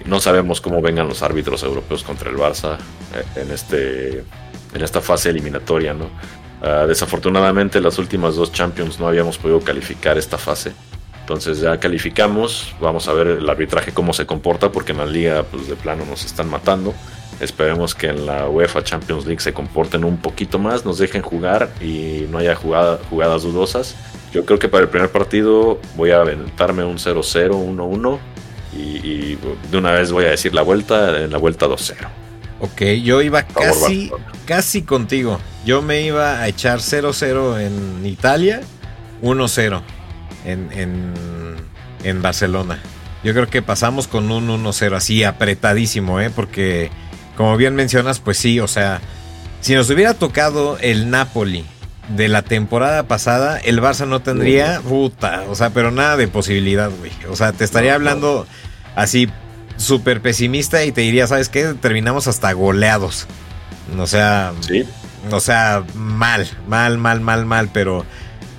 no 0.06 0.20
sabemos 0.20 0.62
cómo 0.62 0.82
vengan 0.82 1.08
los 1.08 1.24
árbitros 1.24 1.64
europeos 1.64 2.04
contra 2.04 2.30
el 2.30 2.38
Barça 2.38 2.78
eh, 3.16 3.42
en, 3.42 3.52
este, 3.52 4.20
en 4.74 4.82
esta 4.82 5.02
fase 5.02 5.30
eliminatoria. 5.30 5.94
¿no? 5.94 6.10
Ah, 6.62 6.86
desafortunadamente, 6.88 7.82
las 7.82 7.98
últimas 8.00 8.36
dos 8.36 8.52
Champions 8.52 9.00
no 9.00 9.08
habíamos 9.08 9.38
podido 9.38 9.60
calificar 9.60 10.18
esta 10.18 10.38
fase. 10.38 10.72
Entonces 11.20 11.60
ya 11.62 11.80
calificamos, 11.80 12.76
vamos 12.82 13.08
a 13.08 13.14
ver 13.14 13.28
el 13.28 13.50
arbitraje 13.50 13.94
cómo 13.94 14.12
se 14.14 14.26
comporta, 14.26 14.72
porque 14.72 14.92
en 14.92 14.98
la 14.98 15.06
liga 15.06 15.44
pues, 15.44 15.68
de 15.68 15.76
plano 15.76 16.06
nos 16.06 16.26
están 16.26 16.50
matando. 16.50 16.94
Esperemos 17.40 17.96
que 17.96 18.08
en 18.08 18.26
la 18.26 18.48
UEFA 18.48 18.84
Champions 18.84 19.26
League 19.26 19.42
se 19.42 19.54
comporten 19.54 20.04
un 20.04 20.18
poquito 20.18 20.60
más, 20.60 20.86
nos 20.86 20.98
dejen 20.98 21.22
jugar 21.22 21.70
y 21.82 22.28
no 22.30 22.38
haya 22.38 22.56
jugadas 22.56 23.44
dudosas. 23.44 23.96
Yo 24.34 24.46
creo 24.46 24.58
que 24.58 24.68
para 24.68 24.84
el 24.84 24.90
primer 24.90 25.12
partido 25.12 25.80
voy 25.96 26.12
a 26.12 26.22
aventarme 26.22 26.84
un 26.84 26.98
0-0, 26.98 27.52
1-1 27.52 28.20
y, 28.76 29.36
de 29.36 29.78
una 29.78 29.92
vez 29.92 30.12
voy 30.12 30.26
a 30.26 30.30
decir 30.30 30.56
la 30.56 30.64
vuelta, 30.64 31.22
en 31.22 31.32
la 31.32 31.38
vuelta 31.38 31.68
2-0. 31.68 31.96
Ok, 32.60 32.82
yo 33.04 33.22
iba 33.22 33.44
casi, 33.44 34.12
casi 34.46 34.82
contigo. 34.82 35.40
Yo 35.66 35.82
me 35.84 36.02
iba 36.02 36.40
a 36.40 36.48
echar 36.48 36.80
0-0 36.80 37.60
en 37.60 38.06
Italia, 38.06 38.62
1-0 39.22 39.82
en, 40.46 40.72
en, 40.72 41.14
en, 42.04 42.22
Barcelona. 42.22 42.80
Yo 43.24 43.34
creo 43.34 43.48
que 43.48 43.62
pasamos 43.62 44.08
con 44.08 44.32
un 44.32 44.48
1-0 44.48 44.96
así 44.96 45.24
apretadísimo, 45.24 46.20
¿eh? 46.20 46.32
Porque 46.32 46.90
como 47.38 47.56
bien 47.58 47.76
mencionas, 47.76 48.20
pues 48.20 48.38
sí, 48.38 48.60
o 48.60 48.68
sea, 48.68 49.00
si 49.62 49.76
nos 49.76 49.90
hubiera 49.90 50.16
tocado 50.16 50.78
el 50.80 51.10
Napoli 51.12 51.66
de 52.10 52.28
la 52.28 52.42
temporada 52.42 53.04
pasada, 53.04 53.58
el 53.60 53.82
Barça 53.82 54.08
no 54.08 54.20
tendría, 54.22 54.82
puta, 54.82 55.46
o 55.50 55.56
sea, 55.56 55.70
pero 55.70 55.92
nada 55.92 56.18
de 56.18 56.28
posibilidad, 56.28 56.92
güey. 56.92 57.12
O 57.30 57.36
sea, 57.36 57.54
te 57.54 57.64
estaría 57.64 57.96
hablando 57.96 58.46
así 58.96 59.30
súper 59.78 60.22
pesimista 60.22 60.84
y 60.84 60.92
te 60.92 61.02
diría, 61.02 61.28
¿sabes 61.28 61.50
qué? 61.50 61.74
Terminamos 61.80 62.28
hasta 62.28 62.52
goleados. 62.54 63.28
O 63.98 64.08
sea, 64.08 64.54
¿Sí? 64.62 64.86
o 65.32 65.40
sea, 65.40 65.84
mal, 65.96 66.48
mal, 66.68 66.98
mal, 66.98 67.22
mal, 67.22 67.46
mal, 67.46 67.70
pero 67.74 68.06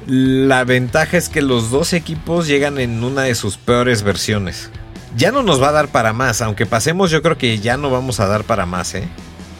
la 0.07 0.64
ventaja 0.64 1.16
es 1.16 1.28
que 1.28 1.42
los 1.42 1.70
dos 1.70 1.92
equipos 1.92 2.46
llegan 2.46 2.78
en 2.78 3.04
una 3.04 3.22
de 3.22 3.35
sus 3.35 3.57
peores 3.57 4.02
versiones. 4.02 4.70
ya 5.16 5.30
no 5.30 5.42
nos 5.42 5.62
va 5.62 5.68
a 5.68 5.72
dar 5.72 5.88
para 5.88 6.12
más. 6.12 6.42
Aunque 6.42 6.66
pasemos, 6.66 7.11
yo 7.11 7.22
creo 7.22 7.38
que 7.38 7.59
ya 7.59 7.76
no 7.76 7.90
vamos 7.90 8.20
a 8.20 8.26
dar 8.26 8.44
para 8.44 8.66
más, 8.66 8.94
¿eh? 8.94 9.09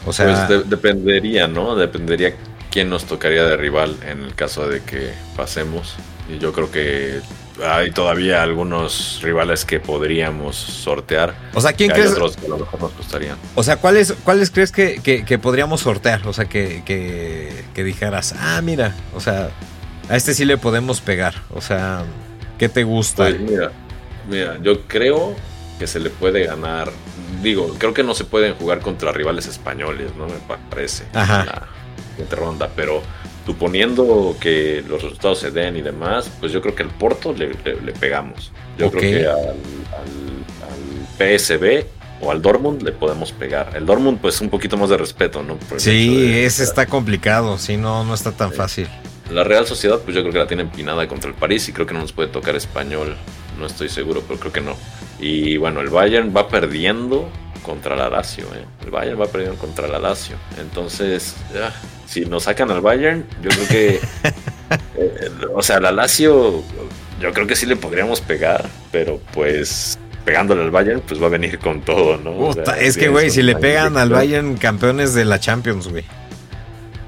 O 0.05 0.13
sea, 0.13 0.47
pues 0.47 0.69
dependería, 0.69 1.47
¿no? 1.47 1.75
Dependería 1.75 2.35
quién 2.75 2.89
nos 2.89 3.05
tocaría 3.05 3.45
de 3.45 3.55
rival 3.55 3.95
en 4.05 4.21
el 4.21 4.35
caso 4.35 4.67
de 4.67 4.81
que 4.81 5.13
pasemos. 5.37 5.95
Y 6.29 6.39
yo 6.39 6.51
creo 6.51 6.69
que 6.69 7.21
hay 7.65 7.91
todavía 7.91 8.43
algunos 8.43 9.21
rivales 9.21 9.63
que 9.63 9.79
podríamos 9.79 10.57
sortear. 10.57 11.33
O 11.53 11.61
sea, 11.61 11.71
¿quién 11.71 11.91
crees? 11.91 12.11
otros 12.11 12.35
que 12.35 12.47
a 12.47 12.49
lo 12.49 12.57
mejor 12.57 12.81
nos 12.81 12.91
costarían. 12.91 13.37
O 13.55 13.63
sea, 13.63 13.77
¿cuáles, 13.77 14.13
cuáles 14.25 14.51
crees 14.51 14.73
que, 14.73 14.99
que, 15.01 15.39
podríamos 15.39 15.79
sortear? 15.79 16.27
O 16.27 16.33
sea, 16.33 16.45
que, 16.45 16.83
que, 16.85 17.83
dijeras, 17.85 18.35
ah, 18.37 18.59
mira, 18.61 18.93
o 19.13 19.21
sea, 19.21 19.51
a 20.09 20.17
este 20.17 20.33
sí 20.33 20.43
le 20.43 20.57
podemos 20.57 20.99
pegar. 20.99 21.35
O 21.51 21.61
sea, 21.61 22.03
¿qué 22.59 22.67
te 22.67 22.83
gusta? 22.83 23.23
Pues 23.23 23.39
mira, 23.39 23.71
mira, 24.29 24.57
yo 24.61 24.81
creo 24.81 25.33
que 25.79 25.87
se 25.87 26.01
le 26.01 26.09
puede 26.09 26.45
ganar. 26.45 26.91
Digo, 27.41 27.73
creo 27.77 27.93
que 27.93 28.03
no 28.03 28.13
se 28.13 28.25
pueden 28.25 28.53
jugar 28.55 28.81
contra 28.81 29.13
rivales 29.13 29.47
españoles, 29.47 30.11
¿no? 30.17 30.27
Me 30.27 30.33
parece. 30.69 31.05
Ajá. 31.13 31.45
La 31.45 31.67
siguiente 32.15 32.35
ronda, 32.35 32.69
pero 32.75 33.01
suponiendo 33.45 34.35
que 34.39 34.83
los 34.87 35.03
resultados 35.03 35.39
se 35.39 35.51
den 35.51 35.77
y 35.77 35.81
demás, 35.81 36.31
pues 36.39 36.51
yo 36.51 36.61
creo 36.61 36.73
que 36.73 36.83
al 36.83 36.89
Porto 36.89 37.33
le, 37.33 37.47
pegamos. 37.99 38.51
Yo 38.77 38.89
creo 38.89 39.01
que 39.01 39.27
al, 39.27 39.55
PSB 41.17 41.85
o 42.21 42.31
al 42.31 42.41
Dortmund 42.41 42.81
le 42.81 42.91
podemos 42.91 43.31
pegar. 43.31 43.71
El 43.75 43.85
Dortmund, 43.85 44.19
pues 44.19 44.41
un 44.41 44.49
poquito 44.49 44.75
más 44.77 44.89
de 44.89 44.97
respeto, 44.97 45.43
¿no? 45.43 45.57
sí, 45.77 46.39
ese 46.43 46.63
está 46.63 46.85
complicado, 46.87 47.57
sí, 47.57 47.77
no, 47.77 48.03
no 48.03 48.13
está 48.13 48.31
tan 48.31 48.51
fácil. 48.51 48.87
La 49.31 49.43
Real 49.43 49.65
Sociedad, 49.65 49.99
pues 50.03 50.15
yo 50.15 50.21
creo 50.21 50.33
que 50.33 50.39
la 50.39 50.47
tiene 50.47 50.63
empinada 50.63 51.07
contra 51.07 51.29
el 51.29 51.35
París 51.35 51.67
y 51.69 51.73
creo 51.73 51.87
que 51.87 51.93
no 51.93 52.01
nos 52.01 52.13
puede 52.13 52.29
tocar 52.29 52.55
español. 52.55 53.15
No 53.57 53.65
estoy 53.65 53.89
seguro, 53.89 54.21
pero 54.27 54.39
creo 54.39 54.51
que 54.51 54.61
no. 54.61 54.75
Y 55.19 55.57
bueno, 55.57 55.81
el 55.81 55.89
Bayern 55.89 56.33
va 56.35 56.47
perdiendo 56.47 57.29
contra 57.65 57.95
la 57.95 58.09
Lazio. 58.09 58.45
¿eh? 58.53 58.65
El 58.83 58.91
Bayern 58.91 59.19
va 59.19 59.25
perdiendo 59.25 59.57
contra 59.57 59.87
la 59.87 59.97
Lazio. 59.99 60.35
Entonces, 60.59 61.35
si 62.05 62.25
nos 62.25 62.43
sacan 62.43 62.69
al 62.71 62.81
Bayern, 62.81 63.25
yo 63.41 63.49
creo 63.49 63.67
que. 63.67 63.99
Eh, 64.97 65.29
o 65.53 65.61
sea, 65.61 65.79
la 65.79 65.91
Lazio, 65.91 66.63
yo 67.21 67.33
creo 67.33 67.45
que 67.45 67.55
sí 67.55 67.67
le 67.67 67.75
podríamos 67.75 68.19
pegar, 68.19 68.65
pero 68.91 69.19
pues 69.31 69.99
pegándole 70.25 70.63
al 70.63 70.71
Bayern, 70.71 71.01
pues 71.01 71.21
va 71.21 71.27
a 71.27 71.29
venir 71.29 71.59
con 71.59 71.81
todo, 71.81 72.17
¿no? 72.17 72.49
es 72.79 72.97
que, 72.97 73.09
güey, 73.09 73.29
si 73.29 73.43
le 73.43 73.55
pegan 73.55 73.95
al 73.95 74.09
Bayern, 74.09 74.57
campeones 74.57 75.13
de 75.13 75.23
la 75.23 75.39
Champions, 75.39 75.87
güey. 75.87 76.03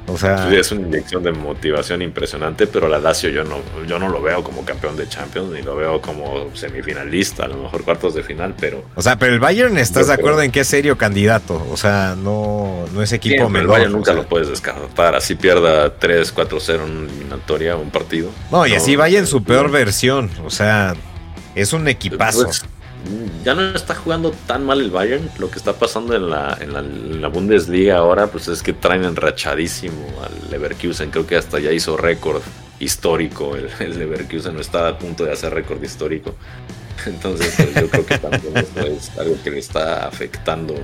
O 0.07 0.17
sea, 0.17 0.49
es 0.53 0.71
una 0.71 0.87
inyección 0.87 1.21
de 1.21 1.31
motivación 1.33 2.01
impresionante, 2.01 2.65
pero 2.65 2.87
la 2.87 2.97
Lazio 2.97 3.29
yo 3.29 3.43
no, 3.43 3.57
yo 3.85 3.99
no 3.99 4.07
lo 4.07 4.21
veo 4.21 4.41
como 4.41 4.63
campeón 4.63 4.95
de 4.95 5.07
Champions, 5.09 5.51
ni 5.51 5.61
lo 5.61 5.75
veo 5.75 6.01
como 6.01 6.55
semifinalista, 6.55 7.43
a 7.43 7.47
lo 7.49 7.57
mejor 7.57 7.83
cuartos 7.83 8.15
de 8.15 8.23
final, 8.23 8.55
pero. 8.57 8.85
O 8.95 9.01
sea, 9.01 9.19
pero 9.19 9.33
el 9.33 9.39
Bayern 9.39 9.77
estás 9.77 10.07
de 10.07 10.13
acuerdo 10.13 10.41
en 10.41 10.51
que 10.51 10.61
es 10.61 10.67
serio 10.67 10.97
candidato. 10.97 11.61
O 11.69 11.75
sea, 11.75 12.15
no, 12.17 12.85
no 12.93 13.01
es 13.01 13.11
equipo 13.11 13.49
menor. 13.49 13.61
El 13.61 13.67
Bayern 13.67 13.91
nunca 13.91 14.13
lo 14.13 14.27
puedes 14.27 14.47
descartar, 14.47 15.15
así 15.15 15.35
pierda 15.35 15.93
3, 15.97 16.31
4, 16.31 16.57
0 16.59 16.83
en 16.85 16.91
una 16.91 17.11
eliminatoria, 17.11 17.75
un 17.75 17.89
partido. 17.89 18.29
No, 18.49 18.65
y 18.65 18.73
así 18.75 18.95
vaya 18.95 19.19
en 19.19 19.27
su 19.27 19.43
peor 19.43 19.69
versión. 19.69 20.29
O 20.45 20.49
sea, 20.49 20.95
es 21.53 21.73
un 21.73 21.87
equipazo. 21.87 22.45
Pues, 22.45 22.63
ya 23.43 23.55
no 23.55 23.61
está 23.75 23.95
jugando 23.95 24.31
tan 24.45 24.65
mal 24.65 24.81
el 24.81 24.91
Bayern. 24.91 25.29
Lo 25.39 25.49
que 25.49 25.57
está 25.57 25.73
pasando 25.73 26.15
en 26.15 26.29
la, 26.29 26.57
en 26.59 27.21
la, 27.21 27.27
Bundesliga 27.29 27.97
ahora, 27.97 28.27
pues 28.27 28.47
es 28.47 28.61
que 28.61 28.73
traen 28.73 29.03
enrachadísimo 29.03 30.05
al 30.23 30.51
Leverkusen. 30.51 31.11
Creo 31.11 31.25
que 31.25 31.35
hasta 31.35 31.59
ya 31.59 31.71
hizo 31.71 31.97
récord 31.97 32.41
histórico. 32.79 33.55
El, 33.55 33.69
el 33.79 33.99
Leverkusen 33.99 34.53
no 34.53 34.61
está 34.61 34.87
a 34.87 34.97
punto 34.97 35.23
de 35.25 35.31
hacer 35.31 35.53
récord 35.53 35.81
histórico. 35.81 36.35
Entonces, 37.05 37.53
pues, 37.55 37.73
yo 37.75 37.89
creo 37.89 38.05
que 38.05 38.17
también 38.17 38.57
esto 38.57 38.81
es 38.81 39.17
algo 39.17 39.35
que 39.43 39.51
le 39.51 39.59
está 39.59 40.07
afectando 40.07 40.75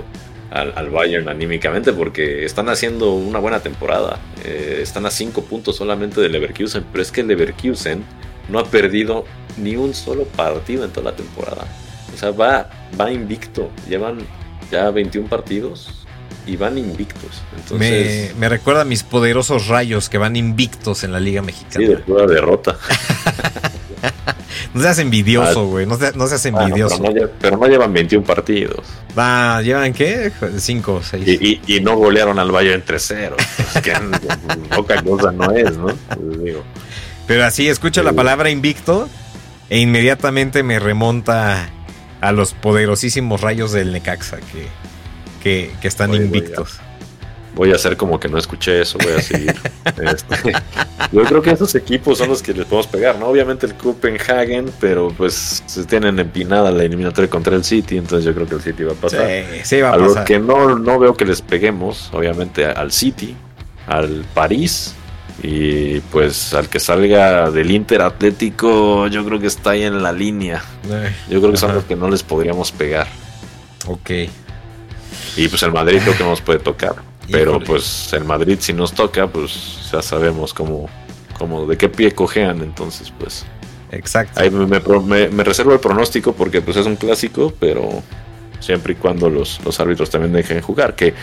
al, 0.50 0.90
Bayern 0.90 1.28
anímicamente 1.28 1.92
porque 1.92 2.44
están 2.44 2.68
haciendo 2.68 3.14
una 3.14 3.40
buena 3.40 3.60
temporada. 3.60 4.20
Eh, 4.44 4.78
están 4.82 5.04
a 5.04 5.10
5 5.10 5.42
puntos 5.44 5.76
solamente 5.76 6.20
del 6.20 6.32
Leverkusen, 6.32 6.84
pero 6.92 7.02
es 7.02 7.10
que 7.10 7.22
el 7.22 7.26
Leverkusen 7.26 8.04
no 8.48 8.60
ha 8.60 8.64
perdido 8.64 9.24
ni 9.56 9.74
un 9.76 9.94
solo 9.94 10.24
partido 10.24 10.84
en 10.84 10.90
toda 10.90 11.10
la 11.10 11.16
temporada. 11.16 11.66
Sea, 12.24 12.30
va, 12.30 12.70
va 12.98 13.12
invicto. 13.12 13.70
Llevan 13.88 14.18
ya 14.70 14.90
21 14.90 15.28
partidos 15.28 16.04
y 16.46 16.56
van 16.56 16.78
invictos. 16.78 17.42
Entonces, 17.56 18.34
me, 18.36 18.48
recuerda 18.48 18.82
a 18.82 18.84
mis 18.84 19.02
poderosos 19.02 19.68
rayos 19.68 20.08
que 20.08 20.18
van 20.18 20.36
invictos 20.36 21.04
en 21.04 21.12
la 21.12 21.20
Liga 21.20 21.42
Mexicana. 21.42 21.74
Sí, 21.76 21.84
de 21.84 21.96
pura 21.98 22.26
derrota. 22.26 22.76
no 24.74 24.80
seas 24.80 24.98
envidioso, 24.98 25.60
ah. 25.60 25.64
güey. 25.64 25.86
No, 25.86 25.98
no, 26.14 26.26
seas 26.26 26.44
envidioso. 26.46 27.02
pero, 27.40 27.56
no, 27.56 27.66
llevan 27.66 27.92
21 27.92 28.24
partidos. 28.26 28.86
Va, 29.18 29.60
¿llevan 29.62 29.92
qué? 29.92 30.32
5 30.56 30.94
o 30.94 31.02
6. 31.02 31.26
Y, 31.26 31.60
y, 31.66 31.80
no 31.80 31.96
golearon 31.96 32.38
al 32.38 32.50
Bayern 32.50 32.84
3-0. 32.84 33.34
Pues 33.36 33.84
que 33.84 33.92
poca 34.74 35.02
cosa 35.02 35.30
no 35.32 35.50
es, 35.52 35.76
¿no? 35.76 35.86
Pues 35.86 36.56
pero 37.26 37.44
así, 37.44 37.68
escucho 37.68 38.02
la 38.02 38.12
palabra 38.12 38.50
invicto 38.50 39.08
e 39.70 39.78
inmediatamente 39.78 40.62
me 40.62 40.78
remonta 40.78 41.70
a 42.24 42.32
los 42.32 42.54
poderosísimos 42.54 43.42
rayos 43.42 43.72
del 43.72 43.92
Necaxa 43.92 44.38
que, 45.42 45.70
que, 45.78 45.86
están 45.88 46.14
invictos. 46.14 46.80
Voy 47.54 47.70
a, 47.70 47.74
hacer 47.74 47.98
como 47.98 48.18
que 48.18 48.28
no 48.28 48.38
escuché 48.38 48.80
eso, 48.80 48.98
voy 48.98 49.12
a 49.12 49.20
seguir. 49.20 49.54
Este, 50.02 50.52
yo 51.12 51.22
creo 51.24 51.42
que 51.42 51.50
esos 51.50 51.74
equipos 51.74 52.18
son 52.18 52.30
los 52.30 52.42
que 52.42 52.54
les 52.54 52.64
podemos 52.64 52.86
pegar, 52.86 53.18
¿no? 53.18 53.26
Obviamente 53.26 53.66
el 53.66 53.74
Copenhagen, 53.74 54.72
pero 54.80 55.08
pues 55.16 55.62
se 55.66 55.84
tienen 55.84 56.18
empinada 56.18 56.70
la 56.70 56.82
eliminatoria 56.82 57.28
contra 57.28 57.54
el 57.54 57.62
City, 57.62 57.98
entonces 57.98 58.24
yo 58.24 58.34
creo 58.34 58.48
que 58.48 58.54
el 58.54 58.62
City 58.62 58.82
va 58.82 58.92
a 58.92 58.96
pasar. 58.96 59.28
Sí, 59.28 59.60
sí 59.62 59.80
va 59.82 59.90
a, 59.90 59.92
a 59.92 59.98
Lo 59.98 60.24
que 60.24 60.38
no, 60.38 60.78
no 60.78 60.98
veo 60.98 61.14
que 61.14 61.26
les 61.26 61.42
peguemos, 61.42 62.08
obviamente 62.12 62.64
al 62.64 62.90
City, 62.90 63.36
al 63.86 64.24
París 64.32 64.94
y 65.42 66.00
pues 66.00 66.54
al 66.54 66.68
que 66.68 66.78
salga 66.78 67.50
del 67.50 67.70
Inter 67.70 68.02
Atlético, 68.02 69.08
yo 69.08 69.24
creo 69.24 69.40
que 69.40 69.48
está 69.48 69.70
ahí 69.70 69.82
en 69.82 70.02
la 70.02 70.12
línea. 70.12 70.62
Yo 71.28 71.40
creo 71.40 71.50
que 71.52 71.56
son 71.56 71.74
los 71.74 71.84
que 71.84 71.96
no 71.96 72.08
les 72.08 72.22
podríamos 72.22 72.72
pegar. 72.72 73.08
Ok. 73.86 74.10
Y 75.36 75.48
pues 75.48 75.62
el 75.62 75.72
Madrid 75.72 76.00
creo 76.02 76.16
que 76.16 76.22
no 76.22 76.30
nos 76.30 76.40
puede 76.40 76.60
tocar. 76.60 76.94
Pero 77.30 77.58
pues 77.58 78.12
el 78.12 78.24
Madrid 78.24 78.58
si 78.60 78.72
nos 78.72 78.92
toca, 78.92 79.26
pues 79.26 79.90
ya 79.90 80.02
sabemos 80.02 80.54
cómo, 80.54 80.88
cómo 81.38 81.66
de 81.66 81.76
qué 81.76 81.88
pie 81.88 82.12
cojean. 82.12 82.62
Entonces 82.62 83.12
pues... 83.18 83.44
Exacto. 83.90 84.40
Ahí 84.40 84.50
me, 84.50 84.66
me, 85.28 85.44
reservo 85.44 85.72
el 85.72 85.78
pronóstico 85.78 86.32
porque 86.32 86.60
pues 86.60 86.76
es 86.76 86.86
un 86.86 86.96
clásico, 86.96 87.52
pero 87.60 88.02
siempre 88.64 88.94
y 88.94 88.96
cuando 88.96 89.28
los, 89.28 89.60
los 89.64 89.78
árbitros 89.80 90.10
también 90.10 90.32
dejen 90.32 90.60
jugar. 90.60 90.94
Que 90.94 91.14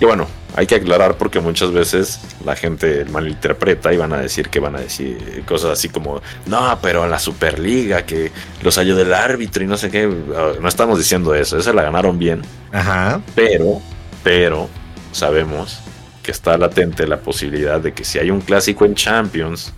y 0.00 0.06
bueno, 0.06 0.26
hay 0.56 0.66
que 0.66 0.76
aclarar 0.76 1.18
porque 1.18 1.40
muchas 1.40 1.72
veces 1.72 2.20
la 2.44 2.56
gente 2.56 3.04
malinterpreta 3.04 3.92
y 3.92 3.98
van 3.98 4.14
a 4.14 4.18
decir 4.18 4.48
que 4.48 4.58
van 4.58 4.74
a 4.74 4.80
decir 4.80 5.44
cosas 5.46 5.72
así 5.72 5.90
como, 5.90 6.22
no, 6.46 6.78
pero 6.80 7.06
la 7.06 7.18
Superliga, 7.18 8.06
que 8.06 8.32
los 8.62 8.78
ayuda 8.78 9.02
el 9.02 9.12
árbitro 9.12 9.62
y 9.62 9.66
no 9.66 9.76
sé 9.76 9.90
qué. 9.90 10.06
No 10.06 10.66
estamos 10.66 10.96
diciendo 10.96 11.34
eso, 11.34 11.58
esa 11.58 11.74
la 11.74 11.82
ganaron 11.82 12.18
bien. 12.18 12.40
Ajá. 12.72 13.20
Pero, 13.34 13.82
pero 14.24 14.70
sabemos 15.12 15.80
que 16.22 16.30
está 16.30 16.56
latente 16.56 17.06
la 17.06 17.18
posibilidad 17.18 17.78
de 17.78 17.92
que 17.92 18.04
si 18.04 18.18
hay 18.18 18.30
un 18.30 18.40
clásico 18.40 18.86
en 18.86 18.94
Champions 18.94 19.74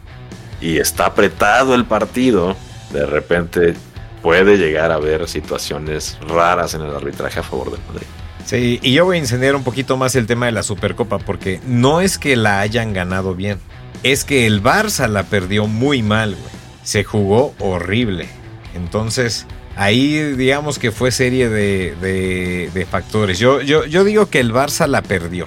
y 0.60 0.78
está 0.78 1.06
apretado 1.06 1.74
el 1.74 1.84
partido, 1.84 2.56
de 2.92 3.06
repente 3.06 3.74
puede 4.22 4.56
llegar 4.56 4.92
a 4.92 4.94
haber 4.94 5.28
situaciones 5.28 6.18
raras 6.26 6.74
en 6.74 6.82
el 6.82 6.94
arbitraje 6.94 7.40
a 7.40 7.42
favor 7.42 7.70
del 7.72 7.80
Madrid. 7.88 8.06
Sí, 8.44 8.80
y 8.82 8.92
yo 8.92 9.04
voy 9.04 9.16
a 9.16 9.20
incendiar 9.20 9.54
un 9.54 9.64
poquito 9.64 9.96
más 9.96 10.14
el 10.14 10.26
tema 10.26 10.46
de 10.46 10.52
la 10.52 10.62
Supercopa, 10.62 11.18
porque 11.18 11.60
no 11.66 12.00
es 12.00 12.18
que 12.18 12.36
la 12.36 12.60
hayan 12.60 12.92
ganado 12.92 13.34
bien, 13.34 13.58
es 14.02 14.24
que 14.24 14.46
el 14.46 14.62
Barça 14.62 15.08
la 15.08 15.24
perdió 15.24 15.66
muy 15.66 16.02
mal, 16.02 16.30
güey. 16.34 16.62
Se 16.82 17.04
jugó 17.04 17.54
horrible. 17.60 18.28
Entonces, 18.74 19.46
ahí 19.76 20.32
digamos 20.34 20.78
que 20.78 20.90
fue 20.90 21.12
serie 21.12 21.48
de, 21.48 22.86
factores. 22.90 23.38
Yo, 23.38 23.60
yo, 23.60 23.84
yo 23.84 24.02
digo 24.04 24.26
que 24.26 24.40
el 24.40 24.52
Barça 24.52 24.86
la 24.86 25.02
perdió. 25.02 25.46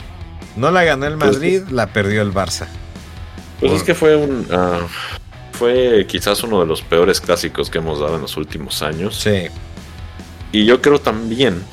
No 0.56 0.72
la 0.72 0.84
ganó 0.86 1.06
el 1.08 1.18
pues, 1.18 1.34
Madrid, 1.34 1.64
la 1.70 1.88
perdió 1.88 2.22
el 2.22 2.34
Barça. 2.34 2.68
Pues 3.60 3.74
es 3.74 3.84
que 3.84 3.94
fue 3.94 4.16
un... 4.16 4.48
Ah, 4.52 4.80
fue 5.56 6.06
quizás 6.08 6.44
uno 6.44 6.60
de 6.60 6.66
los 6.66 6.82
peores 6.82 7.20
clásicos 7.20 7.70
que 7.70 7.80
hemos 7.80 8.00
dado 8.00 8.16
en 8.16 8.22
los 8.22 8.38
últimos 8.38 8.82
años. 8.82 9.16
Sí. 9.16 9.48
Y 10.52 10.66
yo 10.66 10.82
creo 10.82 11.00
también 11.00 11.64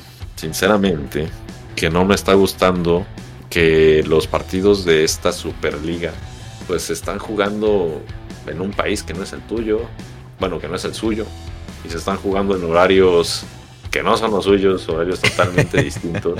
sinceramente, 0.43 1.29
que 1.75 1.89
no 1.89 2.03
me 2.03 2.15
está 2.15 2.33
gustando 2.33 3.05
que 3.49 4.03
los 4.05 4.27
partidos 4.27 4.83
de 4.83 5.05
esta 5.05 5.31
Superliga 5.31 6.11
pues 6.67 6.83
se 6.83 6.93
están 6.93 7.17
jugando 7.17 8.01
en 8.47 8.59
un 8.59 8.71
país 8.71 9.03
que 9.03 9.13
no 9.13 9.23
es 9.23 9.31
el 9.31 9.41
tuyo, 9.41 9.81
bueno, 10.39 10.59
que 10.59 10.67
no 10.67 10.75
es 10.75 10.83
el 10.83 10.93
suyo, 10.93 11.25
y 11.85 11.89
se 11.89 11.97
están 11.97 12.17
jugando 12.17 12.57
en 12.57 12.63
horarios 12.65 13.45
que 13.89 14.03
no 14.03 14.17
son 14.17 14.31
los 14.31 14.43
suyos, 14.43 14.87
horarios 14.89 15.21
totalmente 15.21 15.81
distintos, 15.83 16.39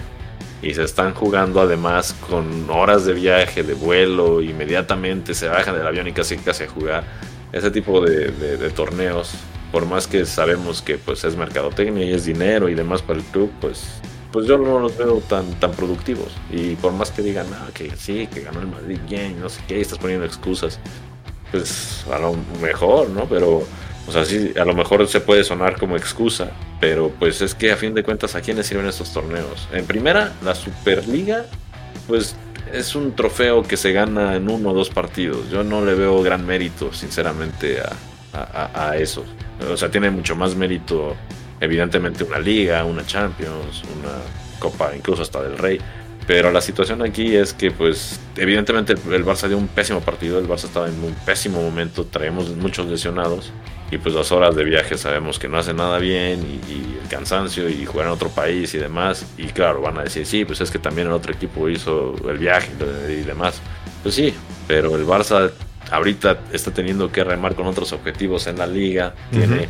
y 0.62 0.74
se 0.74 0.84
están 0.84 1.14
jugando 1.14 1.62
además 1.62 2.14
con 2.30 2.70
horas 2.70 3.06
de 3.06 3.14
viaje, 3.14 3.64
de 3.64 3.74
vuelo, 3.74 4.42
inmediatamente 4.42 5.34
se 5.34 5.48
bajan 5.48 5.78
del 5.78 5.88
avión 5.88 6.08
y 6.08 6.12
casi 6.14 6.38
casi 6.38 6.64
a 6.64 6.70
jugar. 6.70 7.04
Ese 7.54 7.72
tipo 7.72 8.02
de 8.02 8.72
torneos 8.76 9.32
por 9.74 9.88
más 9.88 10.06
que 10.06 10.24
sabemos 10.28 10.84
que 10.84 11.00
pues 11.00 11.24
es 11.24 11.36
mercadotecnia 11.36 12.06
y 12.06 12.14
es 12.14 12.26
dinero 12.26 12.70
y 12.70 12.76
demás 12.76 13.02
para 13.02 13.18
el 13.18 13.26
club, 13.26 13.52
pues 13.60 14.00
pues 14.32 14.48
yo 14.48 14.58
no 14.58 14.80
los 14.80 14.96
veo 14.98 15.18
tan 15.28 15.60
tan 15.60 15.72
productivos. 15.72 16.32
Y 16.52 16.76
por 16.76 16.94
más 16.94 17.10
que 17.10 17.24
digan 17.24 17.48
ah, 17.54 17.70
que 17.74 17.96
sí 17.96 18.28
que 18.28 18.42
ganó 18.42 18.62
el 18.62 18.68
Madrid 18.68 19.00
bien 19.10 19.40
no 19.40 19.50
sé 19.50 19.62
qué 19.68 19.82
estás 19.82 19.98
poniendo 19.98 20.26
excusas 20.26 20.80
pues 21.52 22.06
a 22.12 22.20
lo 22.20 22.36
mejor 22.62 23.10
no 23.10 23.26
pero 23.26 23.64
o 24.08 24.12
sea 24.12 24.26
sí 24.26 24.54
a 24.60 24.66
lo 24.66 24.76
mejor 24.76 25.08
se 25.08 25.22
puede 25.22 25.44
sonar 25.44 25.80
como 25.80 25.96
excusa 25.96 26.52
pero 26.80 27.12
pues 27.20 27.42
es 27.42 27.54
que 27.56 27.72
a 27.72 27.78
fin 27.78 27.94
de 27.94 28.04
cuentas 28.04 28.36
a 28.36 28.42
quiénes 28.42 28.68
sirven 28.68 28.88
estos 28.88 29.14
torneos 29.14 29.68
en 29.72 29.86
primera 29.86 30.34
la 30.44 30.56
Superliga 30.56 31.46
pues 32.08 32.36
es 32.74 32.96
un 32.96 33.16
trofeo 33.16 33.62
que 33.62 33.78
se 33.78 33.94
gana 33.94 34.36
en 34.36 34.50
uno 34.50 34.72
o 34.72 34.74
dos 34.74 34.90
partidos. 34.90 35.50
Yo 35.52 35.64
no 35.64 35.86
le 35.86 35.94
veo 35.94 36.22
gran 36.24 36.46
mérito, 36.46 36.92
sinceramente, 36.92 37.78
a, 38.34 38.98
eso. 38.98 39.24
O 39.72 39.78
sea, 39.78 39.92
tiene 39.92 40.10
mucho 40.10 40.36
más 40.36 40.56
mérito, 40.56 41.16
evidentemente, 41.60 42.24
una 42.24 42.40
liga, 42.40 42.84
una 42.84 43.06
Champions, 43.06 43.84
una 44.00 44.16
Copa, 44.58 44.96
incluso 44.96 45.22
hasta 45.22 45.44
del 45.44 45.58
Rey. 45.58 45.80
Pero 46.26 46.52
la 46.52 46.62
situación 46.62 47.02
aquí 47.02 47.36
es 47.36 47.54
que, 47.54 47.72
pues, 47.72 48.20
evidentemente 48.38 48.94
el 48.94 49.26
Barça 49.26 49.48
dio 49.48 49.58
un 49.58 49.68
pésimo 49.68 50.00
partido, 50.00 50.40
el 50.40 50.48
Barça 50.48 50.66
estaba 50.66 50.88
en 50.88 51.04
un 51.04 51.14
pésimo 51.26 51.62
momento, 51.62 52.06
traemos 52.06 52.50
muchos 52.56 52.88
lesionados 52.88 53.52
y 53.94 53.98
pues 54.00 54.16
las 54.16 54.32
horas 54.32 54.56
de 54.56 54.64
viaje 54.64 54.98
sabemos 54.98 55.38
que 55.38 55.48
no 55.48 55.60
hace 55.60 55.74
nada 55.74 56.00
bien 56.00 56.42
y, 56.42 57.04
el 57.04 57.10
cansancio 57.10 57.70
y 57.70 57.86
jugar 57.86 58.08
en 58.08 58.14
otro 58.14 58.30
país 58.30 58.74
y 58.74 58.80
demás. 58.80 59.26
Y 59.38 59.48
claro, 59.48 59.82
van 59.82 60.00
a 60.00 60.04
decir, 60.04 60.26
sí, 60.26 60.46
pues 60.46 60.62
es 60.62 60.72
que 60.72 60.80
también 60.80 61.08
el 61.08 61.14
otro 61.14 61.32
equipo 61.32 61.70
hizo 61.70 62.16
el 62.28 62.38
viaje 62.40 62.72
y 63.10 63.24
demás. 63.24 63.62
Pues 64.02 64.16
sí, 64.16 64.34
pero 64.68 64.96
el 64.96 65.06
Barça 65.06 65.52
ahorita 65.92 66.40
está 66.54 66.72
teniendo 66.72 67.12
que 67.12 67.24
remar 67.24 67.54
con 67.54 67.68
otros 67.68 67.92
objetivos 67.92 68.48
en 68.48 68.58
la 68.58 68.66
liga, 68.66 69.14
tiene 69.30 69.68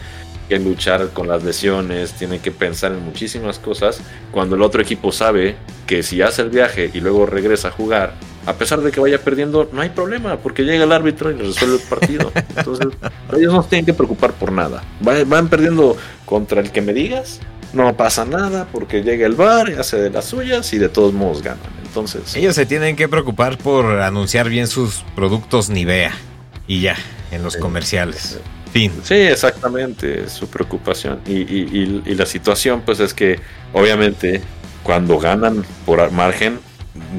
que 0.48 0.60
luchar 0.60 1.10
con 1.10 1.28
las 1.28 1.44
lesiones, 1.44 2.14
tiene 2.14 2.40
que 2.40 2.52
pensar 2.52 2.92
en 2.92 3.04
muchísimas 3.04 3.60
cosas, 3.60 4.02
cuando 4.32 4.56
el 4.56 4.62
otro 4.62 4.82
equipo 4.82 5.12
sabe 5.12 5.56
que 5.88 6.04
si 6.04 6.22
hace 6.22 6.42
el 6.42 6.50
viaje 6.50 6.92
y 6.94 7.00
luego 7.00 7.26
regresa 7.26 7.70
a 7.70 7.72
jugar, 7.72 8.14
a 8.46 8.54
pesar 8.54 8.82
de 8.82 8.92
que 8.92 9.00
vaya 9.00 9.20
perdiendo, 9.20 9.70
no 9.72 9.82
hay 9.82 9.90
problema, 9.90 10.38
porque 10.38 10.64
llega 10.64 10.84
el 10.84 10.92
árbitro 10.92 11.32
y 11.32 11.36
le 11.36 11.44
resuelve 11.44 11.78
el 11.78 11.82
partido. 11.82 12.32
Entonces, 12.56 12.88
ellos 13.38 13.54
no 13.54 13.64
se 13.64 13.70
tienen 13.70 13.86
que 13.86 13.94
preocupar 13.94 14.34
por 14.34 14.52
nada. 14.52 14.84
Van 15.00 15.48
perdiendo 15.48 15.96
contra 16.26 16.62
el 16.62 16.72
que 16.72 16.82
me 16.82 16.94
digas, 16.94 17.40
no 17.72 17.96
pasa 17.96 18.26
nada, 18.26 18.68
porque 18.72 19.02
llega 19.02 19.26
el 19.26 19.36
bar 19.36 19.70
y 19.70 19.74
hace 19.74 19.98
de 19.98 20.10
las 20.10 20.26
suyas 20.26 20.74
y 20.74 20.78
de 20.78 20.90
todos 20.90 21.14
modos 21.14 21.42
ganan. 21.42 21.60
Entonces, 21.86 22.36
ellos 22.36 22.56
se 22.56 22.66
tienen 22.66 22.96
que 22.96 23.08
preocupar 23.08 23.58
por 23.58 23.86
anunciar 24.02 24.50
bien 24.50 24.68
sus 24.68 25.06
productos 25.16 25.70
Nivea 25.70 26.12
y 26.68 26.82
ya, 26.82 26.96
en 27.32 27.44
los 27.44 27.56
comerciales. 27.56 28.40
Sí, 29.04 29.16
exactamente, 29.16 30.28
su 30.30 30.48
preocupación. 30.48 31.22
Y, 31.28 31.42
y, 31.42 32.02
y 32.06 32.16
la 32.16 32.26
situación, 32.26 32.82
pues 32.82 33.00
es 33.00 33.14
que, 33.14 33.40
obviamente, 33.72 34.42
cuando 34.84 35.20
ganan 35.20 35.64
por 35.86 36.12
margen, 36.12 36.60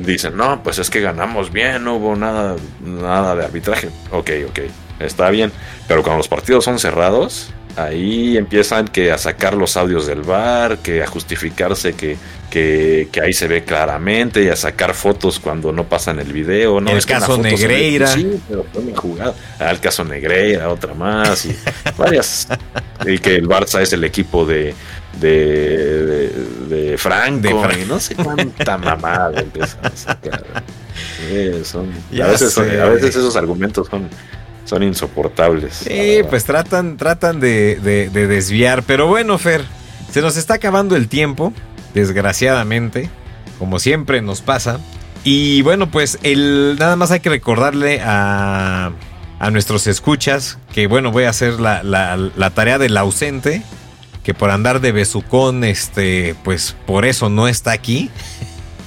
dicen, 0.05 0.36
no, 0.36 0.62
pues 0.62 0.78
es 0.78 0.90
que 0.90 1.00
ganamos 1.00 1.52
bien, 1.52 1.84
no 1.84 1.96
hubo 1.96 2.16
nada, 2.16 2.57
nada 2.80 3.34
de 3.36 3.44
arbitraje. 3.44 3.88
Ok, 4.11 4.30
ok, 4.48 4.61
está 5.00 5.30
bien. 5.30 5.52
Pero 5.88 6.02
cuando 6.02 6.18
los 6.18 6.28
partidos 6.28 6.64
son 6.64 6.78
cerrados, 6.78 7.50
ahí 7.77 8.37
empiezan 8.37 8.89
que 8.89 9.12
a 9.12 9.18
sacar 9.18 9.55
los 9.55 9.77
audios 9.77 10.07
del 10.07 10.22
bar, 10.22 10.79
que 10.79 11.03
a 11.03 11.07
justificarse 11.07 11.95
que, 11.95 12.16
que, 12.51 13.09
ahí 13.20 13.33
se 13.33 13.49
ve 13.49 13.64
claramente 13.64 14.43
y 14.45 14.49
a 14.49 14.57
sacar 14.57 14.95
fotos 14.95 15.41
cuando 15.41 15.72
no 15.72 15.85
pasan 15.85 16.20
el 16.20 16.33
video. 16.33 16.81
¿no? 16.81 16.91
El 16.91 17.05
caso 17.05 17.37
Negreira. 17.37 18.07
Sí, 18.09 18.41
pero 18.49 18.64
fue 18.72 18.83
mi 18.83 18.95
jugada. 18.95 19.35
Ah, 19.59 19.70
el 19.70 19.81
caso 19.81 20.05
Negreira, 20.05 20.68
otra 20.68 20.95
más 20.95 21.47
y 21.47 21.57
varias. 21.97 22.49
y 23.07 23.18
que 23.18 23.37
el 23.37 23.49
Barça 23.49 23.81
es 23.81 23.93
el 23.93 24.05
equipo 24.05 24.45
de, 24.47 24.75
de, 25.20 26.31
de, 26.68 26.99
Franco, 26.99 27.66
de 27.66 27.87
no 27.87 27.99
sé 27.99 28.14
cuánta 28.14 28.79
mamada 28.79 29.41
empiezan 29.41 29.87
a 29.87 29.97
sacar. 29.97 30.45
son, 31.64 31.91
a, 32.22 32.27
veces 32.29 32.57
a 32.57 32.62
veces 32.62 33.16
esos 33.16 33.35
argumentos 33.37 33.89
son 33.89 34.09
son 34.75 34.83
insoportables. 34.83 35.75
Sí, 35.87 36.22
pues 36.29 36.45
tratan, 36.45 36.97
tratan 36.97 37.39
de, 37.39 37.77
de, 37.77 38.27
desviar. 38.27 38.83
Pero 38.83 39.07
bueno, 39.07 39.39
Fer, 39.39 39.64
se 40.11 40.20
nos 40.20 40.37
está 40.37 40.55
acabando 40.55 40.97
el 40.97 41.07
tiempo, 41.07 41.53
desgraciadamente, 41.95 43.09
como 43.61 43.79
siempre 43.79 44.20
nos 44.20 44.41
pasa. 44.41 44.81
Y 45.22 45.62
bueno, 45.62 45.91
pues 45.91 46.18
el, 46.25 46.77
nada 46.79 46.97
más 46.97 47.12
hay 47.12 47.20
que 47.20 47.31
recordarle 47.31 48.01
a, 48.03 48.91
a 49.39 49.51
nuestros 49.51 49.87
escuchas 49.87 50.59
que 50.72 50.89
bueno, 50.89 51.12
voy 51.12 51.25
a 51.25 51.31
hacer 51.31 51.61
la, 51.61 51.83
la, 51.85 52.16
la 52.16 52.51
tarea 52.51 52.79
del 52.79 52.97
ausente 52.97 53.62
que 54.25 54.35
por 54.35 54.51
andar 54.51 54.81
de 54.81 54.91
besucón, 54.91 55.62
este, 55.62 56.35
pues 56.43 56.75
por 56.87 57.05
eso 57.05 57.29
no 57.29 57.47
está 57.47 57.72
aquí. 57.72 58.11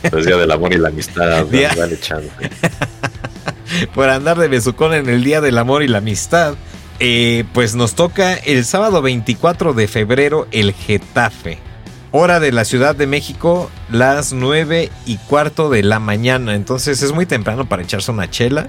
Pues 0.09 0.25
día 0.25 0.35
del 0.35 0.51
amor 0.51 0.73
y 0.73 0.77
la 0.77 0.89
amistad, 0.89 1.45
por 3.93 4.09
andar 4.09 4.37
de 4.37 4.47
besucón 4.47 4.93
en 4.93 5.09
el 5.09 5.23
día 5.23 5.41
del 5.41 5.57
amor 5.57 5.83
y 5.83 5.87
la 5.87 5.99
amistad. 5.99 6.55
Eh, 6.99 7.43
pues 7.53 7.75
nos 7.75 7.93
toca 7.93 8.33
el 8.33 8.65
sábado 8.65 9.01
24 9.01 9.73
de 9.73 9.87
febrero 9.87 10.47
el 10.51 10.73
Getafe. 10.73 11.59
Hora 12.11 12.39
de 12.39 12.51
la 12.51 12.65
Ciudad 12.65 12.95
de 12.95 13.05
México, 13.05 13.69
las 13.91 14.33
9 14.33 14.89
y 15.05 15.17
cuarto 15.17 15.69
de 15.69 15.83
la 15.83 15.99
mañana. 15.99 16.55
Entonces 16.55 17.01
es 17.03 17.11
muy 17.11 17.25
temprano 17.25 17.67
para 17.67 17.83
echarse 17.83 18.11
una 18.11 18.29
chela. 18.29 18.65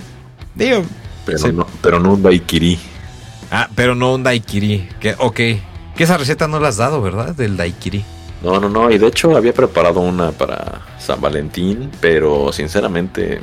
Digo, 0.54 0.82
pero, 1.24 1.52
no, 1.52 1.66
pero 1.80 2.00
no 2.00 2.14
un 2.14 2.22
daiquiri. 2.22 2.78
Ah, 3.50 3.68
pero 3.74 3.94
no 3.94 4.14
un 4.14 4.22
daiquiri. 4.22 4.88
Que, 5.00 5.14
ok. 5.18 5.36
Que 5.96 6.04
esa 6.04 6.18
receta 6.18 6.48
no 6.48 6.60
la 6.60 6.68
has 6.68 6.76
dado, 6.76 7.00
¿verdad? 7.00 7.34
Del 7.34 7.56
daiquiri. 7.56 8.04
No, 8.42 8.60
no, 8.60 8.68
no. 8.68 8.90
Y 8.90 8.98
de 8.98 9.06
hecho 9.06 9.36
había 9.36 9.52
preparado 9.52 10.00
una 10.00 10.32
para 10.32 10.82
San 10.98 11.20
Valentín, 11.20 11.90
pero 12.00 12.52
sinceramente, 12.52 13.40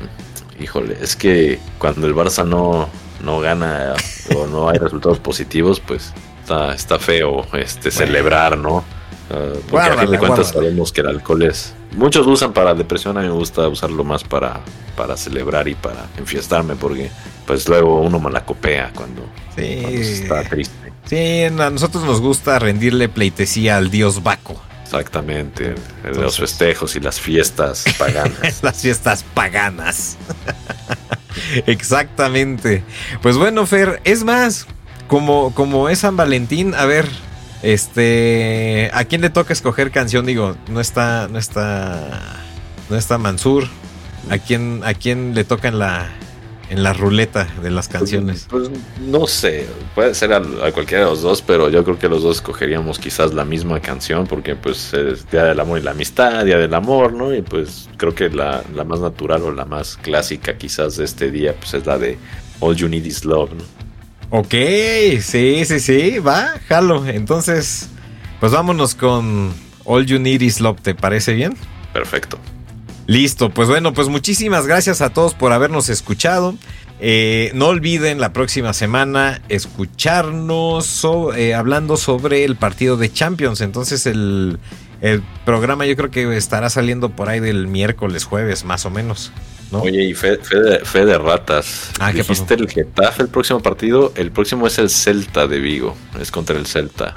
híjole, 0.60 0.98
es 1.02 1.16
que 1.16 1.60
cuando 1.78 2.08
el 2.08 2.16
Barça 2.16 2.46
no, 2.46 2.90
no 3.24 3.40
gana 3.40 3.94
o 4.36 4.48
no 4.48 4.70
hay 4.70 4.78
resultados 4.78 5.20
positivos, 5.20 5.80
pues 5.80 6.14
está, 6.42 6.74
está 6.74 7.00
feo 7.00 7.46
este 7.54 7.92
celebrar, 7.92 8.58
¿no? 8.58 8.84
Uh, 9.30 9.60
porque 9.70 9.88
a 9.88 9.98
fin 9.98 10.12
de 10.12 10.20
cuentas 10.20 10.50
sabemos 10.50 10.92
que 10.92 11.02
el 11.02 11.08
alcohol 11.08 11.44
es. 11.44 11.74
Muchos 11.96 12.28
usan 12.28 12.54
para 12.54 12.76
depresión, 12.76 13.18
a 13.18 13.22
mí 13.22 13.28
me 13.28 13.34
gusta 13.34 13.68
usarlo 13.68 14.04
más 14.04 14.24
para, 14.24 14.62
para 14.96 15.18
celebrar 15.18 15.68
y 15.68 15.76
para 15.76 16.06
enfiestarme, 16.18 16.76
porque 16.76 17.10
pues 17.48 17.68
luego 17.68 18.02
uno 18.02 18.20
malacopea 18.20 18.92
cuando, 18.94 19.24
sí. 19.56 19.80
cuando 19.82 20.00
está 20.00 20.44
triste. 20.44 20.94
Sí, 21.06 21.44
a 21.44 21.70
nosotros 21.70 22.04
nos 22.04 22.22
gusta 22.22 22.60
rendirle 22.60 23.10
pleitesía 23.10 23.78
al 23.78 23.90
dios 23.90 24.24
Baco. 24.24 24.62
Exactamente, 24.86 25.74
los 26.04 26.38
festejos 26.38 26.96
y 26.96 27.00
las 27.00 27.20
fiestas 27.20 27.86
paganas. 27.98 28.62
las 28.62 28.82
fiestas 28.82 29.24
paganas. 29.34 30.16
Exactamente. 31.66 32.84
Pues 33.24 33.36
bueno, 33.36 33.66
Fer, 33.66 34.00
es 34.04 34.24
más, 34.24 34.68
como, 35.08 35.56
como 35.56 35.90
es 35.90 36.00
San 36.00 36.16
Valentín, 36.16 36.76
a 36.76 36.86
ver, 36.86 37.10
este, 37.64 38.92
¿a 38.94 39.06
quién 39.06 39.22
le 39.22 39.32
toca 39.32 39.54
escoger 39.54 39.90
canción? 39.90 40.28
Digo, 40.28 40.56
no 40.70 40.80
está, 40.80 41.28
no 41.30 41.40
está, 41.40 42.22
no 42.90 42.96
está 42.96 43.18
Mansur. 43.18 43.68
¿A 44.30 44.40
quién, 44.40 44.82
a 44.84 44.96
quién 44.96 45.36
le 45.36 45.44
toca 45.44 45.68
en 45.68 45.78
la, 45.78 46.10
en 46.70 46.84
la 46.84 46.94
ruleta 46.94 47.48
de 47.62 47.72
las 47.72 47.88
canciones? 47.88 48.48
Pues, 48.50 48.70
no 49.02 49.28
sé, 49.28 49.68
puede 49.94 50.14
ser 50.16 50.34
a, 50.34 50.42
cualquiera 50.72 51.06
de 51.06 51.10
los 51.10 51.22
dos, 51.22 51.42
pero 51.42 51.70
yo 51.70 51.84
creo 51.84 52.00
que 52.00 52.10
los 52.10 52.24
dos 52.24 52.38
escogeríamos 52.38 53.00
quizás 53.00 53.34
la 53.34 53.46
misma 53.46 53.80
canción 53.80 54.28
porque 54.28 54.56
pues 54.56 54.94
es 54.94 55.30
Día 55.30 55.44
del 55.44 55.60
Amor 55.60 55.80
y 55.80 55.84
la 55.84 55.92
Amistad, 55.92 56.46
Día 56.46 56.58
del 56.58 56.74
Amor, 56.74 57.14
¿no? 57.14 57.34
Y 57.34 57.42
pues 57.42 57.90
creo 57.98 58.16
que 58.16 58.30
la, 58.30 58.64
más 58.86 59.00
natural 59.00 59.44
o 59.44 59.52
la 59.52 59.66
más 59.66 59.98
clásica 59.98 60.58
quizás 60.58 60.98
de 60.98 61.06
este 61.06 61.32
día 61.32 61.56
pues 61.56 61.74
es 61.74 61.86
la 61.86 61.98
de 61.98 62.18
All 62.60 62.76
You 62.76 62.90
Need 62.90 63.06
Is 63.06 63.26
Love, 63.26 63.52
¿no? 63.54 63.64
Ok, 64.32 64.54
sí, 65.22 65.64
sí, 65.66 65.80
sí, 65.80 66.20
va, 66.20 66.60
jalo. 66.68 67.06
Entonces, 67.06 67.90
pues 68.40 68.52
vámonos 68.52 68.96
con 68.96 69.54
All 69.86 70.06
You 70.06 70.20
Need 70.20 70.42
Is 70.42 70.60
Love, 70.60 70.82
¿te 70.82 70.96
parece 70.96 71.34
bien? 71.34 71.56
Perfecto. 71.94 72.40
Listo, 73.08 73.50
pues 73.50 73.68
bueno, 73.68 73.94
pues 73.94 74.08
muchísimas 74.08 74.66
gracias 74.66 75.02
a 75.02 75.12
todos 75.12 75.34
por 75.34 75.52
habernos 75.52 75.90
escuchado. 75.90 76.56
Eh, 77.00 77.52
no 77.54 77.68
olviden 77.68 78.20
la 78.20 78.32
próxima 78.32 78.74
semana 78.74 79.42
escucharnos 79.50 81.06
eh, 81.36 81.54
hablando 81.54 81.98
sobre 81.98 82.46
el 82.46 82.56
partido 82.56 82.98
de 82.98 83.12
Champions. 83.12 83.62
Entonces 83.62 84.06
el, 84.06 84.58
programa 85.46 85.86
yo 85.86 85.96
creo 85.96 86.10
que 86.10 86.36
estará 86.36 86.70
saliendo 86.70 87.10
por 87.10 87.30
ahí 87.30 87.40
del 87.40 87.68
miércoles, 87.68 88.24
jueves, 88.24 88.66
más 88.66 88.86
o 88.86 88.90
menos. 88.90 89.32
Oye, 89.72 90.06
y 90.06 90.14
fe, 90.14 90.38
de, 90.38 91.18
ratas. 91.18 91.92
Ah, 92.00 92.12
¿Dijiste 92.12 92.54
el 92.54 92.70
Getafe 92.70 93.24
el 93.24 93.30
próximo 93.30 93.62
partido? 93.62 94.14
El 94.16 94.32
próximo 94.32 94.66
es 94.68 94.78
el 94.80 94.90
Celta 94.90 95.48
de 95.48 95.60
Vigo. 95.60 95.96
Es 96.20 96.32
contra 96.32 96.58
el 96.58 96.66
Celta. 96.66 97.16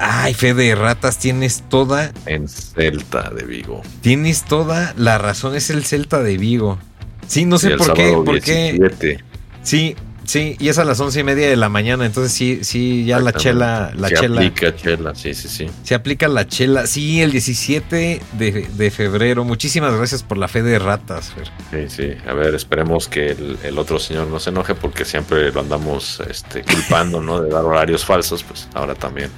Ay, 0.00 0.32
fe 0.32 0.54
de 0.54 0.74
ratas, 0.74 1.18
tienes 1.18 1.64
toda. 1.68 2.12
En 2.26 2.48
Celta 2.48 3.30
de 3.30 3.44
Vigo. 3.44 3.82
Tienes 4.00 4.44
toda 4.44 4.94
la 4.96 5.18
razón, 5.18 5.56
es 5.56 5.70
el 5.70 5.84
Celta 5.84 6.22
de 6.22 6.38
Vigo. 6.38 6.78
Sí, 7.26 7.44
no 7.44 7.58
sé 7.58 7.76
por 7.76 7.94
qué, 7.94 8.12
por 8.24 8.40
qué. 8.40 9.20
Sí, 9.62 9.96
Sí, 10.28 10.56
y 10.60 10.68
es 10.68 10.76
a 10.76 10.84
las 10.84 11.00
once 11.00 11.20
y 11.20 11.24
media 11.24 11.48
de 11.48 11.56
la 11.56 11.70
mañana, 11.70 12.04
entonces 12.04 12.32
sí, 12.32 12.58
sí, 12.60 13.06
ya 13.06 13.18
la 13.18 13.32
chela, 13.32 13.92
la 13.96 14.08
se 14.08 14.16
chela. 14.16 14.42
aplica 14.42 14.76
chela, 14.76 15.14
sí, 15.14 15.32
sí, 15.32 15.48
sí. 15.48 15.70
Se 15.84 15.94
aplica 15.94 16.28
la 16.28 16.46
chela, 16.46 16.86
sí, 16.86 17.22
el 17.22 17.32
17 17.32 18.20
de, 18.32 18.68
de 18.70 18.90
febrero. 18.90 19.44
Muchísimas 19.44 19.94
gracias 19.96 20.22
por 20.22 20.36
la 20.36 20.46
fe 20.46 20.62
de 20.62 20.78
ratas, 20.78 21.32
Fer. 21.32 21.50
Sí, 21.70 21.96
sí. 21.96 22.28
A 22.28 22.34
ver, 22.34 22.54
esperemos 22.54 23.08
que 23.08 23.30
el, 23.30 23.58
el 23.62 23.78
otro 23.78 23.98
señor 23.98 24.26
no 24.26 24.38
se 24.38 24.50
enoje 24.50 24.74
porque 24.74 25.06
siempre 25.06 25.50
lo 25.50 25.60
andamos 25.60 26.20
este, 26.28 26.62
culpando, 26.62 27.22
¿no? 27.22 27.40
De 27.40 27.48
dar 27.48 27.64
horarios 27.64 28.04
falsos, 28.04 28.44
pues 28.44 28.68
ahora 28.74 28.94
también. 28.94 29.30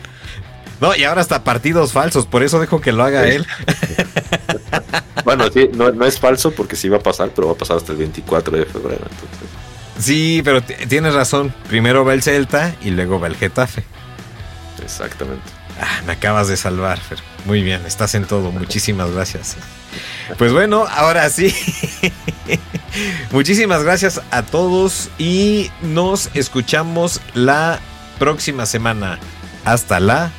No, 0.81 0.95
y 0.97 1.05
ahora 1.05 1.20
hasta 1.20 1.45
partidos 1.45 1.93
falsos, 1.93 2.26
por 2.26 2.43
eso 2.43 2.59
dejo 2.61 2.81
que 2.81 2.93
lo 2.93 3.05
haga 3.05 3.24
Sí. 3.24 3.31
él. 3.31 3.47
Bueno, 5.24 5.45
sí, 5.53 5.68
no, 5.74 5.93
no 5.93 6.07
es 6.07 6.18
falso 6.18 6.51
porque 6.53 6.76
sí 6.76 6.89
va 6.89 6.97
a 6.97 7.01
pasar, 7.03 7.31
pero 7.37 7.49
va 7.49 7.53
a 7.53 7.57
pasar 7.57 7.76
hasta 7.76 7.93
el 7.93 7.99
24 7.99 8.57
de 8.57 8.64
febrero. 8.64 9.03
Entonces, 9.03 9.49
Sí, 9.99 10.41
pero 10.43 10.62
tienes 10.62 11.12
razón. 11.12 11.55
Primero 11.68 12.05
va 12.07 12.14
el 12.14 12.22
Celta 12.22 12.74
y 12.83 12.91
luego 12.91 13.20
va 13.20 13.26
el 13.26 13.37
Getafe. 13.37 13.85
exactamente. 14.83 15.43
Ah, 15.81 16.01
me 16.07 16.12
acabas 16.14 16.49
de 16.49 16.57
salvar, 16.57 16.99
Fer. 16.99 17.18
Muy 17.45 17.62
bien, 17.62 17.85
estás 17.87 18.14
en 18.14 18.24
todo. 18.24 18.51
Muchísimas 18.51 19.11
gracias. 19.11 19.57
Pues 20.39 20.53
bueno, 20.53 20.87
ahora 20.91 21.28
sí. 21.28 21.55
Muchísimas 23.31 23.83
gracias 23.83 24.20
a 24.31 24.43
todos 24.43 25.11
y 25.18 25.70
nos 25.83 26.31
escuchamos 26.35 27.20
la 27.35 27.78
próxima 28.18 28.66
semana. 28.66 29.18
Hasta 29.64 30.01
la 30.01 30.31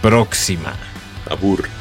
próxima. 0.00 0.74
Abur. 1.26 1.79